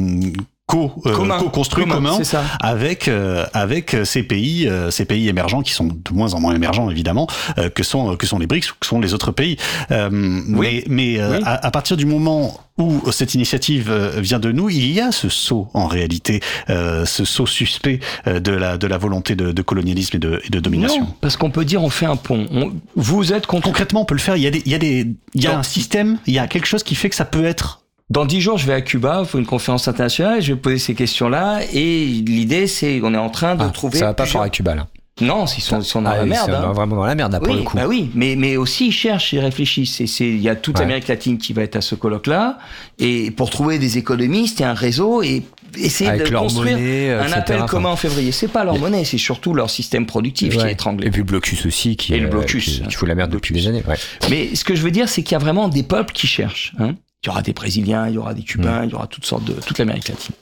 [0.71, 2.43] co, euh, commun, co-construit commun, c'est ça.
[2.59, 6.55] avec euh, avec ces pays euh, ces pays émergents qui sont de moins en moins
[6.55, 9.57] émergents évidemment euh, que sont que sont les BRICS ou que sont les autres pays
[9.91, 11.43] euh, mais mais euh, Oui.
[11.45, 15.11] à, à partir du moment où cette initiative euh, vient de nous, il y a
[15.11, 19.51] ce saut en réalité, euh, ce saut suspect euh, de la de la volonté de,
[19.51, 21.01] de colonialisme et de, et de domination.
[21.03, 22.47] Non, parce qu'on peut dire on fait un pont.
[22.51, 23.65] On- vous êtes contre.
[23.67, 24.35] Concrètement, on peut le faire.
[24.37, 25.05] Il y a des il y a des
[25.35, 27.45] il y a un système, il y a quelque chose qui fait que ça peut
[27.45, 27.80] être
[28.11, 30.39] Dans dix jours, je vais à Cuba pour une conférence internationale.
[30.39, 33.69] et Je vais poser ces questions-là et l'idée, c'est qu'on est en train de Ah,
[33.69, 33.99] trouver.
[33.99, 34.87] ça va pas plusieurs- fort à Cuba là.
[35.21, 36.49] Non, ils sont, ils sont dans Ah, la ils merde.
[36.51, 36.73] sont hein.
[36.73, 37.77] vraiment dans la merde là, pour oui, le coup.
[37.77, 39.99] bah oui, mais, mais aussi ils cherchent, ils réfléchissent.
[40.19, 40.81] Il y a toute Ouais.
[40.81, 42.57] l'Amérique latine qui va être à ce colloque-là,
[42.99, 45.43] et pour trouver des économistes et un réseau et
[45.77, 47.37] essayer Avec de leur construire monnaie, euh, un etc.
[47.39, 48.31] appel commun en février.
[48.33, 51.07] C'est pas leur monnaie, c'est surtout leur système productif qui est étranglé.
[51.07, 52.65] Et puis le blocus aussi qui, Et le euh, blocus.
[52.65, 53.83] qui, qui fout la merde depuis des années.
[53.87, 53.95] Ouais.
[54.29, 56.73] Mais ce que je veux dire, c'est qu'il y a vraiment des peuples qui cherchent.
[56.79, 56.95] hein.
[57.23, 59.43] Il y aura des Brésiliens, il y aura des Cubains, il y aura toutes sortes
[59.43, 60.33] de toute l'Amérique latine.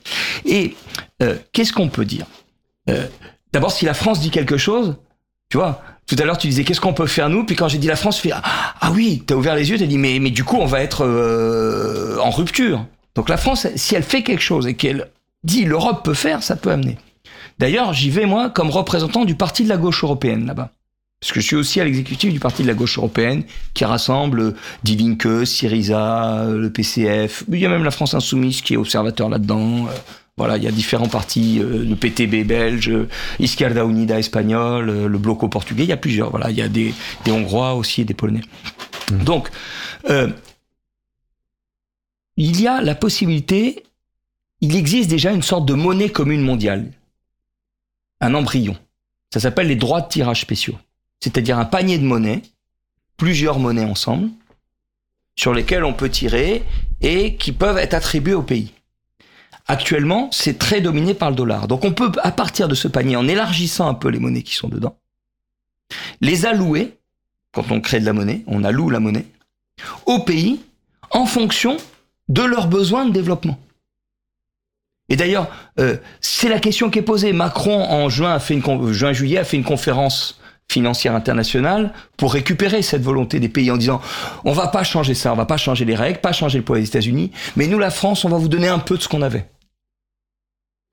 [0.46, 0.76] Et
[1.22, 2.26] euh, qu'est-ce qu'on peut dire?
[2.90, 3.06] Euh,
[3.52, 4.98] D'abord, si la France dit quelque chose,
[5.50, 7.80] tu vois, tout à l'heure tu disais qu'est-ce qu'on peut faire nous, puis quand j'ai
[7.80, 8.42] dit la France, tu fais ah,
[8.80, 11.06] ah oui, t'as ouvert les yeux, t'as dit mais mais du coup on va être
[11.06, 12.86] euh, en rupture.
[13.16, 15.10] Donc la France, si elle fait quelque chose et qu'elle
[15.44, 16.98] dit l'Europe peut faire, ça peut amener.
[17.58, 20.72] D'ailleurs, j'y vais moi comme représentant du parti de la gauche européenne là-bas.
[21.22, 23.44] Parce que je suis aussi à l'exécutif du parti de la gauche européenne
[23.74, 27.44] qui rassemble Die Linke, Syriza, euh, le PCF.
[27.50, 29.88] Il y a même la France Insoumise qui est observateur là-dedans.
[29.88, 29.92] Euh,
[30.38, 33.10] Voilà, il y a différents partis, euh, le PTB belge, euh,
[33.40, 35.84] Izquierda Unida espagnol, euh, le Bloco portugais.
[35.84, 36.30] Il y a plusieurs.
[36.30, 36.94] Voilà, il y a des,
[37.26, 38.44] des Hongrois aussi et des Polonais.
[39.12, 39.50] Donc,
[40.10, 40.30] euh,
[42.38, 43.84] il y a la possibilité,
[44.62, 46.90] il existe déjà une sorte de monnaie commune mondiale,
[48.22, 48.78] un embryon.
[49.34, 50.78] Ça s'appelle les droits de tirage spéciaux
[51.20, 52.42] c'est-à-dire un panier de monnaies,
[53.18, 54.30] plusieurs monnaies ensemble,
[55.36, 56.64] sur lesquelles on peut tirer
[57.02, 58.74] et qui peuvent être attribuées au pays.
[59.68, 61.68] Actuellement, c'est très dominé par le dollar.
[61.68, 64.56] Donc on peut, à partir de ce panier, en élargissant un peu les monnaies qui
[64.56, 64.98] sont dedans,
[66.22, 66.98] les allouer,
[67.54, 69.26] quand on crée de la monnaie, on alloue la monnaie,
[70.06, 70.60] au pays
[71.12, 71.78] en fonction
[72.28, 73.60] de leurs besoins de développement.
[75.08, 75.48] Et d'ailleurs,
[75.80, 77.34] euh, c'est la question qui est posée.
[77.34, 80.40] Macron, en juin, a fait une con- juin juillet, a fait une conférence
[80.70, 84.02] financière internationale pour récupérer cette volonté des pays en disant
[84.46, 86.78] on va pas changer ça, on va pas changer les règles, pas changer le poids
[86.78, 89.22] des États-Unis, mais nous la France, on va vous donner un peu de ce qu'on
[89.22, 89.50] avait.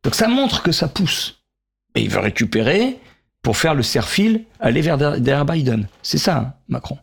[0.02, 1.42] Donc ça montre que ça pousse.
[1.94, 2.98] Et il veut récupérer
[3.42, 5.88] pour faire le serre-fil, aller vers derrière Biden.
[6.02, 6.98] C'est ça, hein, Macron.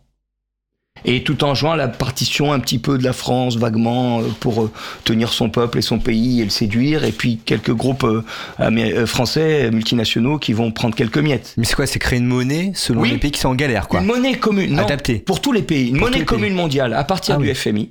[1.06, 4.62] Et tout en jouant la partition un petit peu de la France, vaguement, euh, pour
[4.64, 4.72] euh,
[5.04, 9.70] tenir son peuple et son pays et le séduire, et puis quelques groupes euh, français,
[9.70, 11.54] multinationaux, qui vont prendre quelques miettes.
[11.56, 13.10] Mais c'est quoi C'est créer une monnaie selon Oui.
[13.10, 14.00] les pays qui sont en galère, quoi.
[14.00, 15.18] Une monnaie commune, non, Adaptée.
[15.18, 16.26] pour tous les pays, une Pour monnaie pays.
[16.26, 17.54] commune mondiale à partir Ah du oui.
[17.54, 17.90] FMI,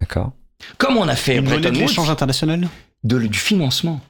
[0.00, 0.32] D'accord.
[0.78, 2.68] comme on a fait Une monnaie Bretton de l'échange international?
[3.04, 4.00] De- du financement.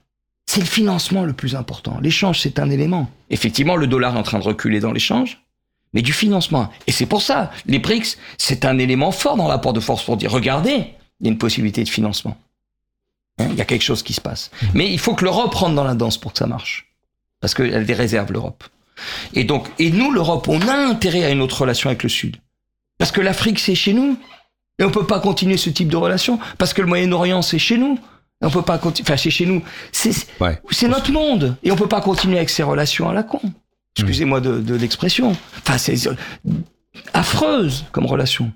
[0.47, 1.99] C'est le financement le plus important.
[2.03, 3.11] L'échange, c'est un élément.
[3.31, 5.41] Effectivement, le dollar est en train de reculer dans l'échange,
[5.95, 6.71] mais du financement.
[6.87, 10.17] Et c'est pour ça, les BRICS, c'est un élément fort dans l'apport de force pour
[10.19, 10.89] dire, regardez,
[11.21, 12.37] il y a une possibilité de financement.
[13.39, 14.51] Hein, il y a quelque chose qui se passe.
[14.75, 16.87] Mais il faut que l'Europe rentre dans la danse pour que ça marche.
[17.41, 18.65] Parce qu'elle a des réserves, l'Europe.
[19.35, 22.37] Et donc, et nous, l'Europe, on a intérêt à une autre relation avec le Sud.
[22.99, 24.17] Parce que l'Afrique, c'est chez nous.
[24.79, 26.39] Et on peut pas continuer ce type de relation.
[26.59, 27.99] Parce que le Moyen-Orient, c'est chez nous.
[28.43, 29.07] Et on peut pas continuer.
[29.09, 29.63] Enfin, c'est chez nous.
[29.93, 30.61] C'est Ouais.
[30.89, 31.57] notre monde.
[31.63, 33.41] Et on peut pas continuer avec ces relations à la con.
[33.97, 35.37] Excusez-moi de, de l'expression.
[35.59, 36.15] Enfin, c'est euh,
[37.13, 38.51] affreuse comme relation.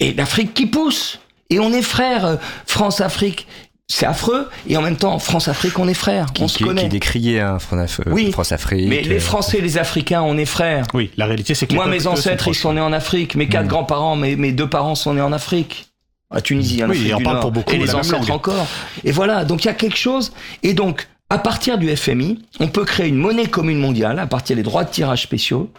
[0.00, 1.18] Et l'Afrique qui pousse.
[1.50, 2.24] Et on est frères.
[2.26, 2.36] euh,
[2.66, 3.46] France-Afrique,
[3.88, 4.48] c'est affreux.
[4.68, 6.32] Et en même temps, France-Afrique, on est frères.
[6.32, 6.82] Qui, on se connaît.
[6.82, 8.30] qui décriait hein, France, euh, Oui.
[8.30, 8.86] France-Afrique.
[8.88, 10.84] Mais les euh, Français les Africains, on est frères.
[10.94, 13.34] Oui, la réalité c'est que Moi, mes ancêtres, ils sont nés en Afrique.
[13.34, 13.68] Mes quatre Mm.
[13.68, 15.86] grands-parents, mes, mes deux parents sont nés en Afrique.
[16.30, 17.42] À Tunisie, en Oui, Afrique et on du parle Nord.
[17.42, 18.66] pour beaucoup Et les ancêtres encore.
[19.02, 20.32] Et voilà, donc il y a quelque chose.
[20.62, 24.56] Et donc, à partir du FMI, on peut créer une monnaie commune mondiale, à partir
[24.56, 25.70] des droits de tirage spéciaux,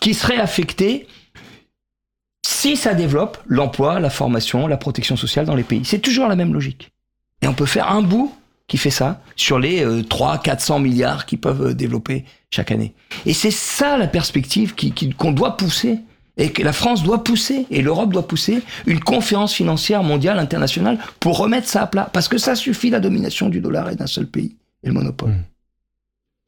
[0.00, 1.06] qui serait affectée
[2.46, 5.84] si ça développe l'emploi, la formation, la protection sociale dans les pays.
[5.84, 6.90] C'est toujours la même logique.
[7.42, 8.34] Et on peut faire un bout
[8.66, 12.94] qui fait ça sur les euh, 3 400 milliards qui peuvent euh, développer chaque année.
[13.26, 14.74] Et c'est ça la perspective
[15.18, 15.98] qu'on doit pousser
[16.38, 20.98] et que la France doit pousser et l'Europe doit pousser une conférence financière mondiale internationale
[21.20, 24.06] pour remettre ça à plat parce que ça suffit la domination du dollar et d'un
[24.06, 25.30] seul pays et le monopole.
[25.30, 25.42] Mm.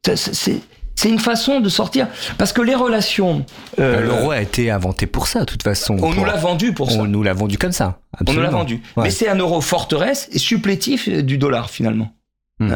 [0.05, 0.61] Ça, c'est-
[1.05, 2.07] une façon de sortir
[2.37, 3.45] parce que les relations
[3.79, 5.95] euh, euh, L'euro a été inventé pour ça, de toute façon.
[6.01, 6.97] on nous l'a vendu pour ça.
[6.99, 7.99] On nous l'a vendu comme ça.
[8.27, 8.81] On nous l'a vendu.
[8.97, 9.03] Ouais.
[9.03, 12.13] Mais c'est un euro forteresse et supplétif euh, du dollar finalement.
[12.59, 12.73] Hmm.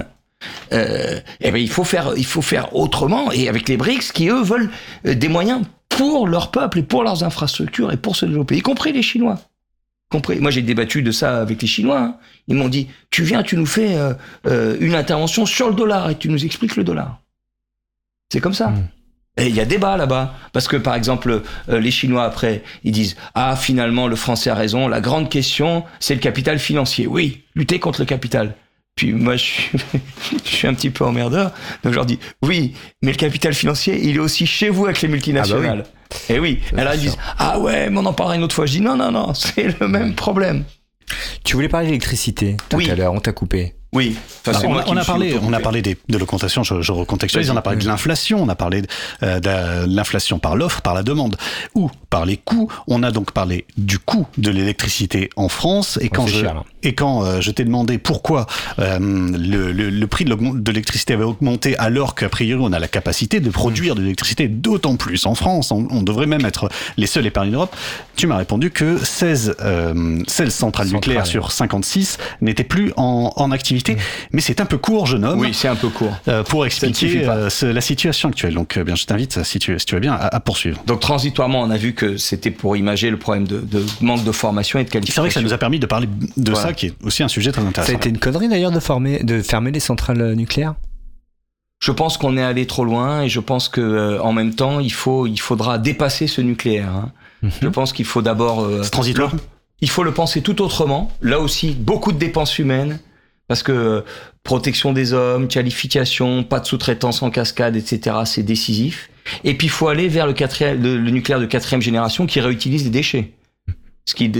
[0.71, 4.29] Euh, eh ben, il faut faire, il faut faire autrement et avec les BRICS qui
[4.29, 4.69] eux veulent
[5.03, 8.91] des moyens pour leur peuple et pour leurs infrastructures et pour se développer, y compris
[8.93, 9.39] les Chinois.
[10.09, 10.39] Compris.
[10.39, 11.99] Moi, j'ai débattu de ça avec les Chinois.
[11.99, 12.15] hein.
[12.47, 14.13] Ils m'ont dit tu viens, tu nous fais euh,
[14.47, 17.21] euh, une intervention sur le dollar et tu nous expliques le dollar.
[18.31, 18.69] C'est comme ça.
[18.69, 18.87] Hmm.
[19.37, 20.33] Et il y a débat là-bas.
[20.51, 24.55] Parce que, par exemple, euh, les Chinois, après, ils disent Ah, finalement, le Français a
[24.55, 24.87] raison.
[24.87, 27.07] La grande question, c'est le capital financier.
[27.07, 28.55] Oui, lutter contre le capital.
[28.95, 29.71] Puis moi, je suis,
[30.45, 31.51] je suis un petit peu emmerdeur.
[31.83, 35.01] Donc, je leur dis Oui, mais le capital financier, il est aussi chez vous avec
[35.01, 35.85] les multinationales.
[36.29, 36.59] Et oui.
[36.77, 38.65] Alors, ils c'est disent Ah ouais, mais on en parlera une autre fois.
[38.65, 40.65] Je dis Non, non, non, c'est le même problème.
[41.43, 42.89] Tu voulais parler d'électricité tout Oui.
[42.89, 43.75] à l'heure, on t'a coupé.
[43.93, 44.15] Oui.
[44.47, 47.61] On, a- on parlé, on a parlé des, de l'augmentation, je, je recontextualise, on a
[47.61, 48.83] parlé de l'inflation, on a parlé
[49.21, 51.35] euh, de l'inflation par l'offre, par la demande,
[51.75, 52.71] ou par les coûts.
[52.87, 55.99] On a donc parlé du coût de l'électricité en France.
[56.01, 58.47] Et quand je, cher, et quand euh, je t'ai demandé pourquoi
[58.79, 62.87] euh, le, le- le prix de l'électricité avait augmenté alors qu'a priori on a la
[62.87, 67.07] capacité de produire de l'électricité d'autant plus en France, on, on devrait même être les
[67.07, 67.75] seuls épargnés d'Europe,
[68.15, 71.29] tu m'as répondu que 16, euh, 16 centrales Centrales, nucléaires ouais.
[71.29, 73.80] sur 56 n'étaient plus en, en activité.
[74.31, 75.39] Mais c'est un peu court, jeune homme.
[75.39, 76.13] Oui, c'est un peu court.
[76.27, 78.53] Euh, pour expliquer euh, ce- la situation actuelle.
[78.53, 80.81] Donc, euh, bien, je t'invite, si tu, si tu veux bien, à, à poursuivre.
[80.87, 84.31] Donc, transitoirement, on a vu que c'était pour imager le problème de, de manque de
[84.31, 85.13] formation et de qualification.
[85.15, 86.67] C'est vrai que ça nous a permis de parler de Voilà.
[86.67, 87.93] ça, qui est aussi un sujet très Ça a intéressant.
[87.93, 90.75] été une connerie d'ailleurs de, former, de fermer les centrales nucléaires?
[91.79, 94.79] Je pense qu'on est allé trop loin et je pense que euh, en même temps,
[94.79, 96.89] il faut, il faudra dépasser ce nucléaire.
[96.93, 97.11] hein.
[97.61, 99.31] Je pense qu'il faut d'abord, euh, C'est transitoire?
[99.81, 101.11] il faut le penser tout autrement.
[101.23, 102.99] Là aussi, beaucoup de dépenses humaines
[103.51, 104.05] parce que
[104.43, 108.15] protection des hommes, qualification, pas de sous-traitance en cascade, etc.
[108.23, 109.09] C'est décisif.
[109.43, 112.39] Et puis il faut aller vers le, quatrième, le, le nucléaire de quatrième génération qui
[112.39, 113.33] réutilise les déchets.
[114.05, 114.31] Ce qui,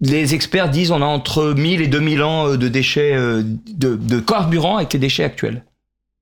[0.00, 3.94] les experts disent on a entre 1000 et 2000 ans euh, de déchets euh, de,
[3.94, 5.64] de carburant avec les déchets actuels.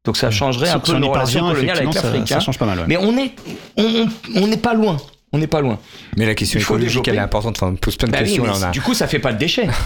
[0.05, 2.28] Donc ça changerait Si- un peu nos relations coloniales avec effectivement, ça- l'Afrique.
[2.28, 2.40] Ça, hein.
[2.40, 2.80] change pas mal.
[2.80, 2.84] ouais.
[2.86, 3.32] Mais on est,
[3.78, 4.98] on, on- on n'est pas loin.
[5.32, 5.78] On n'est pas loin.
[6.18, 7.56] Mais la question écologique, elle est importante.
[7.56, 8.44] Enfin, on pose plein de Bah questions.
[8.44, 9.68] là, on a- Du coup, ça fait pas de déchets.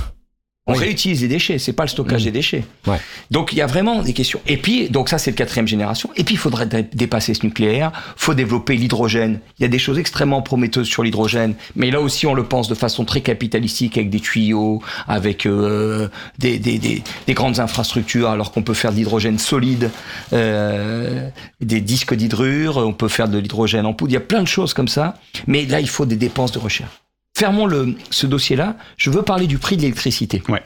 [0.67, 0.79] On Oui.
[0.79, 2.25] réutilise les déchets, c'est pas le stockage Mm.
[2.25, 2.65] des déchets.
[2.87, 2.97] Ouais.
[3.31, 4.41] Donc il y a vraiment des questions.
[4.47, 6.09] Et puis, donc ça c'est le quatrième génération.
[6.17, 7.93] Et puis il faudrait dé- dépasser ce nucléaire.
[8.17, 9.41] Faut développer l'hydrogène.
[9.59, 12.69] Il y a des choses extrêmement prometteuses sur l'hydrogène, mais là aussi on le pense
[12.69, 16.09] de façon très capitalistique avec des tuyaux, avec euh,
[16.39, 19.91] des, des, des, des grandes infrastructures, alors qu'on peut faire de l'hydrogène solide,
[20.33, 21.29] euh,
[21.61, 22.79] des disques d'hydrure.
[22.79, 24.13] On peut faire de l'hydrogène en poudre.
[24.13, 25.15] Il y a plein de choses comme ça.
[25.47, 26.91] Mais là il faut des dépenses de recherche.
[27.37, 28.77] Fermons le, ce dossier-là.
[28.97, 30.43] Je veux parler du prix de l'électricité.
[30.49, 30.63] Ouais.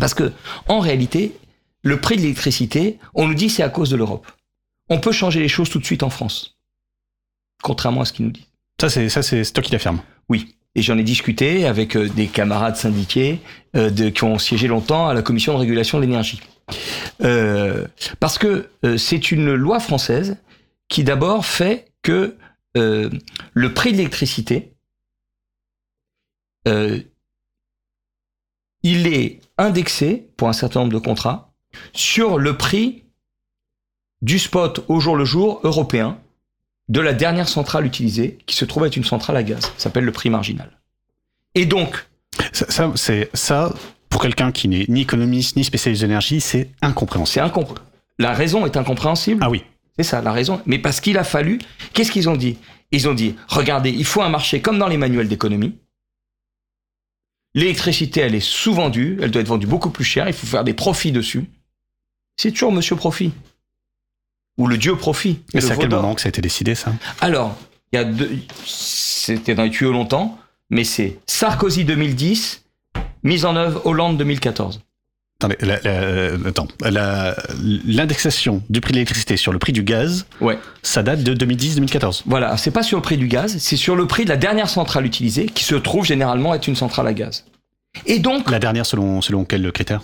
[0.00, 0.32] Parce que,
[0.66, 1.32] en réalité,
[1.82, 4.26] le prix de l'électricité, on nous dit c'est à cause de l'Europe.
[4.88, 6.56] On peut changer les choses tout de suite en France.
[7.62, 8.44] Contrairement à ce qu'ils nous disent.
[8.80, 10.00] Ça, c'est ça, c'est toi qui l'affirme.
[10.28, 10.54] Oui.
[10.74, 13.40] et j'en ai discuté avec euh, des camarades syndiqués
[13.74, 16.40] euh, de, qui ont siégé longtemps à la commission de régulation de l'énergie.
[17.22, 17.86] Euh,
[18.20, 20.36] parce que euh, c'est une loi française
[20.88, 22.36] qui d'abord fait que
[22.76, 23.10] euh,
[23.54, 24.72] le prix de l'électricité,
[26.68, 27.00] euh,
[28.82, 31.52] il est indexé pour un certain nombre de contrats
[31.92, 33.04] sur le prix
[34.22, 36.18] du spot au jour le jour européen
[36.88, 39.60] de la dernière centrale utilisée, qui se trouve être une centrale à gaz.
[39.60, 40.80] Ça s'appelle le prix marginal.
[41.54, 42.06] Et donc,
[42.52, 43.74] Ça, ça, c'est ça
[44.08, 47.34] pour quelqu'un qui n'est ni économiste ni spécialiste d'énergie, c'est incompréhensible.
[47.34, 47.86] c'est incompréhensible.
[48.18, 49.40] La raison est incompréhensible.
[49.44, 49.64] Ah oui.
[49.96, 50.60] C'est ça, la raison.
[50.66, 51.58] Mais parce qu'il a fallu.
[51.92, 52.56] Qu'est-ce qu'ils ont dit?
[52.90, 55.76] Ils ont dit regardez, il faut un marché comme dans les manuels d'économie.
[57.54, 60.74] L'électricité, elle est sous-vendue, elle doit être vendue beaucoup plus cher, il faut faire des
[60.74, 61.44] profits dessus.
[62.36, 63.32] C'est toujours monsieur profit.
[64.58, 65.40] Ou le dieu profit.
[65.54, 66.92] Le c'est à quel moment que ça a été décidé, ça?
[67.20, 67.56] Alors,
[67.92, 68.38] il y a deux.
[68.64, 70.38] C'était dans les tuyaux longtemps,
[70.68, 72.64] mais c'est Sarkozy 2010,
[73.22, 74.80] mise en œuvre Hollande 2014.
[75.40, 76.66] Attendez, la- la- attends,
[77.86, 80.58] l'indexation du prix de l'électricité sur le prix du gaz, Ouais.
[80.82, 82.24] ça date de 2010-2014.
[82.26, 84.68] Voilà, c'est pas sur le prix du gaz, c'est sur le prix de la dernière
[84.68, 87.44] centrale utilisée, qui se trouve généralement être une centrale à gaz.
[88.06, 90.00] Et donc, La dernière selon, selon quel critère?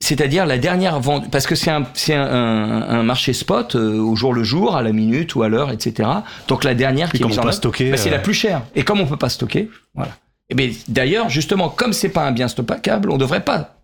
[0.00, 4.42] c'est-à-dire la dernière vente, parce que c'est un, un, marché spot euh, au jour le
[4.44, 6.08] jour, à la minute ou à l'heure, etc.
[6.48, 8.12] Donc la dernière qui est comme mise on en peut œuvre, stocker, bah, c'est euh,
[8.12, 8.62] la plus chère.
[8.76, 10.12] Et comme on peut pas stocker, voilà.
[10.50, 13.76] Et bien d'ailleurs, justement, comme c'est pas un bien stockable, on devrait pas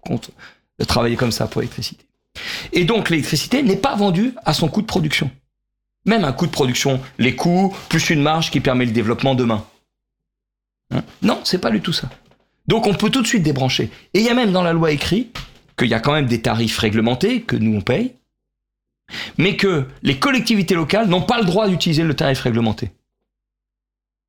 [0.79, 2.05] compte- travailler comme ça pour l'électricité.
[2.73, 5.31] Et donc l'électricité n'est pas vendue à son coût de production.
[6.07, 9.65] Même un coût de production, les coûts plus une marge qui permet le développement demain.
[10.91, 11.03] Hein?
[11.23, 12.11] Non, c'est pas du tout ça.
[12.67, 13.91] Donc on peut tout de suite débrancher.
[14.13, 15.31] Et il y a même dans la loi écrit
[15.79, 18.15] qu'il y a quand même des tarifs réglementés que nous on paye,
[19.39, 22.91] mais que les collectivités locales n'ont pas le droit d'utiliser le tarif réglementé.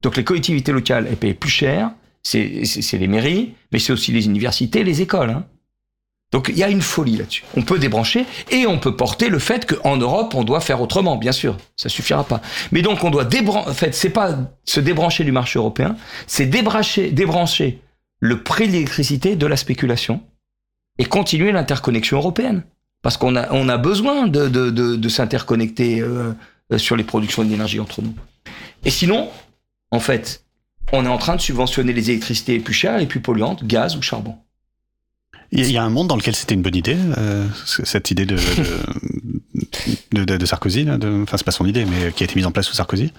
[0.03, 1.91] Donc les collectivités locales, elles payent plus cher,
[2.23, 2.63] c'est
[2.93, 5.29] les mairies, mais c'est aussi les universités, les écoles.
[5.31, 5.45] hein.
[6.35, 7.45] Donc il y a une folie là-dessus.
[7.55, 11.15] On peut débrancher et on peut porter le fait qu'en Europe, on doit faire autrement,
[11.15, 11.55] bien sûr.
[11.77, 12.41] Ça suffira pas.
[12.73, 13.93] Mais donc on doit débrancher.
[13.93, 15.95] C'est pas se débrancher du marché européen,
[16.27, 17.79] c'est débrancher, débrancher
[18.19, 20.23] le prix de l'électricité de la spéculation
[20.99, 22.63] et continuer l'interconnexion européenne.
[23.01, 26.33] Parce qu'on a, besoin de s'interconnecter euh,
[26.73, 28.13] euh, sur les productions d'énergie entre nous.
[28.83, 29.29] Et sinon,
[29.89, 30.43] en fait,
[30.91, 33.95] on est en train de subventionner les électricités les plus chères, les plus polluantes, gaz
[33.95, 34.35] ou charbon.
[35.51, 38.35] Il y a- un monde dans lequel c'était une bonne idée, euh, cette idée de,
[40.13, 42.35] de, de- de Sarkozy, là, de- enfin c'est pas son idée, mais qui a été
[42.35, 43.11] mise en place sous Sarkozy.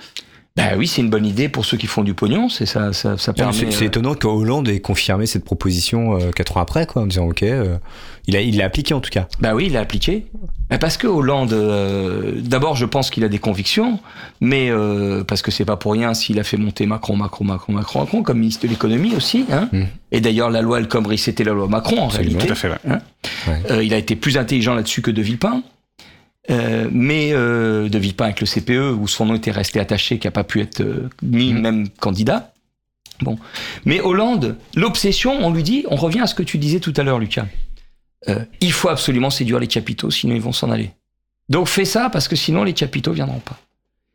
[0.56, 3.18] Ben oui, c'est une bonne idée pour ceux qui font du pognon, c'est ça, ça,
[3.18, 3.52] ça permet.
[3.52, 7.02] C'est c'est euh, étonnant que Hollande ait confirmé cette proposition euh, quatre ans après, quoi,
[7.02, 7.76] en disant ok, euh,
[8.26, 9.28] il a, il l'a appliqué en tout cas.
[9.40, 10.26] Bah oui, il l'a appliqué.
[10.70, 14.00] Ben parce que Hollande, euh, d'abord, je pense qu'il a des convictions,
[14.40, 17.72] mais euh, parce que c'est pas pour rien s'il a fait monter Macron, Macron, Macron,
[17.74, 19.44] Macron, Macron, comme ministre de l'économie aussi.
[19.52, 19.82] Hein Mm.
[20.12, 22.38] Et d'ailleurs, la loi El Khomri, c'était la loi Macron en Absolument.
[22.38, 22.46] réalité.
[22.46, 23.62] Tout à fait, ouais.
[23.70, 25.62] Euh, il a été plus intelligent là-dessus que De Villepin.
[26.51, 30.27] Euh, mais euh, De Villepin avec le CPE, où son nom était resté attaché, qui
[30.27, 31.60] n'a pas pu être euh, ni Mhm.
[31.60, 32.52] même candidat.
[33.20, 33.39] Bon.
[33.85, 37.02] Mais Hollande, l'obsession, on lui dit, on revient à ce que tu disais tout à
[37.02, 37.47] l'heure, Lucas.
[38.28, 40.90] Euh, il faut absolument séduire les capitaux, sinon ils vont s'en aller.
[41.48, 43.59] Donc fais ça, parce que sinon les capitaux viendront pas.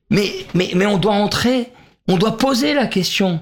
[0.10, 1.70] Mais, mais, mais on doit entrer,
[2.08, 3.41] on doit poser la question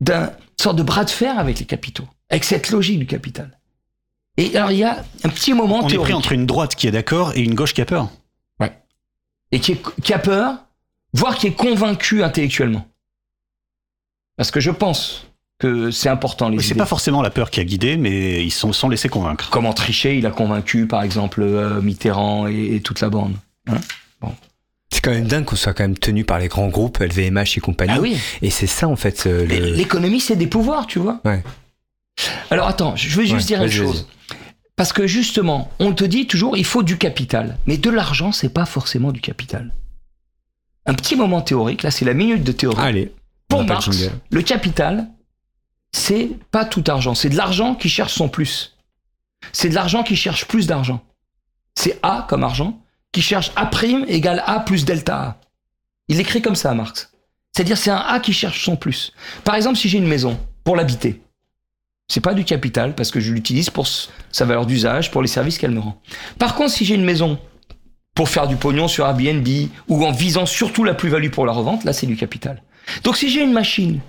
[0.00, 3.56] d'un sorte de bras de fer avec les capitaux, avec cette logique du capital.
[4.38, 6.74] Et alors il y a un petit moment On est pris théorique entre une droite
[6.74, 8.08] qui est d'accord et une gauche qui a peur.
[9.54, 10.54] et qui, est- qui a peur,
[11.12, 12.86] voire qui est convaincu intellectuellement.
[14.38, 15.26] Parce que je pense
[15.58, 18.50] que c'est important les Mais C'est pas forcément la peur qui a guidé, mais ils
[18.50, 19.50] se sont, sont laissés convaincre.
[19.50, 23.34] Comment tricher, il a convaincu par exemple euh, Mitterrand et, et toute la bande.
[24.90, 27.60] C'est quand même dingue qu'on soit quand même tenu par les grands groupes, LVMH et
[27.60, 27.92] compagnie.
[27.96, 29.26] Ah oui, Et c'est ça en fait.
[29.26, 29.74] euh, le...
[29.74, 31.20] l'économie c'est des pouvoirs, tu vois.
[31.24, 31.42] Ouais.
[32.50, 34.08] Alors attends, je vais juste Ouais, dire une chose.
[34.76, 38.52] Parce que justement, on te dit toujours il faut du capital, mais de l'argent c'est
[38.52, 39.74] pas forcément du capital.
[40.86, 42.80] Un petit moment théorique, là c'est la minute de théorie.
[42.82, 43.14] Allez.
[43.48, 44.12] Pour Marx, jingle.
[44.30, 45.08] le capital,
[45.92, 47.14] c'est pas tout argent.
[47.14, 48.76] C'est de l'argent qui cherche son plus.
[49.52, 51.02] C'est de l'argent qui cherche plus d'argent.
[51.74, 52.80] C'est A comme argent
[53.12, 53.70] qui cherche A'
[54.08, 55.40] égale A plus delta A.
[56.08, 57.12] Il écrit comme ça, Marx.
[57.52, 59.12] C'est-à-dire c'est un A qui cherche son plus.
[59.44, 61.21] Par exemple, si j'ai une maison pour l'habiter,
[62.12, 65.56] c'est pas du capital parce que je l'utilise pour sa valeur d'usage, pour les services
[65.56, 65.98] qu'elle me rend.
[66.38, 67.38] Par contre, si j'ai une maison
[68.14, 69.48] pour faire du pognon sur Airbnb
[69.88, 72.62] ou en visant surtout la plus-value pour la revente, là c'est du capital.
[73.02, 74.00] Donc si j'ai une machine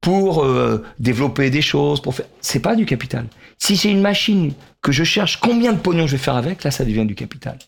[0.00, 3.26] pour euh, développer des choses, pour faire, c'est pas du capital.
[3.58, 4.52] Si c'est une machine
[4.82, 7.58] que je cherche combien de pognon je vais faire avec, là ça devient du capital.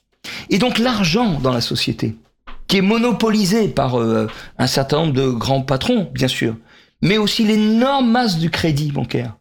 [0.51, 2.17] Et donc l'argent dans la société,
[2.67, 4.27] qui est monopolisé par euh,
[4.59, 6.57] un certain nombre de grands patrons, bien sûr,
[7.01, 9.38] mais aussi l'énorme masse du crédit bancaire,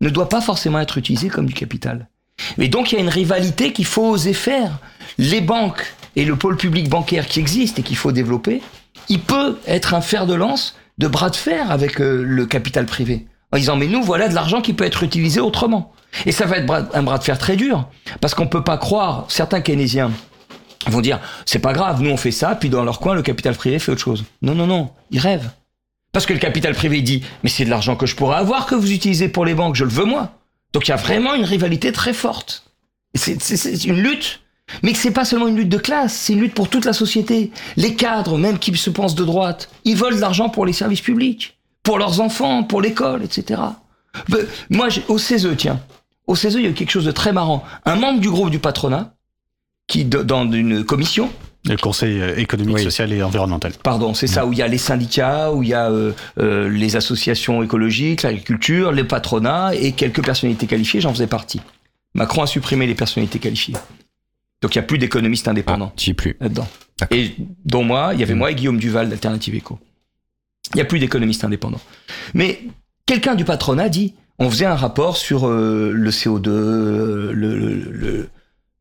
[0.00, 2.08] ne doit pas forcément être utilisé comme du capital.
[2.58, 4.78] Et donc il y a une rivalité qu'il faut oser faire.
[5.18, 8.62] Les banques et le pôle public bancaire qui existe et qu'il faut développer,
[9.08, 12.86] il peut être un fer de lance de bras de fer avec euh, le capital
[12.86, 13.26] privé.
[13.52, 15.92] En disant, mais nous, voilà de l'argent qui peut être utilisé autrement.
[16.24, 17.88] Et ça va être un bras de fer très dur,
[18.20, 20.10] parce qu'on peut pas croire, certains keynésiens
[20.86, 23.54] vont dire, c'est pas grave, nous on fait ça, puis dans leur coin, le capital
[23.54, 24.24] privé fait autre chose.
[24.42, 25.50] Non, non, non, ils rêvent.
[26.16, 28.74] Parce que le capital privé dit, mais c'est de l'argent que je pourrais avoir que
[28.74, 30.32] vous utilisez pour les banques, je le veux moi.
[30.72, 32.72] Donc il y a vraiment une rivalité très forte.
[33.14, 34.40] C'est une lutte.
[34.82, 36.94] Mais que c'est pas seulement une lutte de classe, c'est une lutte pour toute la
[36.94, 37.50] société.
[37.76, 41.02] Les cadres, même qui se pensent de droite, ils veulent de l'argent pour les services
[41.02, 43.60] publics, pour leurs enfants, pour l'école, etc.
[44.70, 45.82] Moi, au CESE, tiens,
[46.26, 47.62] au CESE, il y a eu quelque chose de très marrant.
[47.84, 49.12] Un membre du groupe du patronat,
[49.86, 51.30] qui, dans une commission,
[51.68, 52.82] Le Conseil euh, économique, Oui.
[52.84, 53.72] social et environnemental.
[53.82, 56.68] Pardon, c'est ça, où il y a les syndicats, où il y a euh, euh,
[56.68, 61.60] les associations écologiques, l'agriculture, les patronats et quelques personnalités qualifiées, j'en faisais partie.
[62.14, 63.74] Macron a supprimé les personnalités qualifiées.
[64.62, 66.36] Donc il n'y a plus d'économistes indépendants Ah, j'y ai plus.
[66.40, 66.66] là-dedans.
[67.10, 67.34] Et
[67.64, 69.78] dont moi, il y avait moi et Guillaume Duval d'Alternative Éco.
[70.72, 71.80] Il n'y a plus d'économistes indépendants.
[72.32, 72.60] Mais
[73.04, 77.74] quelqu'un du patronat dit, on faisait un rapport sur euh, le CO2, euh, le- le-
[77.74, 78.28] le-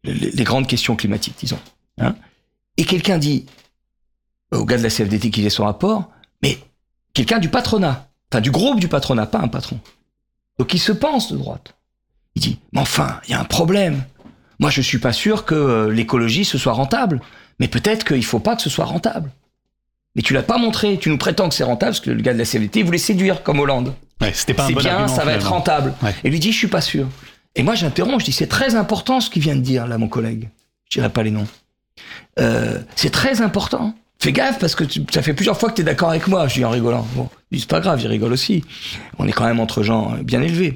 [0.04, 1.60] le- les grandes questions climatiques, disons.
[2.00, 2.16] hein.
[2.78, 3.46] Et quelqu'un dit,
[4.52, 6.10] au gars de la CFDT qui fait son rapport,
[6.44, 6.58] mais
[7.14, 9.80] quelqu'un du patronat, enfin du groupe du patronat, pas un patron.
[10.60, 11.76] Donc il se pense de droite.
[12.36, 14.04] Il dit, mais enfin, il y a un problème.
[14.60, 17.22] Moi, je suis pas sûr que euh, l'écologie ce soit rentable,
[17.60, 19.32] mais peut-être qu'il faut pas que ce soit rentable.
[20.16, 22.34] Mais tu l'as pas montré, tu nous prétends que c'est rentable, parce que le gars
[22.34, 23.94] de la CFDT voulait séduire comme Hollande.
[24.22, 25.94] Ouais, c'était pas un C'est bon bien, argument, ça va être rentable.
[26.02, 26.16] Ouais.
[26.24, 27.08] Et lui dit, je suis pas sûr.
[27.56, 30.08] Et moi, j'interromps, je dis, c'est très important ce qu'il vient de dire, là, mon
[30.08, 30.50] collègue.
[30.90, 31.48] Je dirai pas les noms.
[32.40, 33.96] Euh, c'est très important.
[34.20, 36.48] Fais gaffe, parce que tu- ça fait plusieurs fois que tu es d'accord avec moi,
[36.48, 37.06] je dis en rigolant.
[37.16, 38.64] Bon, c'est pas grave, j'y rigole aussi.
[39.20, 40.74] On est quand même entre gens euh, bien élevés.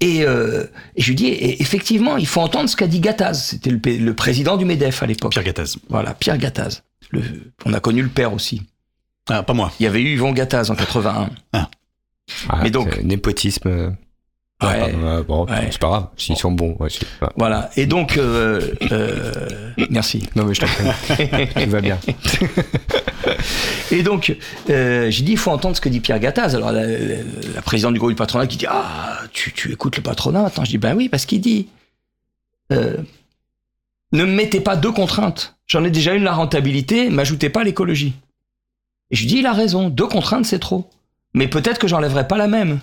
[0.00, 0.64] Et, euh,
[0.96, 3.34] et je lui dis, et effectivement, il faut entendre ce qu'a dit Gattaz.
[3.50, 5.32] C'était le, président du MEDEF à l'époque.
[5.32, 5.76] Pierre Gattaz.
[5.88, 6.82] Voilà, Pierre Gattaz.
[7.10, 7.22] Le,
[7.64, 8.62] on a connu le père aussi.
[9.28, 9.72] Ah, pas moi.
[9.78, 11.30] Il y avait eu Yvon Gattaz en 81.
[11.52, 11.68] Ah,
[12.62, 13.96] Mais donc- c'est Népotisme.
[14.68, 14.80] Ouais.
[14.82, 15.68] ah, euh, bon, Ouais.
[15.70, 16.06] c'est pas grave.
[16.16, 16.76] S'ils sont bons.
[16.80, 16.88] ouais.
[17.36, 17.70] Voilà.
[17.76, 18.60] Et donc, euh,
[18.90, 19.32] euh,
[19.90, 20.28] merci.
[20.36, 21.48] Non, mais je t'en prie.
[21.64, 21.98] Tout va bien.
[23.90, 24.36] Et donc,
[24.68, 26.54] j'ai dit, il faut entendre ce que dit Pierre Gattaz.
[26.54, 27.16] Alors, la, la-
[27.54, 30.64] la présidente du groupe du patronat qui dit, ah, tu, tu écoutes le patronat maintenant
[30.64, 31.68] Je dis, ben oui, parce qu'il dit,
[32.70, 32.96] ne
[34.12, 35.56] me mettez pas deux contraintes.
[35.66, 38.14] J'en ai déjà une, la rentabilité, m'ajoutez pas l'écologie.
[39.10, 40.88] Et je lui dis, il a raison, deux contraintes, c'est trop.
[41.34, 42.80] Mais peut-être que j'enlèverai pas la même.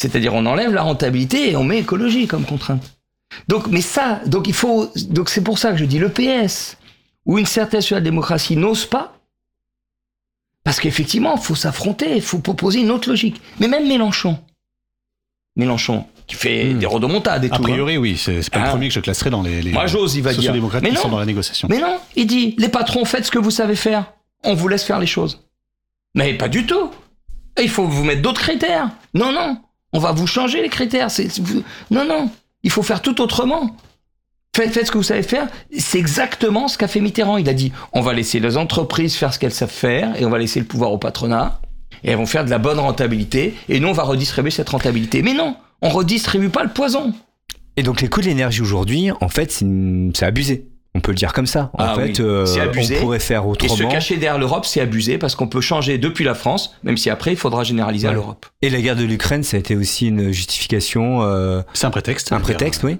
[0.00, 2.92] C'est-à-dire, on enlève la rentabilité et on met écologie comme contrainte.
[3.48, 6.76] Donc, mais ça, donc il faut, donc c'est pour ça que je dis, le PS,
[7.26, 9.16] ou une certaine social-démocratie n'ose pas,
[10.62, 13.40] parce qu'effectivement, il faut s'affronter, il faut proposer une autre logique.
[13.60, 14.38] Mais même Mélenchon,
[15.56, 16.78] Mélenchon, qui fait Hmm.
[16.78, 17.62] des rodomontades et A tout.
[17.62, 17.64] hein.
[17.64, 18.64] priori, oui, c'est pas Ah.
[18.64, 20.52] le premier que je classerai dans les, les Moi, j'ose, il va dire.
[20.82, 21.00] Mais qui non.
[21.02, 21.68] sont dans la négociation.
[21.70, 24.12] Mais non, il dit, les patrons, faites ce que vous savez faire.
[24.42, 25.46] On vous laisse faire les choses.
[26.14, 26.90] Mais pas du tout.
[27.60, 28.90] Il faut vous mettre d'autres critères.
[29.14, 29.60] Non, non.
[29.94, 31.08] On va vous changer les critères.
[31.90, 32.28] Non, non.
[32.64, 33.76] Il faut faire tout autrement.
[34.54, 35.48] Faites, ce que vous savez faire.
[35.76, 37.36] C'est exactement ce qu'a fait Mitterrand.
[37.36, 40.30] Il a dit, on va laisser les entreprises faire ce qu'elles savent faire et on
[40.30, 41.60] va laisser le pouvoir au patronat.
[42.02, 43.54] Et elles vont faire de la bonne rentabilité.
[43.68, 45.22] Et nous, on va redistribuer cette rentabilité.
[45.22, 47.14] Mais non, on redistribue pas le poison.
[47.76, 50.68] Et donc, les coûts de l'énergie aujourd'hui, en fait, c'est abusé.
[50.96, 51.70] On peut le dire comme ça.
[51.74, 52.98] En Ah fait, oui, euh, abusé.
[52.98, 53.88] on pourrait faire Et se autrement.
[53.90, 57.32] cacher derrière l'Europe, c'est abusé parce qu'on peut changer depuis la France, même si après,
[57.32, 58.46] il faudra généraliser à l'Europe.
[58.62, 62.32] Et la guerre de l'Ukraine, ça a été aussi une justification, euh, C'est un prétexte.
[62.32, 62.98] un prétexte, oui.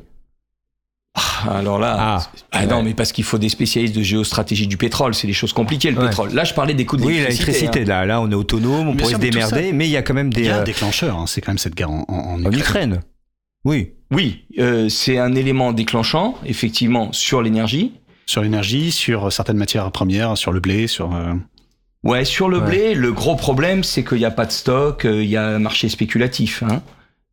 [1.48, 5.14] Alors là, Ah, ah non, mais parce qu'il faut des spécialistes de géostratégie du pétrole,
[5.14, 6.06] c'est des choses compliquées le Ouais.
[6.08, 6.32] pétrole.
[6.34, 7.82] Là, je parlais des coûts de Oui, l'électricité.
[7.82, 7.84] hein.
[7.84, 10.14] là, là, on est autonome, on pourrait sûr, se démerder, mais il y a quand
[10.14, 10.44] même Il des.
[10.46, 12.52] y a un euh, déclencheur, hein, c'est quand même cette guerre en, en, en en
[12.52, 13.00] Ukraine.
[13.64, 13.90] Oui.
[14.10, 17.92] Oui, euh, c'est un élément déclenchant, effectivement, sur l'énergie.
[18.26, 21.14] Sur l'énergie, sur certaines matières premières, sur le blé, sur.
[21.14, 21.34] euh,
[22.04, 22.66] Ouais, sur le Ouais.
[22.66, 25.46] blé, le gros problème, c'est qu'il n'y a pas de stock, euh, il y a
[25.46, 26.62] un marché spéculatif.
[26.62, 26.82] Hein.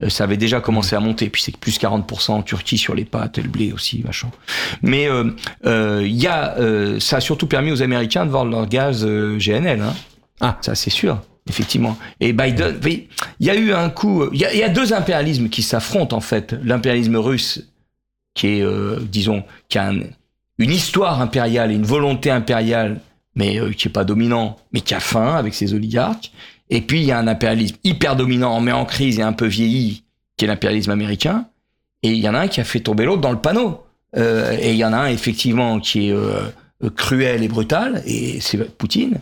[0.01, 3.03] Euh, Ça avait déjà commencé à monter, puis c'est plus 40% en Turquie sur les
[3.05, 4.31] pâtes et le blé aussi, machin.
[4.81, 5.25] Mais euh,
[5.65, 9.05] euh, il y a, euh, ça a surtout permis aux Américains de vendre leur gaz
[9.05, 9.81] euh, GNL.
[9.81, 9.93] Hein.
[10.39, 10.57] Ah.
[10.61, 11.97] Ça, c'est sûr, effectivement.
[12.19, 14.93] Et Biden, il y a eu un coup, il y a, il y a deux
[14.93, 16.53] impérialismes qui s'affrontent en fait.
[16.63, 17.67] L'impérialisme russe,
[18.33, 19.99] qui est, euh, disons, qui a un-
[20.57, 22.99] une histoire impériale une volonté impériale
[23.35, 26.31] mais euh, qui est pas dominant, mais qui a faim avec ses oligarques.
[26.69, 29.45] Et puis il y a un impérialisme hyper dominant, mais en crise et un peu
[29.47, 30.03] vieilli,
[30.37, 31.45] qui est l'impérialisme américain.
[32.03, 33.83] Et il y en a un qui a fait tomber l'autre dans le panneau.
[34.17, 36.41] Euh, et il y en a un effectivement qui est euh,
[36.83, 39.19] euh, cruel et brutal, et c'est Poutine.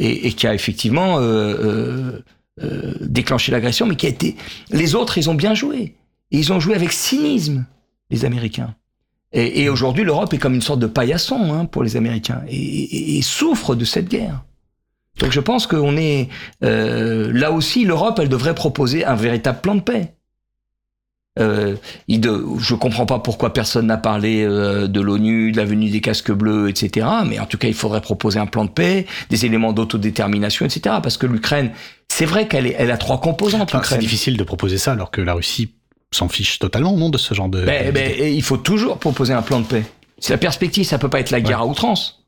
[0.00, 2.22] Et, qui a effectivement euh, euh,
[2.62, 4.36] euh, déclenché l'agression, mais qui a été.
[4.70, 5.94] Les autres, ils ont bien joué.
[6.30, 7.66] Ils ont joué avec cynisme,
[8.10, 8.74] les Américains.
[9.32, 13.76] Et, aujourd'hui, l'Europe est comme une sorte de paillasson hein, pour les Américains et, souffre
[13.76, 14.42] de cette guerre.
[15.20, 16.28] Donc je pense qu'on est
[16.60, 20.14] là aussi, l'Europe, elle devrait proposer un véritable plan de paix.
[21.38, 21.76] Euh,
[22.08, 25.88] il de, je comprends pas pourquoi personne n'a parlé euh, de l'ONU, de la venue
[25.88, 27.06] des casques bleus, etc.
[27.24, 30.96] Mais en tout cas, il faudrait proposer un plan de paix, des éléments d'autodétermination, etc.
[31.02, 31.70] Parce que l'Ukraine,
[32.08, 33.72] c'est vrai qu'elle elle a trois composantes.
[33.74, 35.72] Enfin, c'est difficile de proposer ça alors que la Russie
[36.12, 37.64] s'en fiche totalement, non, de ce genre de.
[37.64, 39.84] Ben, ben, et il faut toujours proposer un plan de paix.
[40.18, 42.24] C'est la perspective, ça peut pas être la guerre à outrance.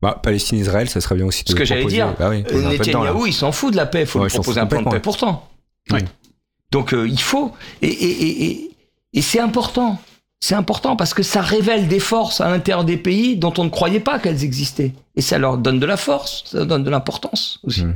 [0.00, 2.44] Bah, Palestine-Israël, ça serait bien aussi de Ce que j'allais proposer- dire, Bah oui.
[2.44, 4.88] Netanyahou, il s'en fout de la paix, il faut Ouais, lui proposer un plan de
[4.88, 5.46] paix pourtant.
[5.90, 6.00] Oui.
[6.70, 7.52] Donc euh, il faut.
[7.82, 8.70] Et, et, et,
[9.14, 9.98] et, c'est important.
[10.42, 13.68] C'est important parce que ça révèle des forces à l'intérieur des pays dont on ne
[13.68, 14.92] croyait pas qu'elles existaient.
[15.16, 17.84] Et ça leur donne de la force, ça leur donne de l'importance aussi.
[17.84, 17.94] Mm.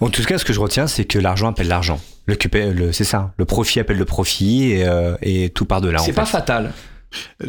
[0.00, 2.00] En tout cas, ce que je retiens, c'est que l'argent appelle l'argent.
[2.26, 2.36] Le,
[2.72, 3.34] le- c'est ça.
[3.36, 5.98] Le profit appelle le profit et, euh, et tout part de là.
[5.98, 6.32] C'est pas fait.
[6.38, 6.72] fatal.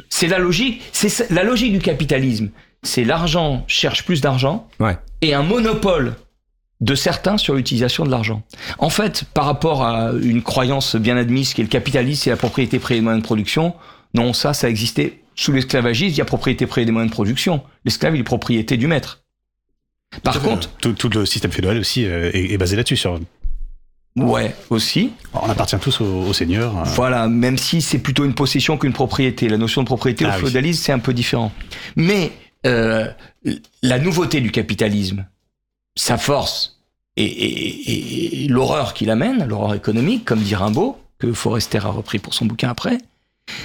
[0.09, 0.81] C'est la logique.
[0.91, 2.49] C'est la logique du capitalisme.
[2.83, 4.97] C'est l'argent cherche plus d'argent Ouais.
[5.21, 6.15] et un monopole
[6.81, 8.43] de certains sur l'utilisation de l'argent.
[8.79, 12.37] En fait, par rapport à une croyance bien admise qui est le capitalisme, c'est la
[12.37, 13.73] propriété privée des moyens de production,
[14.13, 17.61] non, ça, ça existait sous l'esclavagisme, il y a propriété privée des moyens de production.
[17.83, 19.21] L'esclave, il est propriété du maître.
[20.23, 22.95] Par contre, tout, tout le système féodal aussi euh, est, est basé là-dessus.
[22.95, 23.19] Sur...
[24.15, 26.77] ouais, aussi, On appartient tous au, au seigneur.
[26.77, 26.83] euh.
[26.85, 29.49] Voilà, même si c'est plutôt une possession qu'une propriété.
[29.49, 30.39] La notion de propriété Ah au oui.
[30.41, 31.51] féodalisme, c'est un peu différent.
[31.97, 32.31] Mais
[32.65, 33.07] euh,
[33.81, 35.25] la nouveauté du capitalisme,
[35.95, 36.79] sa force
[37.17, 41.87] et, et- et- et l'horreur qu'il amène, l'horreur économique, comme dit Rimbaud, que Forester a
[41.89, 42.97] repris pour son bouquin après,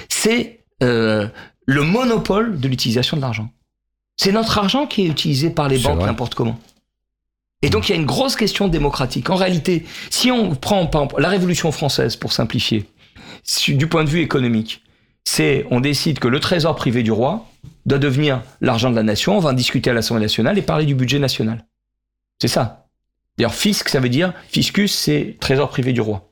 [0.09, 1.27] c'est euh,
[1.67, 3.51] le monopole de l'utilisation de l'argent.
[4.17, 6.59] C'est notre argent qui est utilisé par les banques n'importe comment.
[7.63, 9.29] Et donc il y a une grosse question démocratique.
[9.31, 12.87] En réalité, si on prend par exemple, la Révolution française, pour simplifier,
[13.69, 14.83] du point de vue économique,
[15.25, 17.47] c'est on décide que le trésor privé du roi
[17.87, 20.87] doit devenir l'argent de la nation, on va en discuter à l'Assemblée nationale et parler
[20.87, 21.65] du budget national.
[22.41, 22.89] C'est ça.
[23.39, 26.31] D'ailleurs, fisc, ça veut dire, fiscus, c'est trésor privé du roi.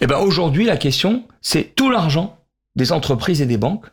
[0.00, 2.38] Et ben aujourd'hui, la question, c'est tout l'argent
[2.76, 3.86] des entreprises et des banques,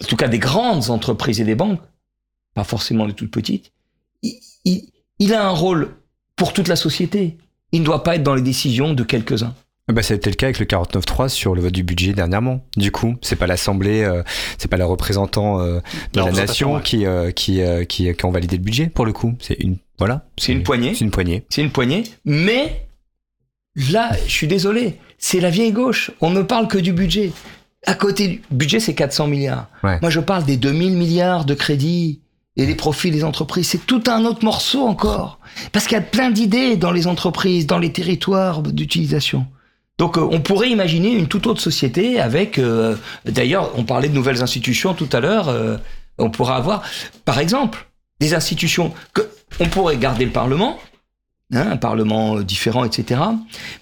[0.00, 1.80] en tout cas des grandes entreprises et des banques,
[2.54, 3.72] pas forcément les toutes petites,
[4.22, 5.94] il, il- il a un rôle
[6.34, 7.38] pour toute la société.
[7.72, 9.54] Il ne doit pas être dans les décisions de quelques-uns.
[9.88, 12.60] Bah, ça a été le cas avec le 49.3 sur le vote du budget dernièrement.
[12.76, 14.22] Du coup, c'est pas l'Assemblée, euh,
[14.58, 15.80] c'est pas le représentant euh,
[16.12, 16.82] de La la, nation ouais.
[16.82, 19.34] qui, euh, qui, euh, qui, qui ont validé le budget pour le coup.
[19.40, 20.26] C'est une, voilà.
[20.38, 20.94] C'est une poignée.
[20.94, 21.44] C'est une poignée.
[21.48, 22.04] C'est une poignée.
[22.24, 22.86] Mais
[23.90, 26.10] là, je suis désolé, c'est la vieille gauche.
[26.20, 27.32] On ne parle que du budget.
[27.86, 29.68] À côté du budget, c'est 400 milliards.
[29.82, 29.98] Ouais.
[30.00, 32.20] Moi, je parle des 2000 milliards de crédits
[32.56, 33.68] et des profits des entreprises.
[33.68, 35.38] C'est tout un autre morceau encore.
[35.72, 39.46] Parce qu'il y a plein d'idées dans les entreprises, dans les territoires d'utilisation.
[39.98, 44.14] Donc, euh, on pourrait imaginer une toute autre société avec, euh, d'ailleurs, on parlait de
[44.14, 45.48] nouvelles institutions tout à l'heure.
[45.48, 45.76] euh,
[46.18, 46.82] on pourrait avoir,
[47.26, 47.86] par exemple,
[48.20, 49.28] des institutions que
[49.60, 50.78] on pourrait garder le Parlement,
[51.52, 53.20] hein, un Parlement euh, différent, etc.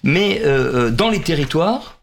[0.03, 1.99] Mais euh, euh, dans les territoires,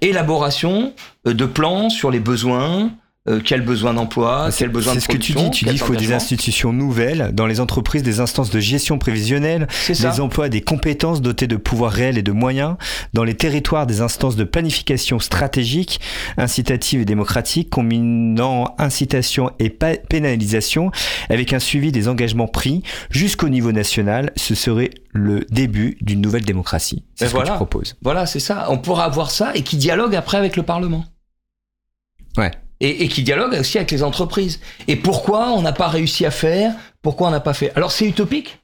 [0.00, 0.94] élaboration
[1.24, 2.90] de plans sur les besoins,
[3.28, 5.58] euh, quel besoin d'emploi, C'est quel besoin de c'est ce que tu production, dis.
[5.58, 9.66] Tu dis qu'il faut des institutions nouvelles dans les entreprises, des instances de gestion prévisionnelle,
[9.88, 12.76] des emplois, des compétences dotées de pouvoirs réels et de moyens,
[13.14, 16.00] dans les territoires des instances de planification stratégique,
[16.36, 20.90] incitative et démocratique, combinant incitation et pénalisation,
[21.28, 24.32] avec un suivi des engagements pris jusqu'au niveau national.
[24.36, 27.04] Ce serait le début d'une nouvelle démocratie.
[27.14, 27.96] C'est Ben ce que tu proposes.
[28.02, 28.66] Voilà, c'est ça.
[28.70, 31.04] On pourra avoir ça et qui dialogue après avec le Parlement.
[32.36, 32.50] Ouais.
[32.80, 34.60] Et, et qui dialogue aussi avec les entreprises.
[34.86, 37.72] Et pourquoi on n'a pas réussi à faire Pourquoi on n'a pas fait?
[37.74, 38.60] Alors c'est utopique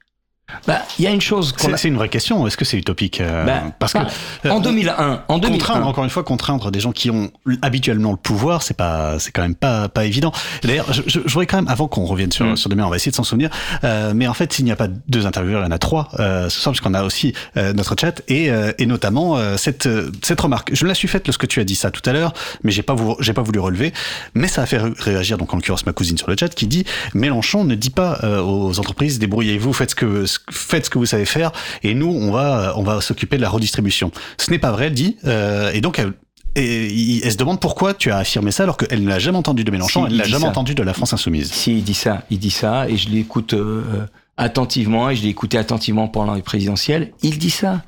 [0.66, 1.76] Bah, il y a une chose qu'on C'est a...
[1.76, 2.46] c'est une vraie question.
[2.46, 4.06] Est-ce que c'est utopique euh, Ben, Parce que bah,
[4.46, 7.30] euh, en 2001, en 2001, contraindre encore une fois contraindre des gens qui ont
[7.62, 11.32] habituellement le pouvoir c'est pas c'est quand même pas pas évident d'ailleurs je, je, je
[11.32, 12.56] voudrais quand même avant qu'on revienne sur Mm.
[12.56, 13.50] sur demain on va essayer de s'en souvenir
[13.84, 16.08] euh, mais en fait s'il n'y a pas deux intervieweurs il y en a trois
[16.18, 19.86] euh, ce soir puisqu'on a aussi euh, notre chat et euh, et notamment euh, cette
[19.86, 22.12] euh, cette remarque je me la suis faite lorsque tu as dit ça tout à
[22.12, 22.32] l'heure
[22.64, 23.92] mais j'ai pas vou- j'ai pas voulu relever
[24.34, 26.66] mais ça a fait ré- réagir donc en l'occurrence ma cousine sur le chat qui
[26.66, 26.84] dit
[27.14, 31.06] Mélenchon ne dit pas euh, aux entreprises débrouillez-vous faites ce que faites ce que vous
[31.06, 31.52] savez faire
[31.82, 34.94] et nous on va on va s'occuper de la redistribution ce n'est pas vrai elle
[34.94, 36.12] dit euh, et donc elle
[36.54, 39.64] et elle se demande pourquoi tu as affirmé ça alors qu'elle ne l'a jamais entendu
[39.64, 40.50] de Mélenchon, Si, elle ne l'a jamais ça.
[40.50, 41.50] entendu de la France Insoumise.
[41.50, 44.06] Si, il dit ça, il dit ça, et je l'écoute euh, euh,
[44.36, 47.12] attentivement, et je l'ai écouté attentivement pendant les présidentielles.
[47.22, 47.80] Il dit ça.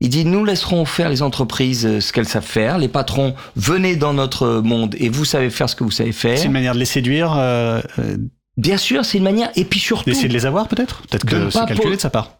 [0.00, 2.78] Il dit nous laisserons faire les entreprises euh, ce qu'elles savent faire.
[2.78, 6.38] Les patrons, venez dans notre monde et vous savez faire ce que vous savez faire.
[6.38, 7.32] C'est une manière de les séduire.
[7.36, 8.16] euh, euh,
[8.58, 9.50] Bien sûr, c'est une manière.
[9.54, 10.10] Et puis surtout.
[10.10, 11.02] D'essayer de les avoir peut-être?
[11.02, 12.38] Peut-être ne que c'est calculé de sa part.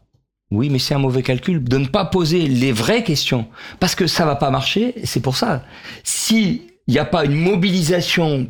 [0.50, 3.46] Oui, mais c'est un mauvais calcul de ne pas poser les vraies questions.
[3.80, 5.62] Parce que ça va pas marcher, c'est pour ça.
[6.02, 8.48] S'il n'y a pas une mobilisation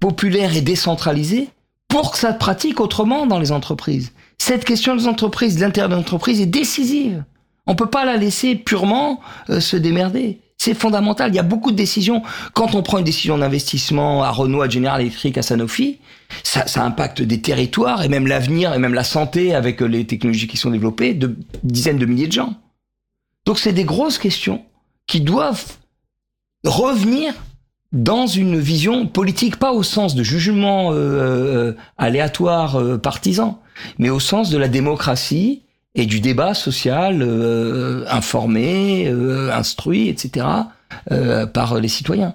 [0.00, 1.48] populaire et décentralisée,
[1.88, 4.12] pour que ça se pratique autrement dans les entreprises.
[4.38, 7.24] Cette question des entreprises, de l'intérieur de l'entreprise est décisive.
[7.66, 9.20] On peut pas la laisser purement
[9.50, 10.40] euh, se démerder.
[10.64, 11.30] C'est fondamental.
[11.30, 12.22] Il y a beaucoup de décisions.
[12.54, 15.98] Quand on prend une décision d'investissement à Renault, à General Electric, à Sanofi,
[16.42, 20.46] ça, impacte des territoires et même l'avenir et même la santé avec euh, les technologies
[20.46, 22.54] qui sont développées de dizaines de milliers de gens.
[23.44, 24.64] Donc c'est des grosses questions
[25.06, 25.76] qui doivent
[26.64, 27.34] revenir
[27.92, 33.60] dans une vision politique, pas au sens de jugement euh, euh, aléatoire, partisan,
[33.98, 35.63] mais au sens de la démocratie
[35.94, 40.46] et du débat social euh, informé, euh, instruit, etc.,
[41.10, 42.34] euh, par les citoyens.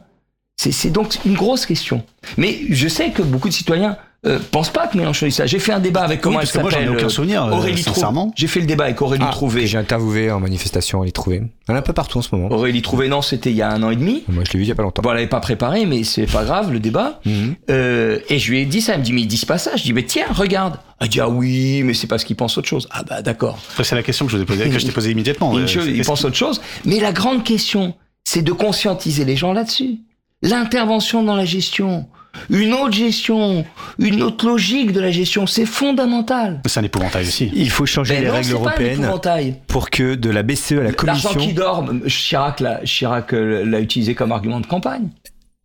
[0.57, 2.03] C'est c'est donc une grosse question.
[2.37, 5.45] Mais je sais que beaucoup de citoyens euh, pensent pas que Mélenchon dit ça.
[5.45, 7.09] J'ai fait un débat avec comment Oui, elle que moi, j'en ai s'appelle aucun euh,
[7.09, 8.33] souvenir, euh, Aurélie sincèrement.
[8.35, 9.65] J'ai fait le débat avec Aurélie Ah, Trouvé.
[9.65, 11.41] J'ai interviewé en manifestation, est trouvée.
[11.67, 12.51] Elle est un peu partout en ce moment.
[12.51, 14.23] Aurélie Trouvé, non, c'était il y a un an et demi.
[14.27, 15.01] Moi, je l'ai vu il y a pas longtemps.
[15.01, 17.21] Bon, elle n'avait pas préparé, mais c'est pas grave, le débat.
[17.25, 17.55] Mhm.
[17.69, 19.77] Euh, et je lui ai dit ça, elle me dit, mais ils disent pas ça.
[19.77, 20.79] Je dis, mais tiens, regarde.
[20.99, 22.89] Elle dit, ah oui, mais c'est parce qu'ils pensent autre chose.
[22.91, 23.57] Ah bah d'accord.
[23.81, 25.57] C'est la question que je, vous ai posée, que je t'ai posée immédiatement.
[25.57, 26.59] Une chose, ils pensent autre chose.
[26.83, 29.99] Mais la grande question, c'est de conscientiser les gens là-dessus.
[30.41, 32.07] L'intervention dans la gestion,
[32.49, 33.65] une autre gestion,
[33.97, 36.61] une autre logique de la gestion, c'est fondamental.
[36.65, 37.49] C'est un épouvantail aussi.
[37.53, 39.55] Il faut changer Ben les non, règles c'est pas un européennes épouvantail.
[39.67, 43.65] pour que de la BCE à la L'argent Commission, qui dort, Chirac l'a Chirac, euh,
[43.65, 45.09] l'a utilisé comme argument de campagne.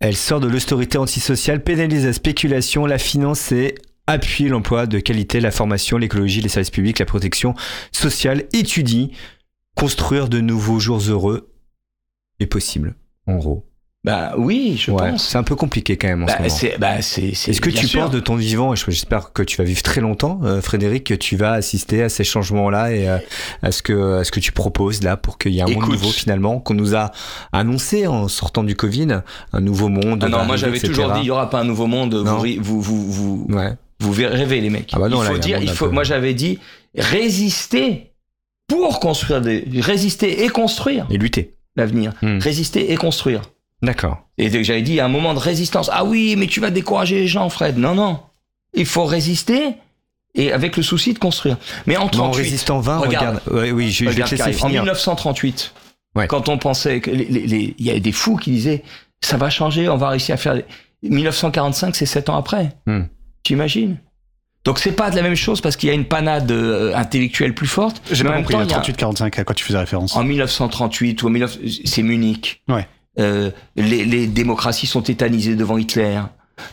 [0.01, 3.75] elle sort de l'austérité antisociale, pénalise la spéculation, la finance et
[4.07, 7.55] appuie l'emploi de qualité, la formation, l'écologie, les services publics, la protection
[7.93, 9.13] sociale, étudie,
[9.77, 11.51] construire de nouveaux jours heureux
[12.41, 12.97] est possible,
[13.27, 13.65] en gros.
[14.05, 15.29] Bah oui, je Ouais, pense.
[15.29, 16.55] c'est un peu compliqué quand même en ce Bah, moment.
[16.55, 18.03] c'est, bah, c'est, c'est- Est-ce que tu sûr.
[18.03, 21.15] penses de ton vivant, et j'espère que tu vas vivre très longtemps, euh, Frédéric, que
[21.15, 23.17] tu vas assister à ces changements-là et euh,
[23.63, 25.89] à, ce que, à ce que tu proposes là pour qu'il y ait un monde
[25.89, 27.13] nouveau finalement, qu'on nous a
[27.53, 29.23] annoncé en sortant du Covid,
[29.55, 30.23] un nouveau monde.
[30.27, 30.93] Ah non, moi j'avais etc.
[30.93, 32.13] toujours dit, il y aura pas un nouveau monde.
[32.15, 32.37] Non.
[32.39, 33.73] Vous, vous, vous, vous, Ouais.
[34.01, 34.91] vous rêvez les mecs.
[34.93, 35.91] Ah bah non, il faut dire, il faut.
[35.91, 36.59] Moi j'avais dit
[36.95, 38.13] résister
[38.69, 41.55] pour construire des, résister et construire Et lutter.
[41.77, 42.13] l'avenir.
[42.23, 42.39] Hmm.
[42.39, 43.41] Résister et construire.
[43.85, 44.19] D'accord.
[44.39, 45.91] Et j'avais dit, il y a un moment de résistance.
[45.93, 47.79] Ah oui, mais tu vas décourager les gens, Fred.
[47.79, 48.21] Non, non.
[48.75, 49.75] Il faut résister
[50.35, 51.57] et avec le souci de construire.
[51.87, 53.41] Mais en Mais 38, en résistant 20, regarde.
[53.47, 53.63] regarde.
[53.65, 54.83] Ouais, oui, je, je vais Regarde, te laisser En finir.
[54.83, 55.73] 1938,
[56.17, 56.27] Ouais.
[56.27, 58.83] quand on pensait que les- les- les- il y avait des fous qui disaient
[59.21, 60.61] ça va changer, on va réussir à faire.
[61.03, 62.71] 1945, c'est sept ans après.
[62.87, 63.03] Hmm.
[63.43, 63.99] Tu imagines
[64.65, 67.55] Donc c'est pas de la même chose parce qu'il y a une panade euh, intellectuelle
[67.55, 68.01] plus forte.
[68.11, 70.17] J'ai pas compris, temps, le il y a- 38-45, à quoi tu faisais référence?
[70.17, 71.59] En 1938 ou en 19...
[71.85, 72.63] c'est Munich.
[72.69, 72.89] Ouais.
[73.19, 76.21] Euh, les, les démocraties sont tétanisées devant Hitler.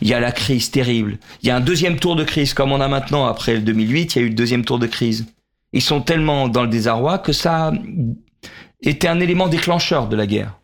[0.00, 1.18] Il y a la crise terrible.
[1.42, 4.14] Il y a un deuxième tour de crise, comme on a maintenant après le 2008.
[4.14, 5.26] Il y a eu le deuxième tour de crise.
[5.72, 7.72] Ils sont tellement dans le désarroi que ça
[8.82, 10.58] été un élément déclencheur de la guerre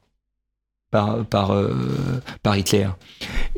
[0.90, 2.88] par par euh, par Hitler.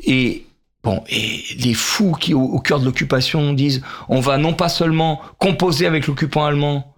[0.05, 0.47] Et
[0.83, 5.21] bon, et les fous qui au cœur de l'occupation disent on va non pas seulement
[5.39, 6.90] composer avec l'occupant allemand,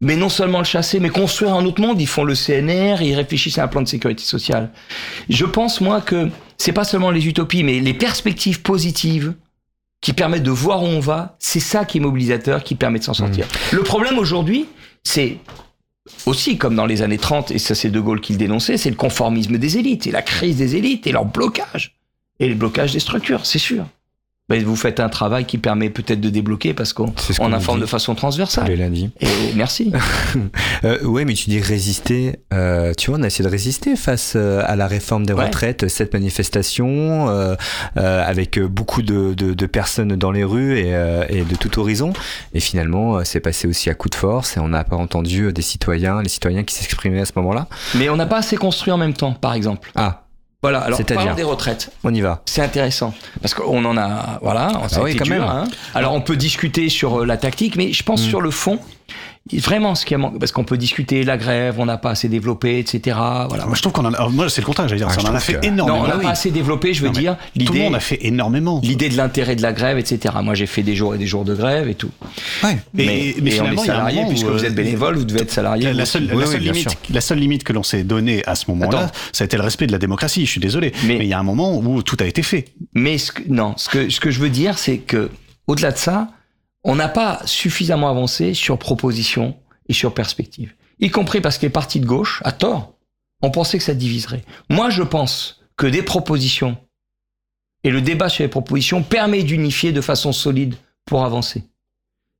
[0.00, 2.00] mais non seulement le chasser, mais construire un autre monde.
[2.00, 4.70] Ils font le CNR, ils réfléchissent à un plan de sécurité sociale.
[5.28, 9.34] Je pense, moi, que c'est pas seulement les utopies, mais les perspectives positives
[10.00, 13.04] qui permettent de voir où on va, c'est ça qui est mobilisateur, qui permet de
[13.04, 13.46] s'en sortir.
[13.72, 14.66] Le problème aujourd'hui,
[15.04, 15.36] c'est
[16.24, 18.90] aussi comme dans les années 30, et ça c'est De Gaulle qui le dénonçait, c'est
[18.90, 21.96] le conformisme des élites, et la crise des élites, et leur blocage,
[22.38, 23.84] et le blocage des structures, c'est sûr.
[24.50, 27.82] Mais vous faites un travail qui permet peut-être de débloquer parce qu'on on informe dit
[27.82, 28.66] de façon tous transversale.
[28.68, 29.10] les lundis.
[29.20, 29.92] Et merci.
[30.84, 32.36] Euh, ouais, mais tu dis résister.
[32.54, 35.44] Euh, tu vois, on a essayé de résister face euh, à la réforme des Ouais.
[35.44, 37.54] retraites, cette manifestation, euh,
[37.98, 41.78] euh, avec beaucoup de, de, de personnes dans les rues et, euh, et de tout
[41.78, 42.12] horizon.
[42.54, 45.62] Et finalement, c'est passé aussi à coup de force et on n'a pas entendu des
[45.62, 47.66] citoyens, les citoyens qui s'exprimaient à ce moment-là.
[47.94, 49.92] Mais on n'a pas assez construit en même temps, par exemple.
[49.96, 50.22] Ah,
[50.62, 51.90] Voilà, alors C'est-à-dire parlons des retraites.
[52.04, 52.42] on y va.
[52.44, 55.42] C'est intéressant parce qu'on en a, voilà, a Ah oui, quand dur, même.
[55.42, 55.64] hein.
[55.94, 58.28] Alors on peut discuter sur euh, la tactique, mais je pense Mm.
[58.28, 58.78] sur le fond,
[59.54, 62.28] vraiment ce qui a manqué, parce qu'on peut discuter la grève, on n'a pas assez
[62.28, 63.16] développé, etc.
[63.48, 63.66] Voilà.
[63.66, 64.28] Moi, je trouve qu'on en a.
[64.28, 65.08] Moi, c'est le contraire, j'allais dire.
[65.10, 66.00] Ah, ça, on en a fait que- Non, énormément.
[66.04, 66.22] on n'a oui.
[66.24, 67.36] pas assez développé, je veux Non, dire.
[67.36, 68.80] Tout le L'idée, monde a fait énormément.
[68.84, 70.34] l'idée de l'intérêt de la grève, etc.
[70.42, 72.10] Moi, j'ai fait des jours et des jours de grève et tout.
[72.62, 72.78] Ouais.
[72.94, 74.66] Mais, Et- mais mais on finalement, est il y a un salarié, puisque vous euh,
[74.66, 75.92] êtes bénévole, vous devez être salarié.
[75.92, 76.98] La, seule, la Oui, seule oui, bien limite, sûr.
[77.10, 79.12] la seule limite que l'on s'est donnée à ce moment-là, Attends.
[79.32, 80.46] ça a été le respect de la démocratie.
[80.46, 82.66] Je suis désolé, Mais- mais il y a un moment où tout a été fait.
[82.94, 85.30] Mais ce que, non, ce que, ce que je veux dire, c'est que
[85.66, 86.28] au-delà de ça,
[86.84, 89.56] on n'a pas suffisamment avancé sur proposition
[89.88, 90.74] et sur perspective.
[90.98, 92.94] Y compris parce que les partis de gauche, à tort,
[93.42, 94.44] on pensait que ça diviserait.
[94.68, 96.76] Moi, je pense que des propositions
[97.84, 100.74] et le débat sur les propositions permet d'unifier de façon solide
[101.06, 101.64] pour avancer.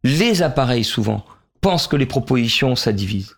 [0.03, 1.25] Les appareils, souvent,
[1.61, 3.37] pensent que les propositions, ça divise.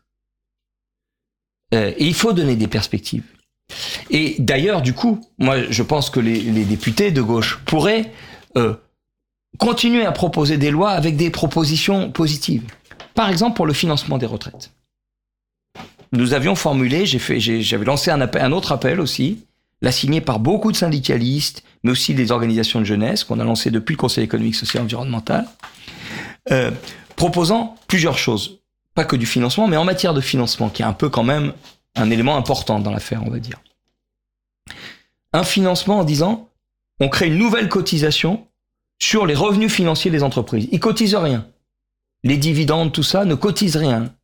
[1.74, 3.24] Euh, et il faut donner des perspectives.
[4.10, 8.12] Et d'ailleurs, du coup, moi, je pense que les, députés de gauche pourraient
[8.56, 8.74] euh,
[9.58, 12.64] continuer à proposer des lois avec des propositions positives.
[13.14, 14.70] Par exemple, pour le financement des retraites.
[16.12, 19.44] Nous avions formulé, j'avais lancé un, appel, un autre appel aussi,
[19.80, 23.70] l'a signé par beaucoup de syndicalistes, mais aussi des organisations de jeunesse qu'on a lancé
[23.70, 25.46] depuis le Conseil économique, social et environnemental,
[26.50, 26.70] euh,
[27.16, 28.60] proposant plusieurs choses.
[28.94, 31.52] Pas que du financement, mais en matière de financement, qui est un peu quand même
[31.96, 33.60] un élément important dans l'affaire, on va dire.
[35.32, 36.48] Un financement en disant,
[37.00, 38.46] on crée une nouvelle cotisation
[39.02, 40.68] sur les revenus financiers des entreprises.
[40.70, 41.44] Ils cotisent rien.
[42.22, 44.14] Les dividendes, tout ça, ne cotisent rien.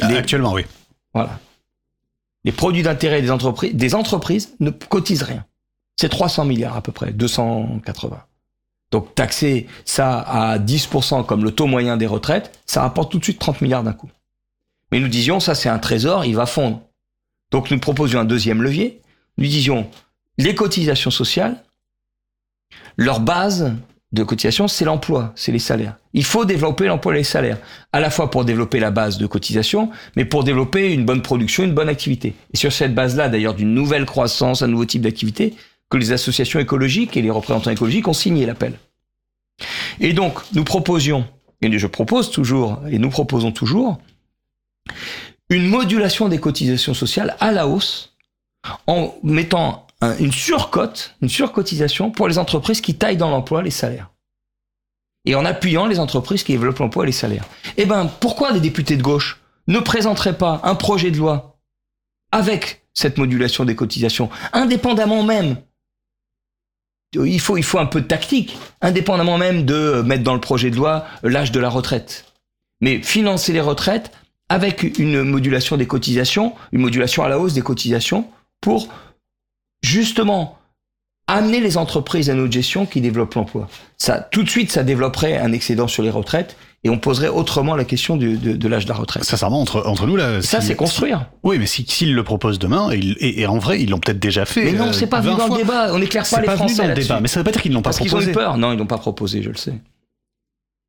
[0.00, 0.64] Ah, actuellement, oui.
[1.14, 1.38] Voilà.
[2.42, 5.46] Les produits d'intérêt des entreprises, des entreprises ne cotisent rien.
[5.96, 8.20] C'est 300 milliards à peu près, 280.
[8.90, 13.24] Donc taxer ça à 10% comme le taux moyen des retraites, ça rapporte tout de
[13.24, 14.10] suite 30 milliards d'un coup.
[14.90, 16.82] Mais nous disions, ça c'est un trésor, il va fondre.
[17.52, 19.00] Donc nous proposions un deuxième levier.
[19.38, 19.88] Nous disions,
[20.36, 21.62] les cotisations sociales,
[22.96, 23.72] leur base
[24.12, 25.96] de cotisation, c'est l'emploi, c'est les salaires.
[26.12, 27.58] Il faut développer l'emploi et les salaires,
[27.92, 31.64] à la fois pour développer la base de cotisation, mais pour développer une bonne production,
[31.64, 32.34] une bonne activité.
[32.54, 35.54] Et sur cette base-là, d'ailleurs, d'une nouvelle croissance, un nouveau type d'activité,
[35.90, 38.74] que les associations écologiques et les représentants écologiques ont signé l'appel.
[40.00, 41.26] Et donc, nous proposions,
[41.62, 43.98] et je propose toujours, et nous proposons toujours,
[45.48, 48.16] une modulation des cotisations sociales à la hausse
[48.86, 54.10] en mettant une surcote, une surcotisation pour les entreprises qui taillent dans l'emploi les salaires.
[55.24, 57.46] Et en appuyant les entreprises qui développent l'emploi et les salaires.
[57.76, 61.58] Eh ben, pourquoi les députés de gauche ne présenteraient pas un projet de loi
[62.30, 65.56] avec cette modulation des cotisations, indépendamment même
[67.14, 70.70] il faut, il faut un peu de tactique, indépendamment même de mettre dans le projet
[70.70, 72.26] de loi l'âge de la retraite.
[72.80, 74.10] Mais financer les retraites
[74.48, 78.28] avec une modulation des cotisations, une modulation à la hausse des cotisations
[78.60, 78.88] pour
[79.86, 80.58] justement
[81.28, 83.68] amener les entreprises à notre gestion qui développent l'emploi.
[83.98, 87.74] Ça, tout de suite, ça développerait un excédent sur les retraites et on poserait autrement
[87.74, 89.24] la question de, de, l'âge de la retraite.
[89.24, 90.40] Sincèrement, entre, entre nous, là.
[90.40, 91.26] Ça, c'est construire.
[91.42, 94.44] Oui, mais s'ils si, le proposent demain, et, et, en vrai, ils l'ont peut-être déjà
[94.44, 94.64] fait.
[94.64, 95.92] Mais non, c'est pas venu dans le débat.
[95.92, 96.74] On n'éclaire pas les pas Français.
[96.74, 98.10] Venu dans le débat, mais ça veut pas dire qu'ils l'ont pas proposé.
[98.10, 98.56] Parce qu'ils ont eu peur.
[98.56, 99.74] Non, ils l'ont pas proposé, je le sais.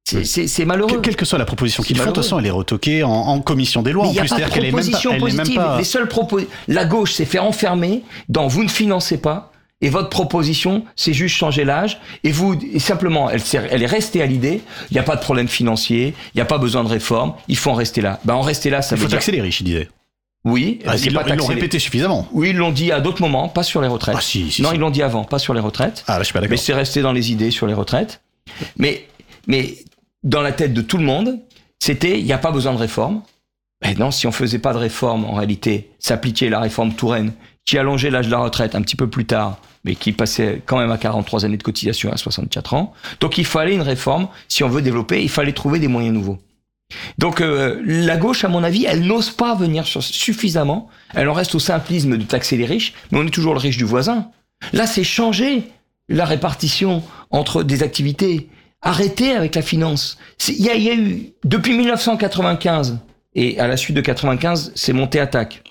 [0.07, 1.01] C'est malheureux.
[1.01, 3.39] quelle que soit la proposition qu'ils font, de toute façon, elle est retoquée en, en
[3.41, 4.05] commission des lois.
[4.05, 4.99] Mais en plus, c'est-à-dire qu'elle est même pas.
[5.03, 5.77] Elle est même pas...
[5.77, 6.07] Les seules.
[6.67, 9.51] La gauche s'est fait enfermer dans vous ne financez pas.
[9.79, 11.99] Et votre proposition, c'est juste changer l'âge.
[12.23, 14.61] Et vous, et simplement, elle, elle, est restée à l'idée.
[14.89, 16.15] Il n'y a pas de problème financier.
[16.33, 17.35] Il n'y a pas besoin de réforme.
[17.47, 18.19] Il faut en rester là.
[18.23, 19.89] Ben, en rester là, ça il faut taxer les riches, il disait.
[20.45, 22.27] Oui, ah, ils l'ont répété suffisamment.
[22.31, 24.15] Oui, ils l'ont dit à d'autres moments, pas sur les retraites.
[24.17, 24.75] Ah, si, si, non, si.
[24.75, 26.05] ils l'ont dit avant, pas sur les retraites.
[26.07, 26.51] Ah, là, je suis pas d'accord.
[26.51, 28.21] Mais c'est resté dans les idées sur les retraites.
[28.77, 29.05] Mais,
[29.45, 29.75] mais
[30.27, 31.39] dans la tête de tout le monde,
[31.79, 33.21] c'était il n'y a pas besoin de réforme.
[33.83, 37.31] Mais non, si on faisait pas de réforme, en réalité, s'appliquer la réforme Touraine,
[37.65, 40.79] qui allongeait l'âge de la retraite un petit peu plus tard, mais qui passait quand
[40.79, 42.93] même à 43 années de cotisation à 64 ans.
[43.19, 44.27] Donc il fallait une réforme.
[44.47, 46.39] Si on veut développer, il fallait trouver des moyens nouveaux.
[47.17, 50.89] Donc euh, la gauche, à mon avis, elle n'ose pas venir suffisamment.
[51.13, 53.77] Elle en reste au simplisme de taxer les riches, mais on est toujours le riche
[53.77, 54.29] du voisin.
[54.73, 55.63] Là, c'est changer
[56.09, 58.49] la répartition entre des activités.
[58.81, 60.17] Arrêter avec la finance.
[60.47, 62.99] Il y, y, a eu depuis 1995
[63.37, 65.63] et à la suite de 95, c'est monté à TAC,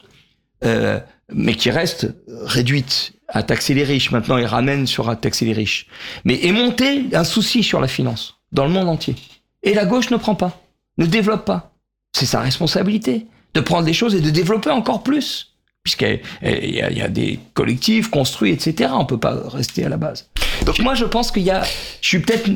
[0.65, 1.01] euh,
[1.33, 4.13] mais qui reste réduite à taxer les riches.
[4.13, 5.89] Maintenant, il ramène sur à taxer les riches.
[6.25, 9.17] Mais est monté un souci sur la finance dans le monde entier.
[9.65, 10.63] Et la gauche ne prend pas,
[10.99, 11.73] ne développe pas.
[12.17, 15.57] C'est sa responsabilité de prendre des choses et de développer encore plus.
[15.83, 18.91] Puisqu'il y, y, a des collectifs construits, etc.
[18.93, 20.31] On peut pas rester à la base.
[20.65, 21.63] Donc moi, je pense qu'il y a...
[22.01, 22.49] Je suis peut-être...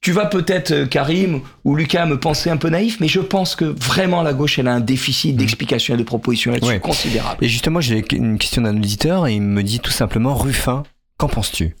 [0.00, 3.56] Tu vas peut-être, euh, Karim ou Lucas, me penser un peu naïf, mais je pense
[3.56, 5.38] que vraiment la gauche, elle a un déficit mmh.
[5.38, 6.80] d'explication et de propositions là-dessus ouais.
[6.80, 7.44] considérable.
[7.44, 10.84] Et justement, j'ai une question d'un auditeur et il me dit tout simplement, Ruffin,
[11.16, 11.74] qu'en penses-tu?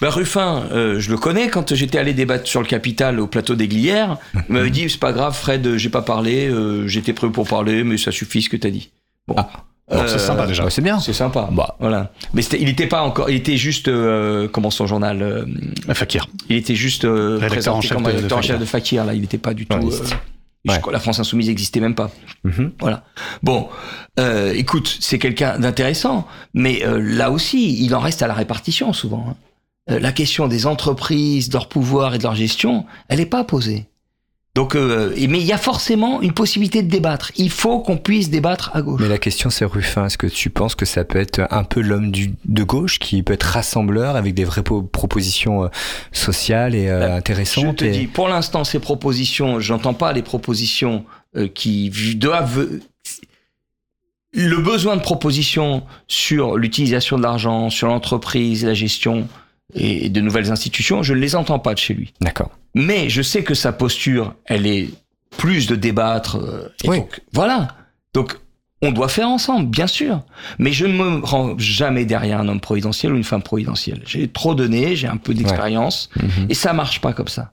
[0.00, 1.48] Ben Ruffin, euh, je le connais.
[1.48, 4.98] Quand j'étais allé débattre sur le capital au plateau des Glières, il m'avait dit c'est
[4.98, 8.48] pas grave, Fred, j'ai pas parlé, euh, j'étais prêt pour parler, mais ça suffit ce
[8.48, 8.90] que t'as dit.
[9.28, 9.34] Bon.
[9.38, 9.50] Ah.
[9.90, 10.64] Alors, c'est sympa déjà.
[10.64, 10.98] Ouais, c'est bien.
[10.98, 11.48] C'est sympa.
[11.52, 11.76] Bah.
[11.78, 12.10] Voilà.
[12.32, 13.28] Mais il était pas encore.
[13.28, 13.88] Il était juste.
[13.88, 15.44] Euh, comment son journal euh,
[15.92, 16.26] Fakir.
[16.48, 17.04] Il était juste.
[17.04, 19.04] Euh, rédacteur en chef de, rédacteur en chef de Fakir.
[19.04, 19.76] Là, il n'était pas du tout.
[20.66, 20.80] Ouais.
[20.90, 22.10] La France insoumise n'existait même pas.
[22.44, 22.70] Mm -hmm.
[22.80, 23.04] Voilà.
[23.42, 23.68] Bon,
[24.54, 29.26] écoute, c'est quelqu'un d'intéressant, mais là aussi, il en reste à la répartition souvent.
[29.28, 29.36] Hein.
[30.00, 33.84] la question des entreprises, de leur pouvoir et de leur gestion, elle n'est pas posée.
[34.54, 37.32] Donc, euh, mais il y a forcément une possibilité de débattre.
[37.36, 39.00] Il faut qu'on puisse débattre à gauche.
[39.02, 41.80] Mais la question c'est Ruffin, est-ce que tu penses que ça peut être un peu
[41.80, 45.68] l'homme de gauche qui peut être rassembleur avec des vraies po- propositions euh,
[46.12, 50.12] sociales et euh, Bah, Je intéressantes te et- dis, pour l'instant, ces propositions, j'entends pas
[50.12, 51.04] les propositions
[51.36, 52.68] euh, qui doivent.
[54.36, 59.28] Le besoin de propositions sur l'utilisation de l'argent, sur l'entreprise, la gestion
[59.72, 62.12] et de nouvelles institutions, je ne les entends pas de chez lui.
[62.20, 62.50] D'accord.
[62.74, 64.90] Mais je sais que sa posture, elle est
[65.38, 66.36] plus de débattre.
[66.36, 66.98] euh, et Oui.
[66.98, 67.68] donc, voilà.
[68.12, 68.36] Donc,
[68.82, 70.20] on doit faire ensemble, bien sûr.
[70.58, 74.02] Mais je ne me rends jamais derrière un homme providentiel ou une femme providentielle.
[74.06, 76.46] J'ai trop donné, j'ai un peu d'expérience, Mhm.
[76.50, 77.52] et ça marche pas comme ça.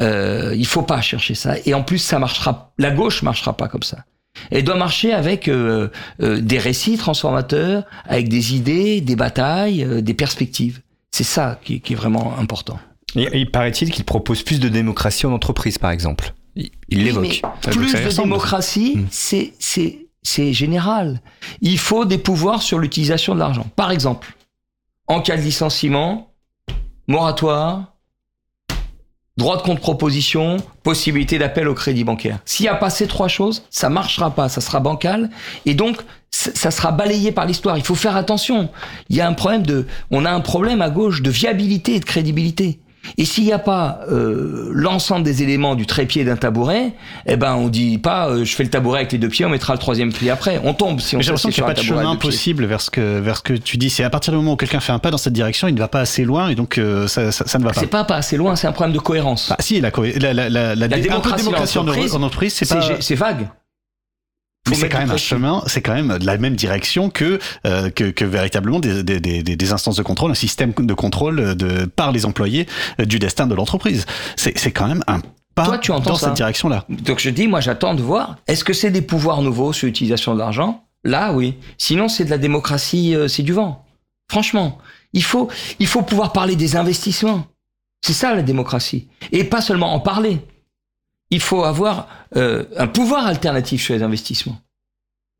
[0.00, 1.54] Euh, il faut pas chercher ça.
[1.66, 2.72] Et en plus, ça marchera.
[2.78, 4.04] La gauche marchera pas comme ça.
[4.50, 5.88] Elle doit marcher avec euh,
[6.20, 10.80] euh, des récits transformateurs, avec des idées, des batailles, des perspectives.
[11.16, 12.76] C'est ça qui, qui est vraiment important.
[13.14, 16.34] Et- Il paraît-il qu'il propose plus de démocratie en entreprise, par exemple?
[16.56, 17.42] Il Oui, l'évoque.
[17.70, 18.28] plus de ressemble.
[18.30, 19.06] démocratie, Mm.
[19.12, 21.20] c'est c'est c'est général.
[21.60, 23.64] Il faut des pouvoirs sur l'utilisation de l'argent.
[23.76, 24.34] Par exemple,
[25.06, 26.32] en cas de licenciement,
[27.06, 27.93] moratoire,
[29.36, 32.38] droit de contre-proposition, possibilité d'appel au crédit bancaire.
[32.44, 35.30] S'il n'y a pas ces trois choses, ça marchera pas, ça sera bancal,
[35.66, 37.78] et donc ça sera balayé par l'histoire.
[37.78, 38.68] Il faut faire attention.
[39.08, 42.00] Il y a un problème de, on a un problème à gauche de viabilité et
[42.00, 42.80] de crédibilité.
[43.18, 46.92] Et s'il n'y a pas euh, l'ensemble des éléments du trépied d'un tabouret,
[47.26, 49.50] eh ben on dit pas euh, je fais le tabouret avec les deux pieds, on
[49.50, 50.60] mettra le troisième pied après.
[50.64, 52.90] On tombe si on J'ai l'impression qu'il n'y a pas de chemin possible vers ce
[52.90, 53.90] que vers ce que tu dis.
[53.90, 55.78] C'est à partir du moment où quelqu'un fait un pas dans cette direction, il ne
[55.78, 57.80] va pas assez loin et donc euh, ça, ça, ça ne va pas.
[57.80, 59.50] C'est pas pas assez loin, c'est un problème de cohérence.
[59.50, 63.16] Ah, si, la, la, la, la, la, démocratie en démocratie en entreprise, en entreprise, c'est
[63.16, 63.26] pas.
[63.26, 63.48] vague.
[64.70, 67.90] Mais c'est quand même un chemin, c'est quand même de la même direction que euh,
[67.90, 71.54] que, que véritablement des, des, des, des- des instances de contrôle, un système de contrôle
[71.54, 72.66] de par les employés
[73.00, 74.06] euh, du destin de l'entreprise.
[74.36, 75.20] C'est c'est quand même un
[75.54, 76.84] pas Toi, tu entends dans ça cette direction-là.
[76.88, 80.34] Donc je dis, moi j'attends de voir, est-ce que c'est des pouvoirs nouveaux sur l'utilisation
[80.34, 80.82] de l'argent?
[81.04, 81.56] Là, oui.
[81.76, 83.84] Sinon, c'est de la démocratie, euh, c'est du vent.
[84.30, 84.78] Franchement,
[85.12, 87.46] il faut, il faut pouvoir parler des investissements.
[88.04, 89.06] C'est ça la démocratie.
[89.30, 90.40] Et pas seulement en parler.
[91.30, 94.58] Il faut avoir euh, un pouvoir alternatif sur les investissements.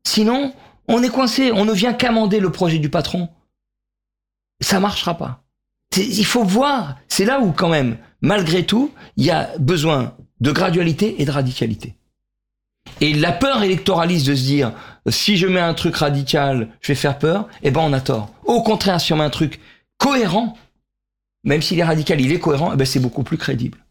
[0.05, 0.53] Sinon,
[0.87, 3.29] on est coincé, on ne vient qu'amender le projet du patron.
[4.61, 5.43] Ça marchera pas.
[5.97, 10.51] Il faut voir, c'est là où quand même, malgré tout, il y a besoin de
[10.51, 11.95] gradualité et de radicalité.
[13.01, 14.73] Et la peur électoraliste de se dire,
[15.07, 18.31] si je mets un truc radical, je vais faire peur, eh ben on a tort.
[18.43, 19.59] Au contraire, si on met un truc
[19.97, 20.57] cohérent,
[21.43, 23.84] même s'il est radical, il est cohérent, eh ben c'est beaucoup plus crédible.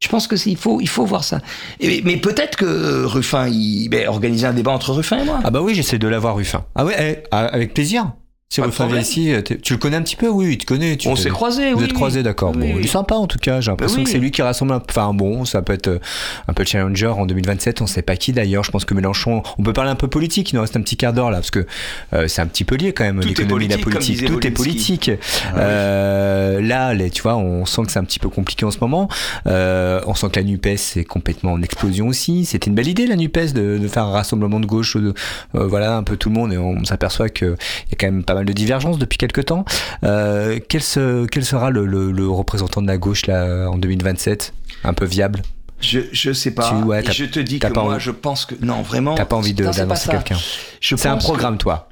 [0.00, 1.40] Je pense que il faut, il faut voir ça.
[1.80, 5.40] Mais peut-être que euh, Ruffin, il ben, un débat entre Ruffin et moi.
[5.42, 6.64] Ah bah oui, j'essaie de l'avoir Ruffin.
[6.74, 8.12] Ah ouais, eh, avec plaisir.
[8.48, 9.02] Si Pas de Ruffin vient problème.
[9.02, 10.96] ici, euh, tu le connais un petit peu Oui, il te connaît.
[10.96, 11.84] Tu on s'est croisés, Vous oui.
[11.86, 12.52] êtes croisés, d'accord.
[12.54, 12.76] Oui, bon, oui.
[12.78, 13.60] il est sympa en tout cas.
[13.60, 14.72] J'ai l'impression que c'est lui qui rassemble.
[14.72, 14.80] Un...
[14.88, 15.98] Enfin bon, ça peut être euh,
[16.46, 17.80] un peu challenger en 2027.
[17.82, 18.62] On sait pas qui d'ailleurs.
[18.62, 19.42] Je pense que Mélenchon.
[19.58, 20.52] On peut parler un peu politique.
[20.52, 21.66] Il nous reste un petit quart d'heure là parce que
[22.12, 25.10] euh, c'est un petit peu lié quand même l'économie la politique, Tout est politique.
[25.56, 28.78] Euh, là, les, tu vois, on sent que c'est un petit peu compliqué en ce
[28.80, 29.08] moment.
[29.48, 32.44] Euh, on sent que la Nupes est complètement en explosion aussi.
[32.44, 34.96] C'était une belle idée la Nupes de, de faire un rassemblement de gauche.
[34.96, 35.14] de-
[35.56, 37.56] euh, voilà un peu tout le monde et on s'aperçoit que
[37.86, 39.64] il y a quand même pas mal de divergences depuis quelques temps.
[40.04, 44.54] Euh, quel, se- quel sera le, le- le représentant de la gauche là en 2027
[44.84, 45.42] Un peu viable?
[45.80, 46.70] Je, je sais pas.
[46.70, 49.14] Tu- ouais, Et je te dis que pas moi, envie- je pense que non, vraiment.
[49.14, 50.38] T'as pas envie d'annoncer quelqu'un
[50.80, 51.88] C'est un programme, toi.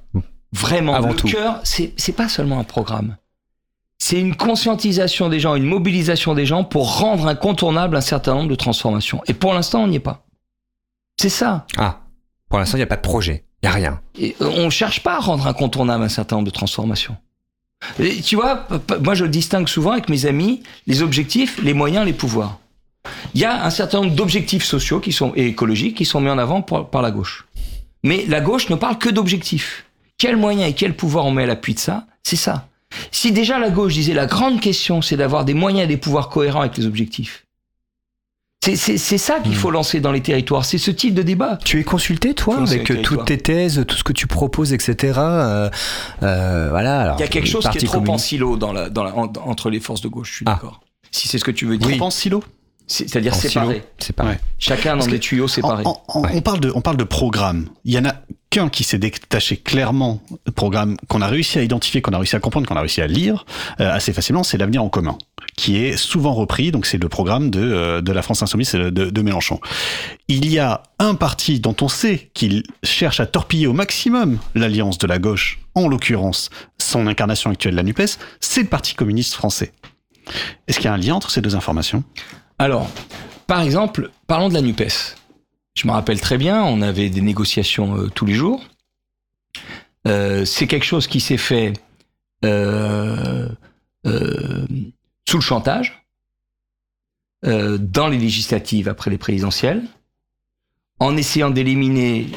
[0.53, 1.27] Vraiment, Avant le tout.
[1.29, 3.17] cœur, c'est pas seulement un programme.
[3.99, 8.49] C'est une conscientisation des gens, une mobilisation des gens pour rendre incontournable un certain nombre
[8.51, 9.21] de transformations.
[9.29, 10.27] Et pour l'instant, on n'y est pas.
[11.17, 11.67] C'est ça.
[11.77, 12.01] Ah,
[12.49, 13.45] pour l'instant, il n'y a pas de projet.
[13.65, 14.01] Il n'y a rien.
[14.21, 17.17] Euh, on cherche pas à rendre incontournable un certain nombre de transformations.
[18.23, 18.67] Tu vois,
[19.03, 22.59] moi je distingue souvent avec mes amis les objectifs, les moyens, les pouvoirs.
[23.35, 26.29] Il y a un certain nombre d'objectifs sociaux qui sont, et écologiques qui sont mis
[26.29, 27.47] en avant par, par la gauche.
[28.03, 29.87] Mais la gauche ne parle que d'objectifs.
[30.19, 32.07] Quels moyens et quel pouvoir on met à l'appui de ça?
[32.23, 32.69] C'est ça.
[33.13, 36.29] Si déjà la gauche disait la grande question, c'est d'avoir des moyens et des pouvoirs
[36.29, 37.44] cohérents avec les objectifs.
[38.75, 40.65] C'est- ça qu'il faut lancer dans les territoires.
[40.65, 41.59] C'est ce type de débat.
[41.65, 45.13] Tu es consulté, toi, avec toutes tes thèses, tout ce que tu proposes, etc.
[45.19, 45.71] Euh,
[46.23, 47.01] euh, voilà.
[47.01, 49.15] Alors, Il y a quelque chose qui est trop en silo dans la, dans la-
[49.17, 50.53] en- entre les forces de gauche, je suis Ah.
[50.55, 50.81] d'accord.
[51.11, 51.97] Si c'est ce que tu veux dire.
[51.97, 52.43] Trop en silo
[52.87, 53.83] C'est- C'est-à-dire séparés.
[54.59, 55.85] Chacun dans des tuyaux séparés.
[55.87, 56.31] En- en- Ouais.
[56.35, 57.69] On parle de, on parle de programme.
[57.85, 58.15] Il y en a
[58.55, 60.23] qu'un qui s'est détaché clairement,
[60.55, 63.09] programme qu'on a réussi à identifier, qu'on a réussi à comprendre, qu'on a réussi à
[63.09, 63.47] lire
[63.81, 65.19] euh, assez facilement, c'est l'avenir en commun,
[65.57, 66.71] qui est souvent repris.
[66.71, 69.59] Donc c'est le programme de, euh, de la France insoumise de, de Mélenchon.
[70.29, 74.99] Il y a un parti dont on sait qu'il cherche à torpiller au maximum l'alliance
[74.99, 76.49] de la gauche, en l'occurrence
[76.79, 79.73] son incarnation actuelle, la Nupes, c'est le Parti communiste français.
[80.69, 82.05] Est-ce qu'il y a un lien entre ces deux informations?
[82.61, 82.89] Alors,
[83.49, 85.17] par exemple, parlons de la NUPES.
[85.75, 88.63] Je me rappelle très bien, on avait des négociations euh, tous les jours.
[90.07, 91.73] Euh, c'est quelque chose qui s'est fait
[92.45, 93.49] euh,
[94.05, 96.01] sous le chantage,
[97.43, 99.83] dans les législatives après les présidentielles,
[100.99, 102.29] en essayant d'éliminer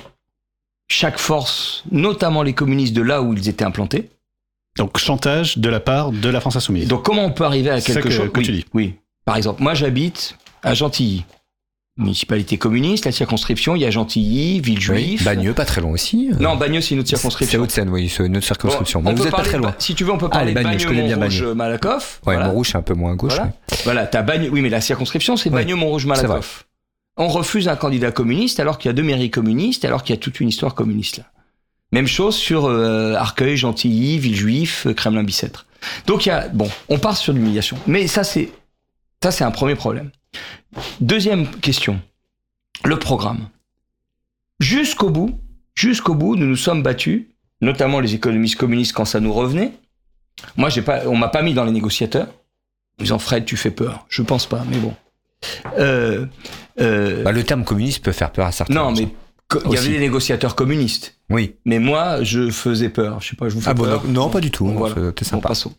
[0.89, 4.09] chaque force, notamment les communistes, de là où ils étaient implantés.
[4.77, 6.87] Donc chantage de la part de la France Insoumise.
[6.87, 8.65] Donc comment on peut arriver à quelque que- chose que oui, tu dis.
[8.73, 8.95] oui.
[9.25, 11.25] Par exemple, moi j'habite à Gentilly,
[11.97, 15.23] municipalité communiste, la circonscription, il y a Gentilly, Oui, Villejuif.
[15.23, 16.29] Bagneux, pas très loin aussi.
[16.31, 16.35] euh.
[16.39, 17.61] Non, Bagneux c'est une autre C'est circonscription.
[17.61, 19.01] Haute-Seine, oui, c'est une autre circonscription.
[19.01, 19.73] Bon, Mais on vous êtes pas très loin.
[19.79, 21.53] Si tu veux, on peut Ah, parler de Bagneux, je connais bien Montrouge, Bagneux.
[21.55, 22.21] Malakoff.
[22.25, 22.47] Ouais, voilà.
[22.47, 23.33] Montrouge, c'est un peu moins à gauche.
[23.33, 23.45] Voilà.
[23.71, 23.77] ouais.
[23.83, 24.49] Voilà, t'as Bagneux.
[24.51, 25.55] Oui, mais la circonscription, c'est Oui.
[25.55, 26.65] Bagneux, Montrouge, Malakoff.
[27.17, 30.17] On refuse un candidat communiste alors qu'il y a deux mairies communistes, alors qu'il y
[30.17, 31.23] a toute une histoire communiste là.
[31.93, 35.65] Même chose sur euh, Arcueil, Gentilly, Villejuif, euh, Kremlin-Bicêtre.
[36.05, 37.77] Donc il y a bon, on part sur l'humiliation.
[37.87, 38.49] Mais ça c'est
[39.23, 40.11] ça c'est un premier problème.
[41.01, 42.01] Deuxième question,
[42.83, 43.49] le programme.
[44.59, 45.39] Jusqu'au bout,
[45.75, 47.23] jusqu'au bout, nous nous sommes battus,
[47.61, 49.73] notamment les économistes communistes quand ça nous revenait.
[50.55, 52.27] Moi, j'ai pas, on m'a pas mis dans les négociateurs.
[52.99, 54.05] En disant Fred, tu fais peur.
[54.09, 54.93] Je pense pas, mais bon.
[55.77, 56.25] Euh,
[56.79, 58.73] euh, Bah, le terme communiste peut faire peur à certains.
[58.73, 59.07] non, mais
[59.65, 61.15] il y avait des négociateurs communistes.
[61.29, 61.55] Oui.
[61.65, 63.21] Mais moi, je faisais peur.
[63.21, 64.03] Je sais pas, je vous fais Ah bon, peur.
[64.05, 64.65] non, non, pas du tout.
[64.65, 64.95] Bon, voilà.
[64.95, 65.49] T'es Bon, sympa.
[65.49, 65.73] passons.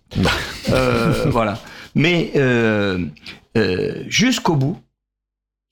[0.70, 1.58] Euh, voilà.
[1.94, 2.30] Mais
[3.56, 4.78] euh, jusqu'au bout,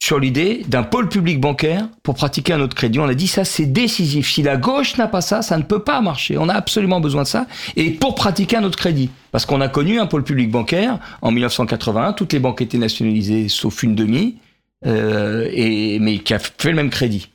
[0.02, 3.44] sur l'idée d'un pôle public bancaire pour pratiquer un autre crédit, on a dit ça,
[3.44, 4.30] c'est décisif.
[4.30, 6.36] Si la gauche n'a pas ça, ça ne peut pas marcher.
[6.38, 7.46] On a absolument besoin de ça.
[7.76, 11.30] Et pour pratiquer un autre crédit, parce qu'on a connu un pôle public bancaire en
[11.30, 14.36] 1981, toutes les banques étaient nationalisées sauf une demi,
[14.84, 17.30] euh, et, mais qui a fait le même crédit.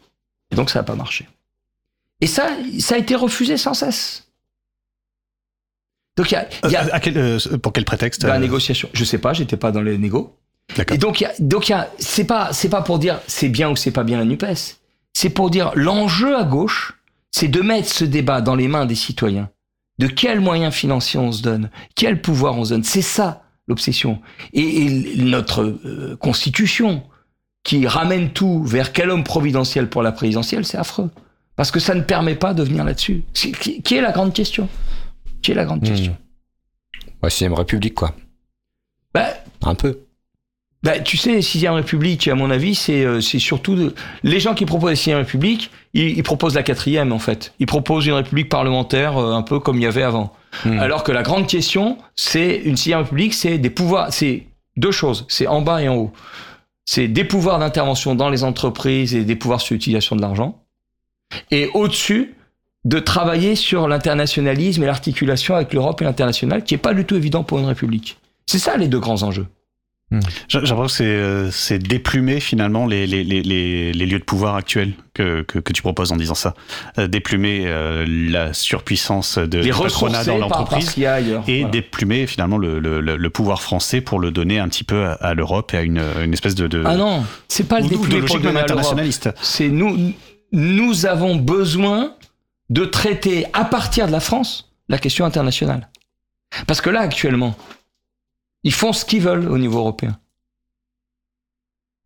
[0.51, 1.27] Et donc ça n'a pas marché.
[2.21, 2.49] Et ça,
[2.79, 4.30] ça a été refusé sans cesse.
[6.17, 8.35] Donc il y a, il y a Euh, à quel- euh, pour quel prétexte la
[8.35, 8.89] euh, négociation.
[8.93, 10.35] Je sais pas, j'étais pas dans les négos.
[10.75, 10.95] D'accord.
[10.95, 13.19] Et donc, il y a- donc il y a- c'est pas, c'est pas pour dire
[13.27, 14.45] c'est bien ou c'est pas bien la Nupes.
[15.13, 16.93] C'est pour dire l'enjeu à gauche,
[17.31, 19.49] c'est de mettre ce débat dans les mains des citoyens.
[19.99, 22.83] De quels moyens financiers on se donne, quel pouvoir on se donne?
[22.83, 24.19] C'est ça l'obsession.
[24.53, 27.03] Et, et notre euh, constitution
[27.63, 31.09] qui ramène tout vers quel homme providentiel pour la présidentielle, c'est affreux.
[31.55, 33.23] Parce que ça ne permet pas de venir là-dessus.
[33.33, 34.67] Qui est la grande question?
[35.41, 35.87] Qui est la grande Hmm.
[35.89, 36.17] question
[37.23, 38.13] Ouais, sixième République, quoi.
[39.13, 39.27] Bah,
[39.63, 39.99] Un peu.
[40.83, 43.93] Bah, tu sais, sixième République, à mon avis, c'est euh, c'est surtout de-
[44.23, 47.53] les gens qui proposent la sixième République, ils, ils proposent la quatrième en fait.
[47.59, 50.33] Ils proposent une République parlementaire, euh, un peu comme il y avait avant.
[50.65, 50.79] Hmm.
[50.79, 55.25] Alors que la grande question, c'est une sixième République, c'est des pouvoirs, c'est deux choses,
[55.29, 56.13] c'est en bas et en haut.
[56.85, 60.63] C'est des pouvoirs d'intervention dans les entreprises et des pouvoirs sur l'utilisation de l'argent.
[61.51, 62.33] Et au-dessus,
[62.85, 67.15] de travailler sur l'internationalisme et l'articulation avec l'Europe et l'international, qui est pas du tout
[67.15, 68.17] évident pour une République.
[68.47, 69.47] C'est ça les deux grands enjeux.
[70.49, 70.91] J'ai j'ai l'impression que
[71.51, 75.57] c'est, euh, déplumer finalement les, les, les, les, les lieux de pouvoir actuels que, que,
[75.59, 76.53] que tu proposes en disant ça.
[76.97, 81.69] Euh, déplumer euh, la surpuissance de Les patronat dans l'entreprise et Voilà.
[81.71, 85.13] déplumer finalement le, le, le, le pouvoir français pour le donner un petit peu à,
[85.13, 86.67] à l'Europe et à une, une espèce de...
[86.67, 88.57] de Ah non, c'est pas le de déplumer pour l'Europe.
[88.63, 89.29] internationaliste.
[89.41, 90.11] C'est nous,
[90.51, 92.15] nous avons besoin
[92.71, 95.89] de traiter à partir de la France la question internationale.
[96.67, 97.55] Parce que là, actuellement,
[98.63, 100.17] ils font ce qu'ils veulent au niveau européen.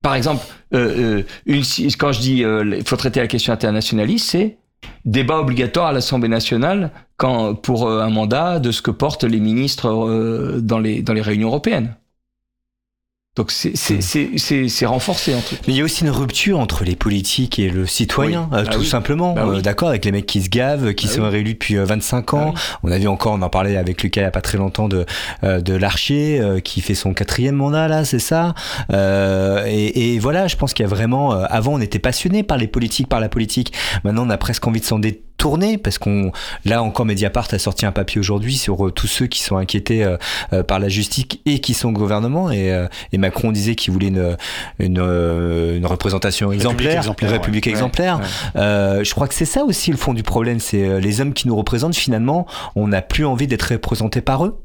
[0.01, 1.61] Par exemple, euh, euh,
[1.97, 4.57] quand je dis euh, il faut traiter la question internationaliste, c'est
[5.03, 10.79] débat obligatoire à l'Assemblée nationale pour un mandat de ce que portent les ministres dans
[10.79, 11.95] les réunions européennes.
[13.35, 15.59] Donc c'est c'est- c'est- renforcé un truc.
[15.67, 18.59] Mais il y a aussi une rupture entre les politiques et le citoyen, Oui.
[18.59, 18.85] euh, Ah tout oui.
[18.85, 19.33] simplement.
[19.33, 19.57] Bah oui.
[19.57, 22.33] Euh, D'accord, avec les mecs qui se gavent, qui Bah sont réélus depuis euh, 25
[22.33, 22.53] ans.
[22.55, 24.57] Ah On a vu encore, on en parlait avec Lucas il y a pas très
[24.57, 25.05] longtemps de
[25.43, 28.53] euh, de l'archer euh, qui fait son quatrième mandat là, c'est ça.
[28.93, 31.33] Euh, et, et voilà, je pense qu'il y a vraiment.
[31.33, 33.73] euh, avant, on était passionné par les politiques, par la politique.
[34.05, 34.99] Maintenant, on a presque envie de s'en
[35.37, 36.31] détourner parce qu'on
[36.63, 40.03] là encore Mediapart a sorti un papier aujourd'hui sur euh, tous ceux qui sont inquiétés
[40.03, 40.17] euh,
[40.53, 43.93] euh, par la justice et qui sont au gouvernement et, euh, et Macron disait qu'il
[43.93, 44.37] voulait une
[44.79, 47.71] une, euh, une représentation exemplaire, exemplaire, une république ouais.
[47.71, 48.19] exemplaire.
[48.19, 48.61] Ouais.
[48.61, 51.33] Euh, je crois que c'est ça aussi le fond du problème, c'est euh, les hommes
[51.33, 54.61] qui nous représentent finalement, on n'a plus envie d'être représentés par eux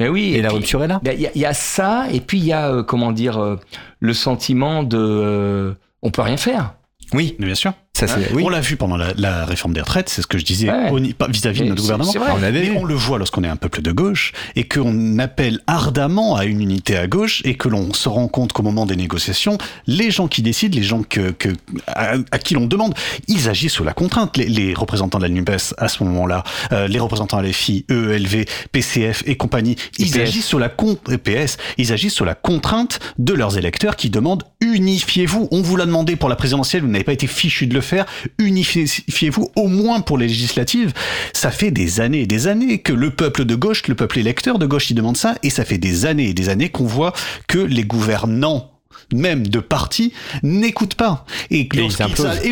[0.00, 1.00] Mais oui, et, la puis- rupture est là.
[1.02, 3.56] Ben, Il y, y a ça, et puis il y a, euh, comment dire, euh,
[4.00, 4.96] le sentiment de.
[4.98, 6.74] euh, on peut rien faire.
[7.12, 7.72] Oui, Mais bien sûr.
[8.06, 8.42] Ça oui.
[8.44, 10.90] On l'a vu pendant la, la réforme des retraites, c'est ce que je disais Ouais.
[11.28, 12.12] vis-à-vis de notre gouvernement.
[12.34, 16.36] On Mais on le voit lorsqu'on est un peuple de gauche et qu'on appelle ardemment
[16.36, 19.58] à une unité à gauche et que l'on se rend compte qu'au moment des négociations,
[19.86, 21.48] les gens qui décident, les gens que, que,
[21.86, 22.94] à, à qui l'on demande,
[23.28, 24.36] ils agissent sous la contrainte.
[24.36, 29.22] Les, les représentants de la NUPES à ce moment-là, euh, les représentants LFI, EELV, PCF
[29.26, 30.16] et compagnie, ils PS.
[30.18, 34.42] agissent sous la con PS, ils agissent sous la contrainte de leurs électeurs qui demandent
[34.60, 35.48] unifiez-vous.
[35.50, 37.93] On vous l'a demandé pour la présidentielle, vous n'avez pas été fichu de le faire.
[38.38, 40.92] Unifiez-vous au moins pour les législatives.
[41.32, 44.58] Ça fait des années et des années que le peuple de gauche, le peuple électeur
[44.58, 47.12] de gauche, il demande ça, et ça fait des années et des années qu'on voit
[47.48, 48.73] que les gouvernants
[49.12, 50.12] même de partis
[50.42, 51.68] n'écoutent pas et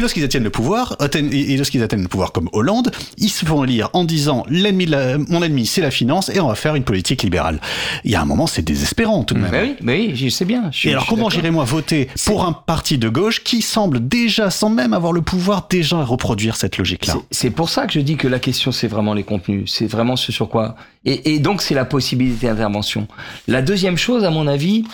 [0.01, 3.89] lorsqu'ils atteignent le pouvoir et lorsqu'ils atteignent le pouvoir comme Hollande ils se font lire
[3.93, 4.87] en disant l'ennemi
[5.29, 7.61] mon ennemi c'est la finance et on va faire une politique libérale
[8.05, 10.29] il y a un moment c'est désespérant tout de même Mais oui, mais oui, je
[10.29, 10.71] sais bien.
[10.73, 11.31] je et alors comment d'accord.
[11.33, 15.23] j'irai moi voter pour un parti de gauche qui semble déjà sans même avoir le
[15.23, 18.39] pouvoir déjà reproduire cette logique là C'est- C'est pour ça que je dis que la
[18.39, 19.71] question, c'est vraiment les contenus.
[19.73, 20.75] C'est vraiment ce sur quoi.
[21.05, 23.09] Et, et donc, c'est la possibilité d'intervention.
[23.49, 24.85] La deuxième chose, à mon avis,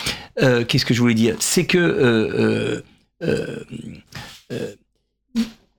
[0.41, 1.35] euh, qu'est-ce que je voulais dire?
[1.49, 1.79] C'est que.
[1.79, 2.83] euh,
[3.23, 3.59] euh,
[4.51, 4.73] euh,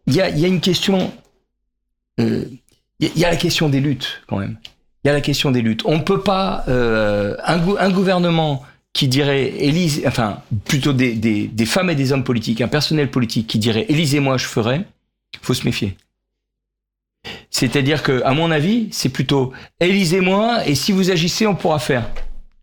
[0.09, 1.13] Il y, a, une question.
[2.19, 2.59] Il
[2.99, 4.59] y a- la question des luttes, quand même.
[5.05, 5.83] Il y a la question des luttes.
[5.85, 6.65] On ne peut pas.
[6.67, 12.61] un, gou- un gouvernement qui dirait Élise, enfin plutôt des femmes et des hommes politiques,
[12.63, 14.81] un personnel politique qui dirait élisez-moi, je ferai,
[15.41, 15.97] faut se méfier.
[17.51, 22.11] C'est-à-dire que, à mon avis, c'est plutôt élisez-moi et si vous agissez, on pourra faire.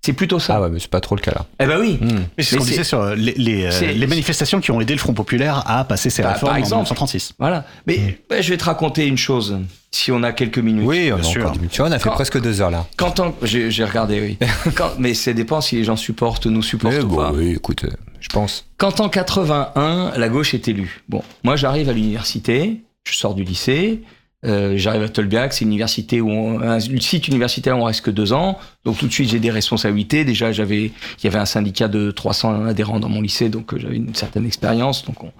[0.05, 0.55] C'est plutôt ça.
[0.55, 1.45] Ah ouais, mais c'est pas trop le cas là.
[1.59, 1.97] Eh ben oui.
[1.99, 2.19] Hmm.
[2.37, 4.79] Mais c'est ce Mais qu'on disait sur euh, les, les, euh, les manifestations qui ont
[4.79, 6.75] aidé le Front Populaire à passer ses Par- réformes par exemple.
[6.75, 7.33] en 1936.
[7.39, 7.65] Voilà.
[7.87, 9.57] Mais ouais, je vais te raconter une chose,
[9.91, 10.85] si on a quelques minutes.
[10.87, 11.51] Oui, on a sûr.
[11.69, 12.85] Tu vois, on a fait Quand- presque deux heures là.
[12.95, 14.47] Quand on- j'ai regardé, oui.
[14.75, 17.31] Quand- mais ça dépend si les gens supportent ou nous supportent Eh ou bon, pas.
[17.33, 17.89] oui, écoute, euh,
[18.21, 18.65] je pense.
[18.77, 21.01] Quand en 81, la gauche est élue.
[21.09, 24.03] Bon, moi j'arrive à l'université, je sors du lycée,
[24.47, 28.01] euh, j'arrive à Tolbiac, c'est une université où on, un site universitaire où on reste
[28.01, 30.25] que deux ans, donc tout de suite j'ai des responsabilités.
[30.25, 33.79] Déjà j'avais, il y avait un syndicat de 300 adhérents dans mon lycée, donc euh,
[33.79, 35.31] j'avais une certaine expérience, donc on,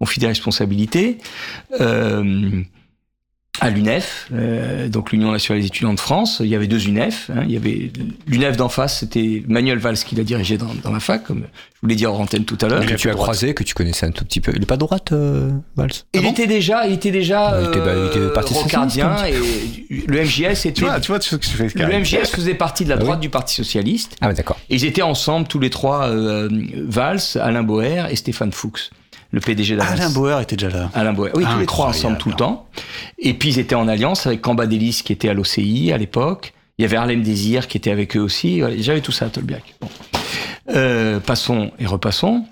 [0.00, 1.18] on fit des responsabilités.
[1.80, 2.62] Euh,
[3.60, 7.30] à l'UNEF, euh, donc l'Union nationale des étudiants de France, il y avait deux UNEF.
[7.32, 7.42] hein.
[7.46, 7.92] il y avait
[8.26, 11.78] l'UNEF d'en face, c'était Manuel Valls qui l'a dirigé dans, dans ma fac, comme je
[11.82, 12.84] vous l'ai dit en antenne tout à l'heure.
[12.84, 14.52] Que tu as croisé, que tu connaissais un tout petit peu.
[14.56, 15.90] Il est pas de droite, euh, Valls?
[16.14, 19.16] Il était déjà, il était déjà Bah, il était- bah, il était euh, parti rocardien
[19.26, 19.34] et
[20.08, 20.80] le MJS Tu était.
[20.82, 22.00] vois, tu vois ce que tu fais, Le.
[22.00, 23.04] MJS faisait partie de la Ah oui.
[23.04, 24.16] droite du Parti socialiste.
[24.20, 24.58] Ah, ouais, d'accord.
[24.68, 26.48] Ils étaient ensemble tous les trois, euh,
[26.88, 28.90] Valls, Alain Boer et Stéphane Fuchs,
[29.34, 30.00] le PDG d'Avance.
[30.00, 30.90] Alain Bauer était déjà là.
[30.94, 31.30] Alain Boer.
[31.34, 32.68] Oui, tous les trois ensemble tout le temps.
[33.18, 36.54] Et puis ils étaient en alliance avec Cambadélis qui était à l'OCI à l'époque.
[36.78, 38.62] Il y avait Harlem Désir qui était avec eux aussi.
[38.78, 39.74] J'avais tout ça à Tolbiac.
[39.80, 39.88] Bon.
[40.70, 42.44] Euh, passons et repassons.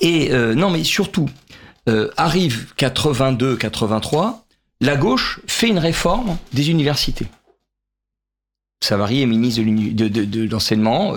[0.00, 1.28] Et euh, non, mais surtout,
[1.88, 4.40] euh, arrive 82-83,
[4.80, 7.26] la gauche fait une réforme des universités.
[8.82, 11.14] Savary est ministre de l'enseignement,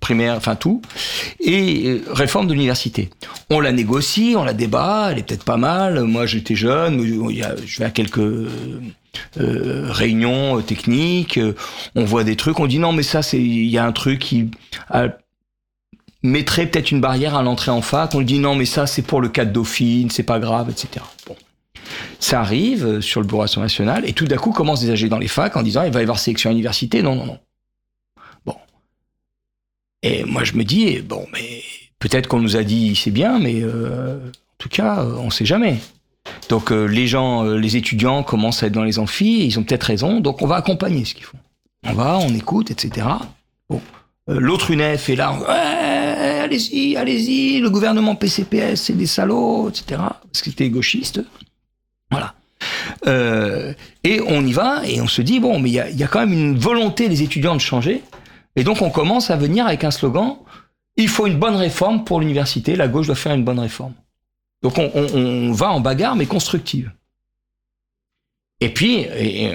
[0.00, 0.80] primaire, enfin tout,
[1.38, 3.10] et euh, réforme de l'université.
[3.50, 6.02] On la négocie, on la débat, elle est peut-être pas mal.
[6.04, 6.98] Moi, j'étais jeune,
[7.42, 8.48] a- je vais à quelques euh,
[9.38, 11.54] euh, réunions euh, techniques, euh,
[11.94, 14.20] on voit des trucs, on dit non, mais ça, c'est il y a un truc
[14.20, 14.50] qui
[14.94, 15.10] euh,
[16.22, 18.14] mettrait peut-être une barrière à l'entrée en fac.
[18.14, 21.04] On dit non, mais ça, c'est pour le cas de Dauphine, c'est pas grave, etc.
[22.20, 25.18] Ça arrive euh, sur le bureau national et tout d'un coup commence des AG dans
[25.18, 27.02] les facs en disant il va y avoir sélection à l'université.
[27.02, 27.38] Non, non, non.
[28.44, 28.56] Bon.
[30.02, 31.62] Et moi je me dis bon, mais
[31.98, 35.46] peut-être qu'on nous a dit c'est bien, mais euh, en tout cas euh, on sait
[35.46, 35.76] jamais.
[36.48, 40.20] Donc les gens, les étudiants commencent à être dans les amphis, ils ont peut-être raison,
[40.20, 41.38] donc on va accompagner ce qu'ils font.
[41.84, 43.06] On va, on écoute, etc.
[43.70, 43.80] Bon.
[44.26, 49.84] L'autre UNEF est là, Ouais, allez-y, allez-y, le gouvernement PCPS, c'est des salauds, etc.
[49.98, 51.22] Parce que c'était gauchiste.
[53.06, 53.72] Euh,
[54.04, 56.32] et on y va et on se dit, bon, mais il y a, quand même
[56.32, 58.02] une volonté des étudiants de changer.
[58.56, 60.36] Et donc on commence à venir avec un slogan,
[60.96, 63.94] il faut une bonne réforme pour l'université, la gauche doit faire une bonne réforme.
[64.62, 66.90] Donc on, va en bagarre, mais constructive.
[68.60, 69.06] Et puis,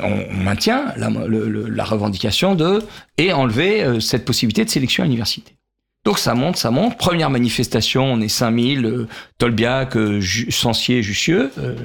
[0.02, 2.82] on, maintient la, la revendication de
[3.18, 5.58] et enlever euh, cette possibilité de sélection à l'université.
[6.06, 6.98] Donc ça monte, ça monte.
[6.98, 9.08] Première manifestation, on est 5000, euh,
[9.38, 10.20] Tolbiac, euh,
[10.50, 11.50] Sancier, Jussieu.
[11.60, 11.76] euh,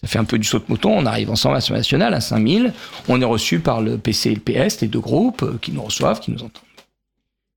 [0.00, 0.92] ça fait un peu du saut de mouton.
[0.96, 2.72] On arrive ensemble à l'Assemblée nationale à 5000.
[3.08, 5.82] On est reçu par le PC et le PS, les deux groupes, euh, qui nous
[5.82, 6.62] reçoivent, qui nous entendent.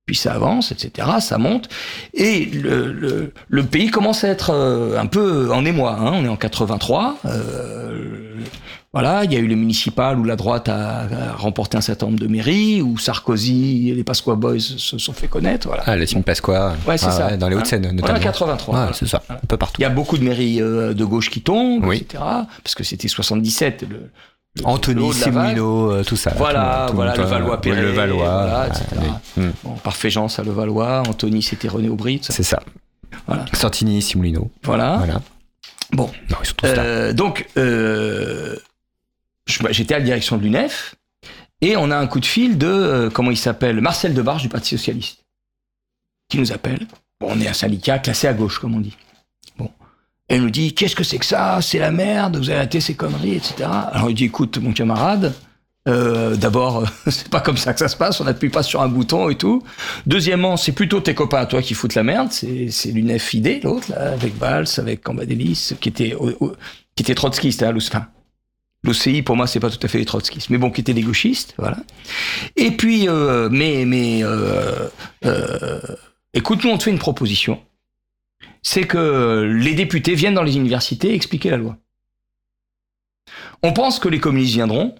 [0.07, 1.67] Puis ça avance, etc., ça monte,
[2.13, 5.97] et le, le, le pays commence à être euh, un peu en émoi.
[5.99, 6.13] Hein.
[6.15, 7.17] On est en 83.
[7.25, 8.39] Euh,
[8.93, 12.05] voilà, il y a eu les municipales où la droite a, a, remporté un certain
[12.07, 15.67] nombre de mairies, où Sarkozy et les Pasqua Boys se sont fait connaître.
[15.67, 15.83] Voilà.
[15.85, 16.75] Ah, la team Pasqua.
[16.87, 17.27] Ouais, c'est ah, ça.
[17.27, 17.91] Ouais, dans les Hauts-de-Seine, hein.
[17.91, 18.13] notamment.
[18.13, 18.73] Voilà, 83.
[18.73, 18.93] Ouais, voilà.
[18.93, 19.75] c'est ça, un peu partout.
[19.81, 21.97] Il y a beaucoup de mairies euh, de gauche qui tombent, Oui.
[21.97, 22.23] etc.
[22.63, 23.81] Parce que c'était 77.
[23.81, 24.09] Le, le- le
[24.63, 25.13] Anthony.
[25.13, 26.33] Simulino, euh, tout ça.
[26.35, 28.85] Voilà, tout, tout, voilà, tout, le Valois-Perret, Le Valois, voilà, etc.
[29.63, 31.03] Bon, parfait Jean, ça le Valois.
[31.07, 32.19] Anthony, c'était René Aubry.
[32.21, 32.61] C'est ça.
[33.27, 33.45] Voilà.
[33.53, 34.51] Santini, Simulino.
[34.63, 34.97] Voilà.
[34.97, 35.21] Voilà.
[35.91, 36.11] Bon.
[36.29, 36.83] Non, ils sont tous là.
[36.83, 38.55] Euh, donc, euh,
[39.61, 40.95] bah, j'étais à la direction de l'UNEF
[41.61, 44.77] et on a un coup de fil de, comment il s'appelle, Marcel Debarge du Parti
[44.77, 45.23] Socialiste,
[46.29, 46.85] qui nous appelle.
[47.19, 48.95] Bon, on est un syndicat classé à gauche, comme on dit.
[50.29, 51.59] Il nous dit, qu'est-ce que c'est que ça?
[51.61, 53.69] C'est la merde, vous avez arrêté ces conneries, etc.
[53.91, 55.33] Alors il dit, écoute, mon camarade,
[55.87, 58.89] euh, d'abord, c'est pas comme ça que ça se passe, on n'appuie pas sur un
[58.89, 59.63] bouton et tout.
[60.05, 63.93] Deuxièmement, c'est plutôt tes copains toi qui foutent la merde, c'est c'est l'UNEF ID, l'autre,
[63.95, 66.15] avec Valls, avec Cambadélis, qui était,
[66.95, 68.07] qui était trotskiste, hein, enfin,
[68.83, 71.01] L'OCI, pour moi, c'est pas tout à fait les trotskistes, mais bon, qui étaient des
[71.01, 71.77] gauchistes, voilà.
[72.55, 74.87] Et puis, euh, mais, mais, euh,
[75.25, 75.79] euh,
[76.33, 77.59] écoute, nous, on te fait une proposition.
[78.69, 81.77] C'est que les députés viennent dans les universités expliquer la loi.
[83.63, 84.93] On pense que les communistes viendront.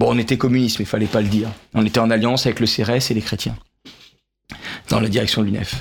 [0.00, 1.48] Bon, on était communistes, mais il fallait pas le dire.
[1.74, 3.56] On était en alliance avec le CRS et les chrétiens.
[4.88, 5.76] Dans la direction de l'UNEF.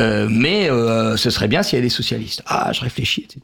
[0.00, 2.42] Euh, mais euh, ce serait bien s'il y avait des socialistes.
[2.46, 3.42] Ah, je réfléchis, etc.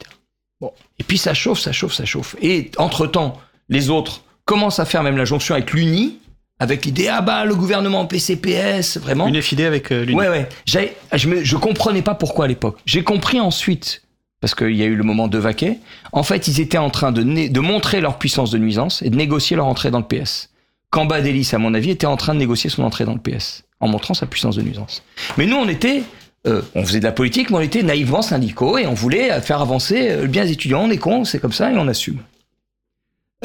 [0.61, 0.73] Bon.
[0.99, 2.35] Et puis ça chauffe, ça chauffe, ça chauffe.
[2.43, 6.19] Et entre-temps, les autres commencent à faire même la jonction avec l'UNI,
[6.63, 9.27] avec l'idée, ah bah, le gouvernement PCPS, vraiment.
[9.27, 10.19] Une FID avec euh, l'Uni.
[10.19, 10.49] Ouais, ouais.
[10.65, 12.79] J'avais- Je, me, je comprenais pas pourquoi à l'époque.
[12.87, 14.03] J'ai compris ensuite,
[14.41, 15.79] parce qu'il y a eu le moment de vaquer.
[16.13, 19.11] En fait, ils étaient en train de, né- de montrer leur puissance de nuisance et
[19.11, 20.51] de négocier leur entrée dans le PS.
[20.91, 23.89] Cambadélis, à mon avis, était en train de négocier son entrée dans le PS, en
[23.89, 25.03] montrant sa puissance de nuisance.
[25.39, 26.03] Mais nous, on était,
[26.47, 29.61] euh, on faisait de la politique, mais on était naïvement syndicaux et on voulait faire
[29.61, 30.83] avancer euh, le bien des étudiants.
[30.85, 32.19] On est cons, c'est comme ça et on assume.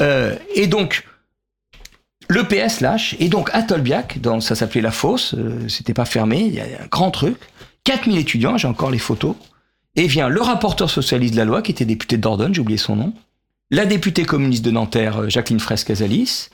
[0.00, 1.04] Euh, et donc,
[2.28, 6.04] le PS lâche, et donc à Tolbiac, dans, ça s'appelait La Fosse, euh, c'était pas
[6.04, 7.36] fermé, il y a un grand truc,
[7.84, 9.34] 4000 étudiants, j'ai encore les photos,
[9.96, 12.76] et vient le rapporteur socialiste de la loi, qui était député de Dordogne, j'ai oublié
[12.76, 13.14] son nom,
[13.70, 16.50] la députée communiste de Nanterre, euh, Jacqueline Fraisse-Casalis,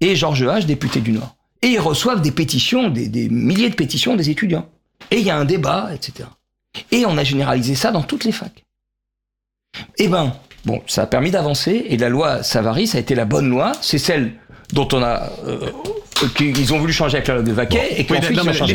[0.00, 1.36] et Georges H, député du Nord.
[1.62, 4.68] Et ils reçoivent des pétitions, des, milliers de pétitions des étudiants.
[5.10, 6.28] Et il y a un débat, etc.
[6.92, 8.64] Et on a généralisé ça dans toutes les facs.
[9.98, 10.34] Eh ben,
[10.64, 13.72] bon, ça a permis d'avancer, et la loi Savary, ça a été la bonne loi,
[13.80, 14.34] c'est celle
[14.72, 15.30] dont on a...
[15.46, 15.70] euh,
[16.34, 18.36] qu'ils ont voulu changer avec la loi de Vaquet, et Oui, qu'ensuite...
[18.36, 18.66] non, ils ont-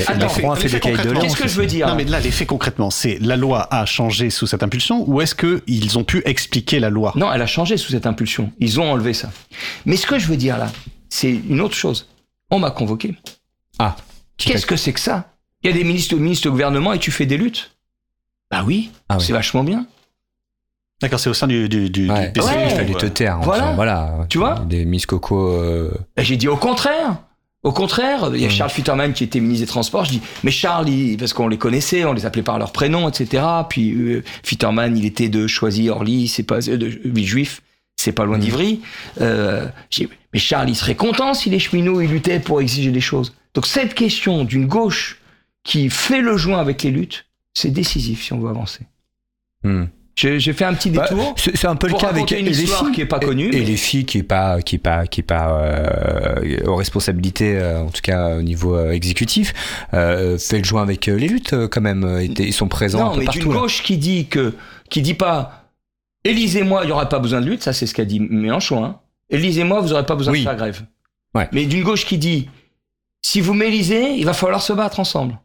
[0.55, 3.35] fait concrètement, Qu'est-ce que je veux dire Non, mais là, les faits concrètement, c'est la
[3.35, 7.13] loi a changé sous cette impulsion ou est-ce qu'ils ont pu expliquer la loi?
[7.15, 8.51] Non, elle a changé sous cette impulsion.
[8.59, 9.31] Ils ont enlevé ça.
[9.85, 10.71] Mais ce que je veux dire là,
[11.09, 12.07] c'est une autre chose.
[12.51, 13.15] On m'a convoqué.
[13.79, 13.95] Ah.
[14.37, 15.33] Qu'est-ce que c'est que ça?
[15.63, 17.71] Il y a des ministres, ministres au gouvernement et tu fais des luttes
[18.51, 19.23] Bah oui, Ah oui.
[19.25, 19.85] c'est vachement bien.
[21.01, 22.67] D'accord, c'est au sein du, du, du, Ouais, du PCF, Ouais.
[22.69, 23.39] il fallait te taire.
[23.41, 23.65] Voilà.
[23.65, 24.25] Enfin, voilà.
[24.29, 25.49] Tu vois Des Miss Coco.
[25.53, 27.17] euh, Et J'ai dit au contraire.
[27.63, 28.51] Au contraire, il y a Mm.
[28.51, 30.05] Charles Futterman qui était ministre des Transports.
[30.05, 33.07] Je dis, mais Charles, il- parce qu'on les connaissait, on les appelait par leur prénom,
[33.07, 33.43] etc.
[33.69, 37.61] Puis euh, Futterman, il était de Choisy-Orly, c'est pas euh, de oui, juif,
[37.95, 38.41] c'est pas loin Mm.
[38.41, 38.81] d'Ivry.
[39.21, 42.89] Euh, j'ai dit, mais Charles, il serait content si les cheminots ils luttaient pour exiger
[42.91, 43.35] des choses.
[43.53, 45.19] Donc cette question d'une gauche
[45.63, 48.87] qui fait le joint avec les luttes, c'est décisif si on veut avancer.
[49.63, 49.83] hmm.
[50.21, 51.33] J'ai fait un petit Bah, détour.
[51.37, 53.63] c'est c'est un peu le cas avec une les filles qui est pas connue, Et,
[53.63, 57.81] les filles qui est pas qui est pas qui est pas euh, aux responsabilités euh,
[57.81, 59.53] en tout cas au niveau euh, exécutif
[59.91, 63.27] fait le joint avec les luttes quand même ils sont présents un Non, peu mais
[63.27, 63.59] d'une là.
[63.61, 64.53] gauche qui dit que,
[64.89, 65.71] qui dit pas,
[66.23, 68.99] élisez-moi, il n'y aura pas besoin de lutte, ça c'est ce qu'a dit Mélenchon, hein.
[69.29, 70.39] Élisez-moi, vous n'aurez pas besoin Oui.
[70.39, 70.83] de faire grève.
[71.33, 71.47] Ouais.
[71.53, 72.49] Mais d'une gauche qui dit,
[73.21, 75.39] si vous m'élisez, il va falloir se battre ensemble.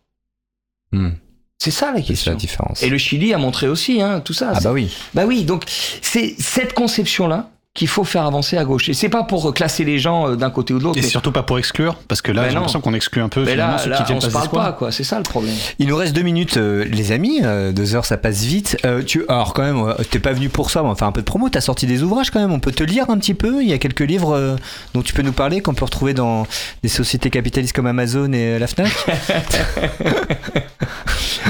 [0.92, 1.10] Hmm.
[1.58, 2.32] C'est ça la C'est question.
[2.32, 2.82] la différence.
[2.82, 4.52] Et le Chili a montré aussi, hein, tout ça.
[4.54, 4.92] Ah bah oui.
[5.14, 5.64] Bah oui, donc
[6.02, 8.88] c'est cette conception-là qu'il faut faire avancer à gauche.
[8.88, 10.98] Et c'est pas pour classer les gens euh, d'un côté ou de l'autre.
[10.98, 13.28] Et mais- surtout pas pour exclure, parce que là, Ben j'ai l'impression qu'on exclut un
[13.28, 14.90] peu Mais finalement là, ceux là qui viennent on se pas parle pas, quoi.
[14.90, 15.54] C'est ça le problème.
[15.78, 17.40] Il nous reste deux minutes, euh, les amis.
[17.44, 18.76] euh, deux heures, ça passe vite.
[18.84, 20.80] Euh, tu, alors quand même, euh, t'es pas venu pour ça.
[20.82, 21.48] mais On va faire un peu de promo.
[21.48, 22.52] T'as sorti des ouvrages quand même.
[22.52, 23.62] On peut te lire un petit peu.
[23.62, 24.56] Il y a quelques livres euh,
[24.94, 26.46] dont tu peux nous parler qu'on peut retrouver dans
[26.82, 28.90] des sociétés capitalistes comme Amazon et la Fnac.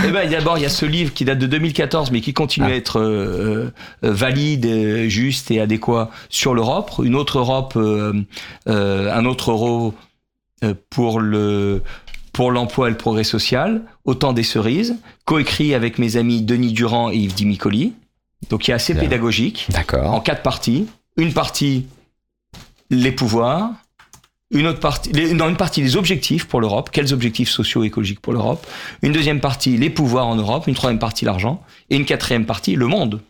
[0.06, 2.66] Eh ben, d'abord, il y a ce livre qui date de 2014, mais qui continue
[2.68, 2.72] Ah.
[2.72, 3.72] à être euh,
[4.04, 6.90] euh, valide, juste et adéquat sur l'Europe.
[7.02, 8.12] Une autre Europe, euh,
[8.68, 9.94] euh, un autre euro
[10.64, 11.82] euh, pour le
[12.32, 17.10] pour l'emploi et le progrès social, autant des cerises, coécrit avec mes amis Denis Durand
[17.10, 17.94] et Yves Dimicoli.
[18.50, 19.04] Donc, il est assez Bien.
[19.04, 20.86] pédagogique, en quatre parties.
[21.16, 21.86] Une partie,
[22.90, 23.70] les pouvoirs.
[24.52, 27.86] une autre partie, les- dans une partie les objectifs pour l'Europe, quels objectifs sociaux et
[27.86, 28.64] écologiques pour l'Europe,
[29.02, 32.76] une deuxième partie les pouvoirs en Europe, une troisième partie l'argent, et une quatrième partie
[32.76, 33.22] le monde.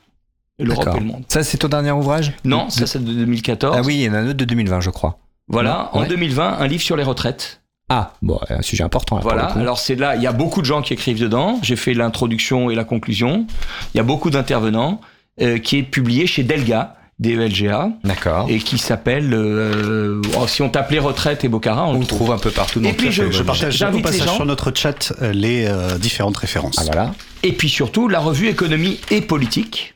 [0.58, 1.22] L'Europe et le monde.
[1.28, 3.76] Ça, c'est ton dernier ouvrage Non, De- ça c'est de 2014.
[3.78, 5.18] Ah oui, il y en a un autre de 2020, je crois.
[5.48, 6.00] Voilà, Ouais.
[6.00, 7.60] en 2020, un livre sur les retraites.
[7.88, 9.16] Ah, bon, un sujet important.
[9.16, 11.58] là, Voilà, alors c'est là, il y a beaucoup de gens qui écrivent dedans.
[11.62, 13.46] J'ai fait l'introduction et la conclusion.
[13.94, 15.00] Il y a beaucoup d'intervenants
[15.40, 18.46] euh, qui est publié chez Delga, DELGA, D'accord.
[18.48, 22.32] et qui s'appelle, euh, oh, si on tapait retraite et Bocara, on, On le trouve
[22.32, 22.82] un peu partout.
[22.84, 24.34] Et puis ça, je- partage au J'invite les passage gens.
[24.34, 26.76] sur notre chat euh, les euh, différentes références.
[26.78, 27.12] Ah voilà.
[27.42, 29.94] Et puis surtout, la revue Économie et Politique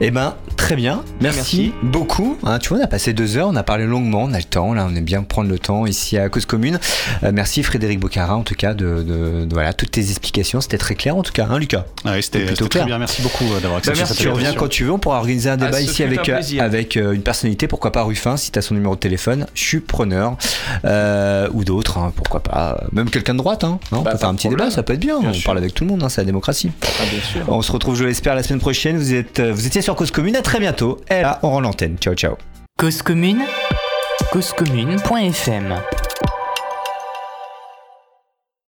[0.01, 1.03] Eh ben, très bien.
[1.21, 1.73] Merci, Merci.
[1.83, 2.37] beaucoup.
[2.45, 4.45] Hein, tu vois, on a passé deux heures, on a parlé longuement, on a le
[4.45, 4.73] temps.
[4.75, 6.79] Là, on aime bien prendre le temps ici à Cause Commune.
[7.23, 10.61] Euh, merci Frédéric Bocara, en tout cas, de, de- de- voilà toutes tes explications.
[10.61, 11.85] C'était très clair, en tout cas, hein, Lucas?
[12.05, 12.87] Ah oui, C'était plutôt c'était très clair.
[12.87, 12.99] bien.
[12.99, 14.93] Merci beaucoup euh, d'avoir accepté merci, cette Tu reviens quand tu veux.
[14.93, 17.69] On pourra organiser un débat ce ici avec un euh, avec euh, une personnalité.
[17.69, 19.47] Pourquoi pas Ruffin, si tu as son numéro de téléphone.
[19.55, 20.37] Je suis preneur.
[20.85, 22.83] Euh, ou d'autres, hein, pourquoi pas.
[22.93, 23.65] Même quelqu'un de droite.
[23.65, 24.67] Hein, non, on Bah, peut pas faire un petit problème.
[24.69, 25.21] débat, ça peut être bien.
[25.21, 25.45] Bien on sûr.
[25.45, 26.71] parle avec tout le monde, c'est la démocratie.
[26.83, 27.41] Ah, bien sûr.
[27.49, 28.97] On se retrouve, je l'espère, la semaine prochaine.
[28.97, 30.37] Vous, êtes, vous étiez sur Cause Commune.
[30.37, 30.99] À très bientôt.
[31.11, 31.97] Et là, on rend l'antenne.
[31.99, 32.37] Ciao, ciao.
[32.79, 33.43] Cause commune
[34.33, 35.77] Causecommune.fm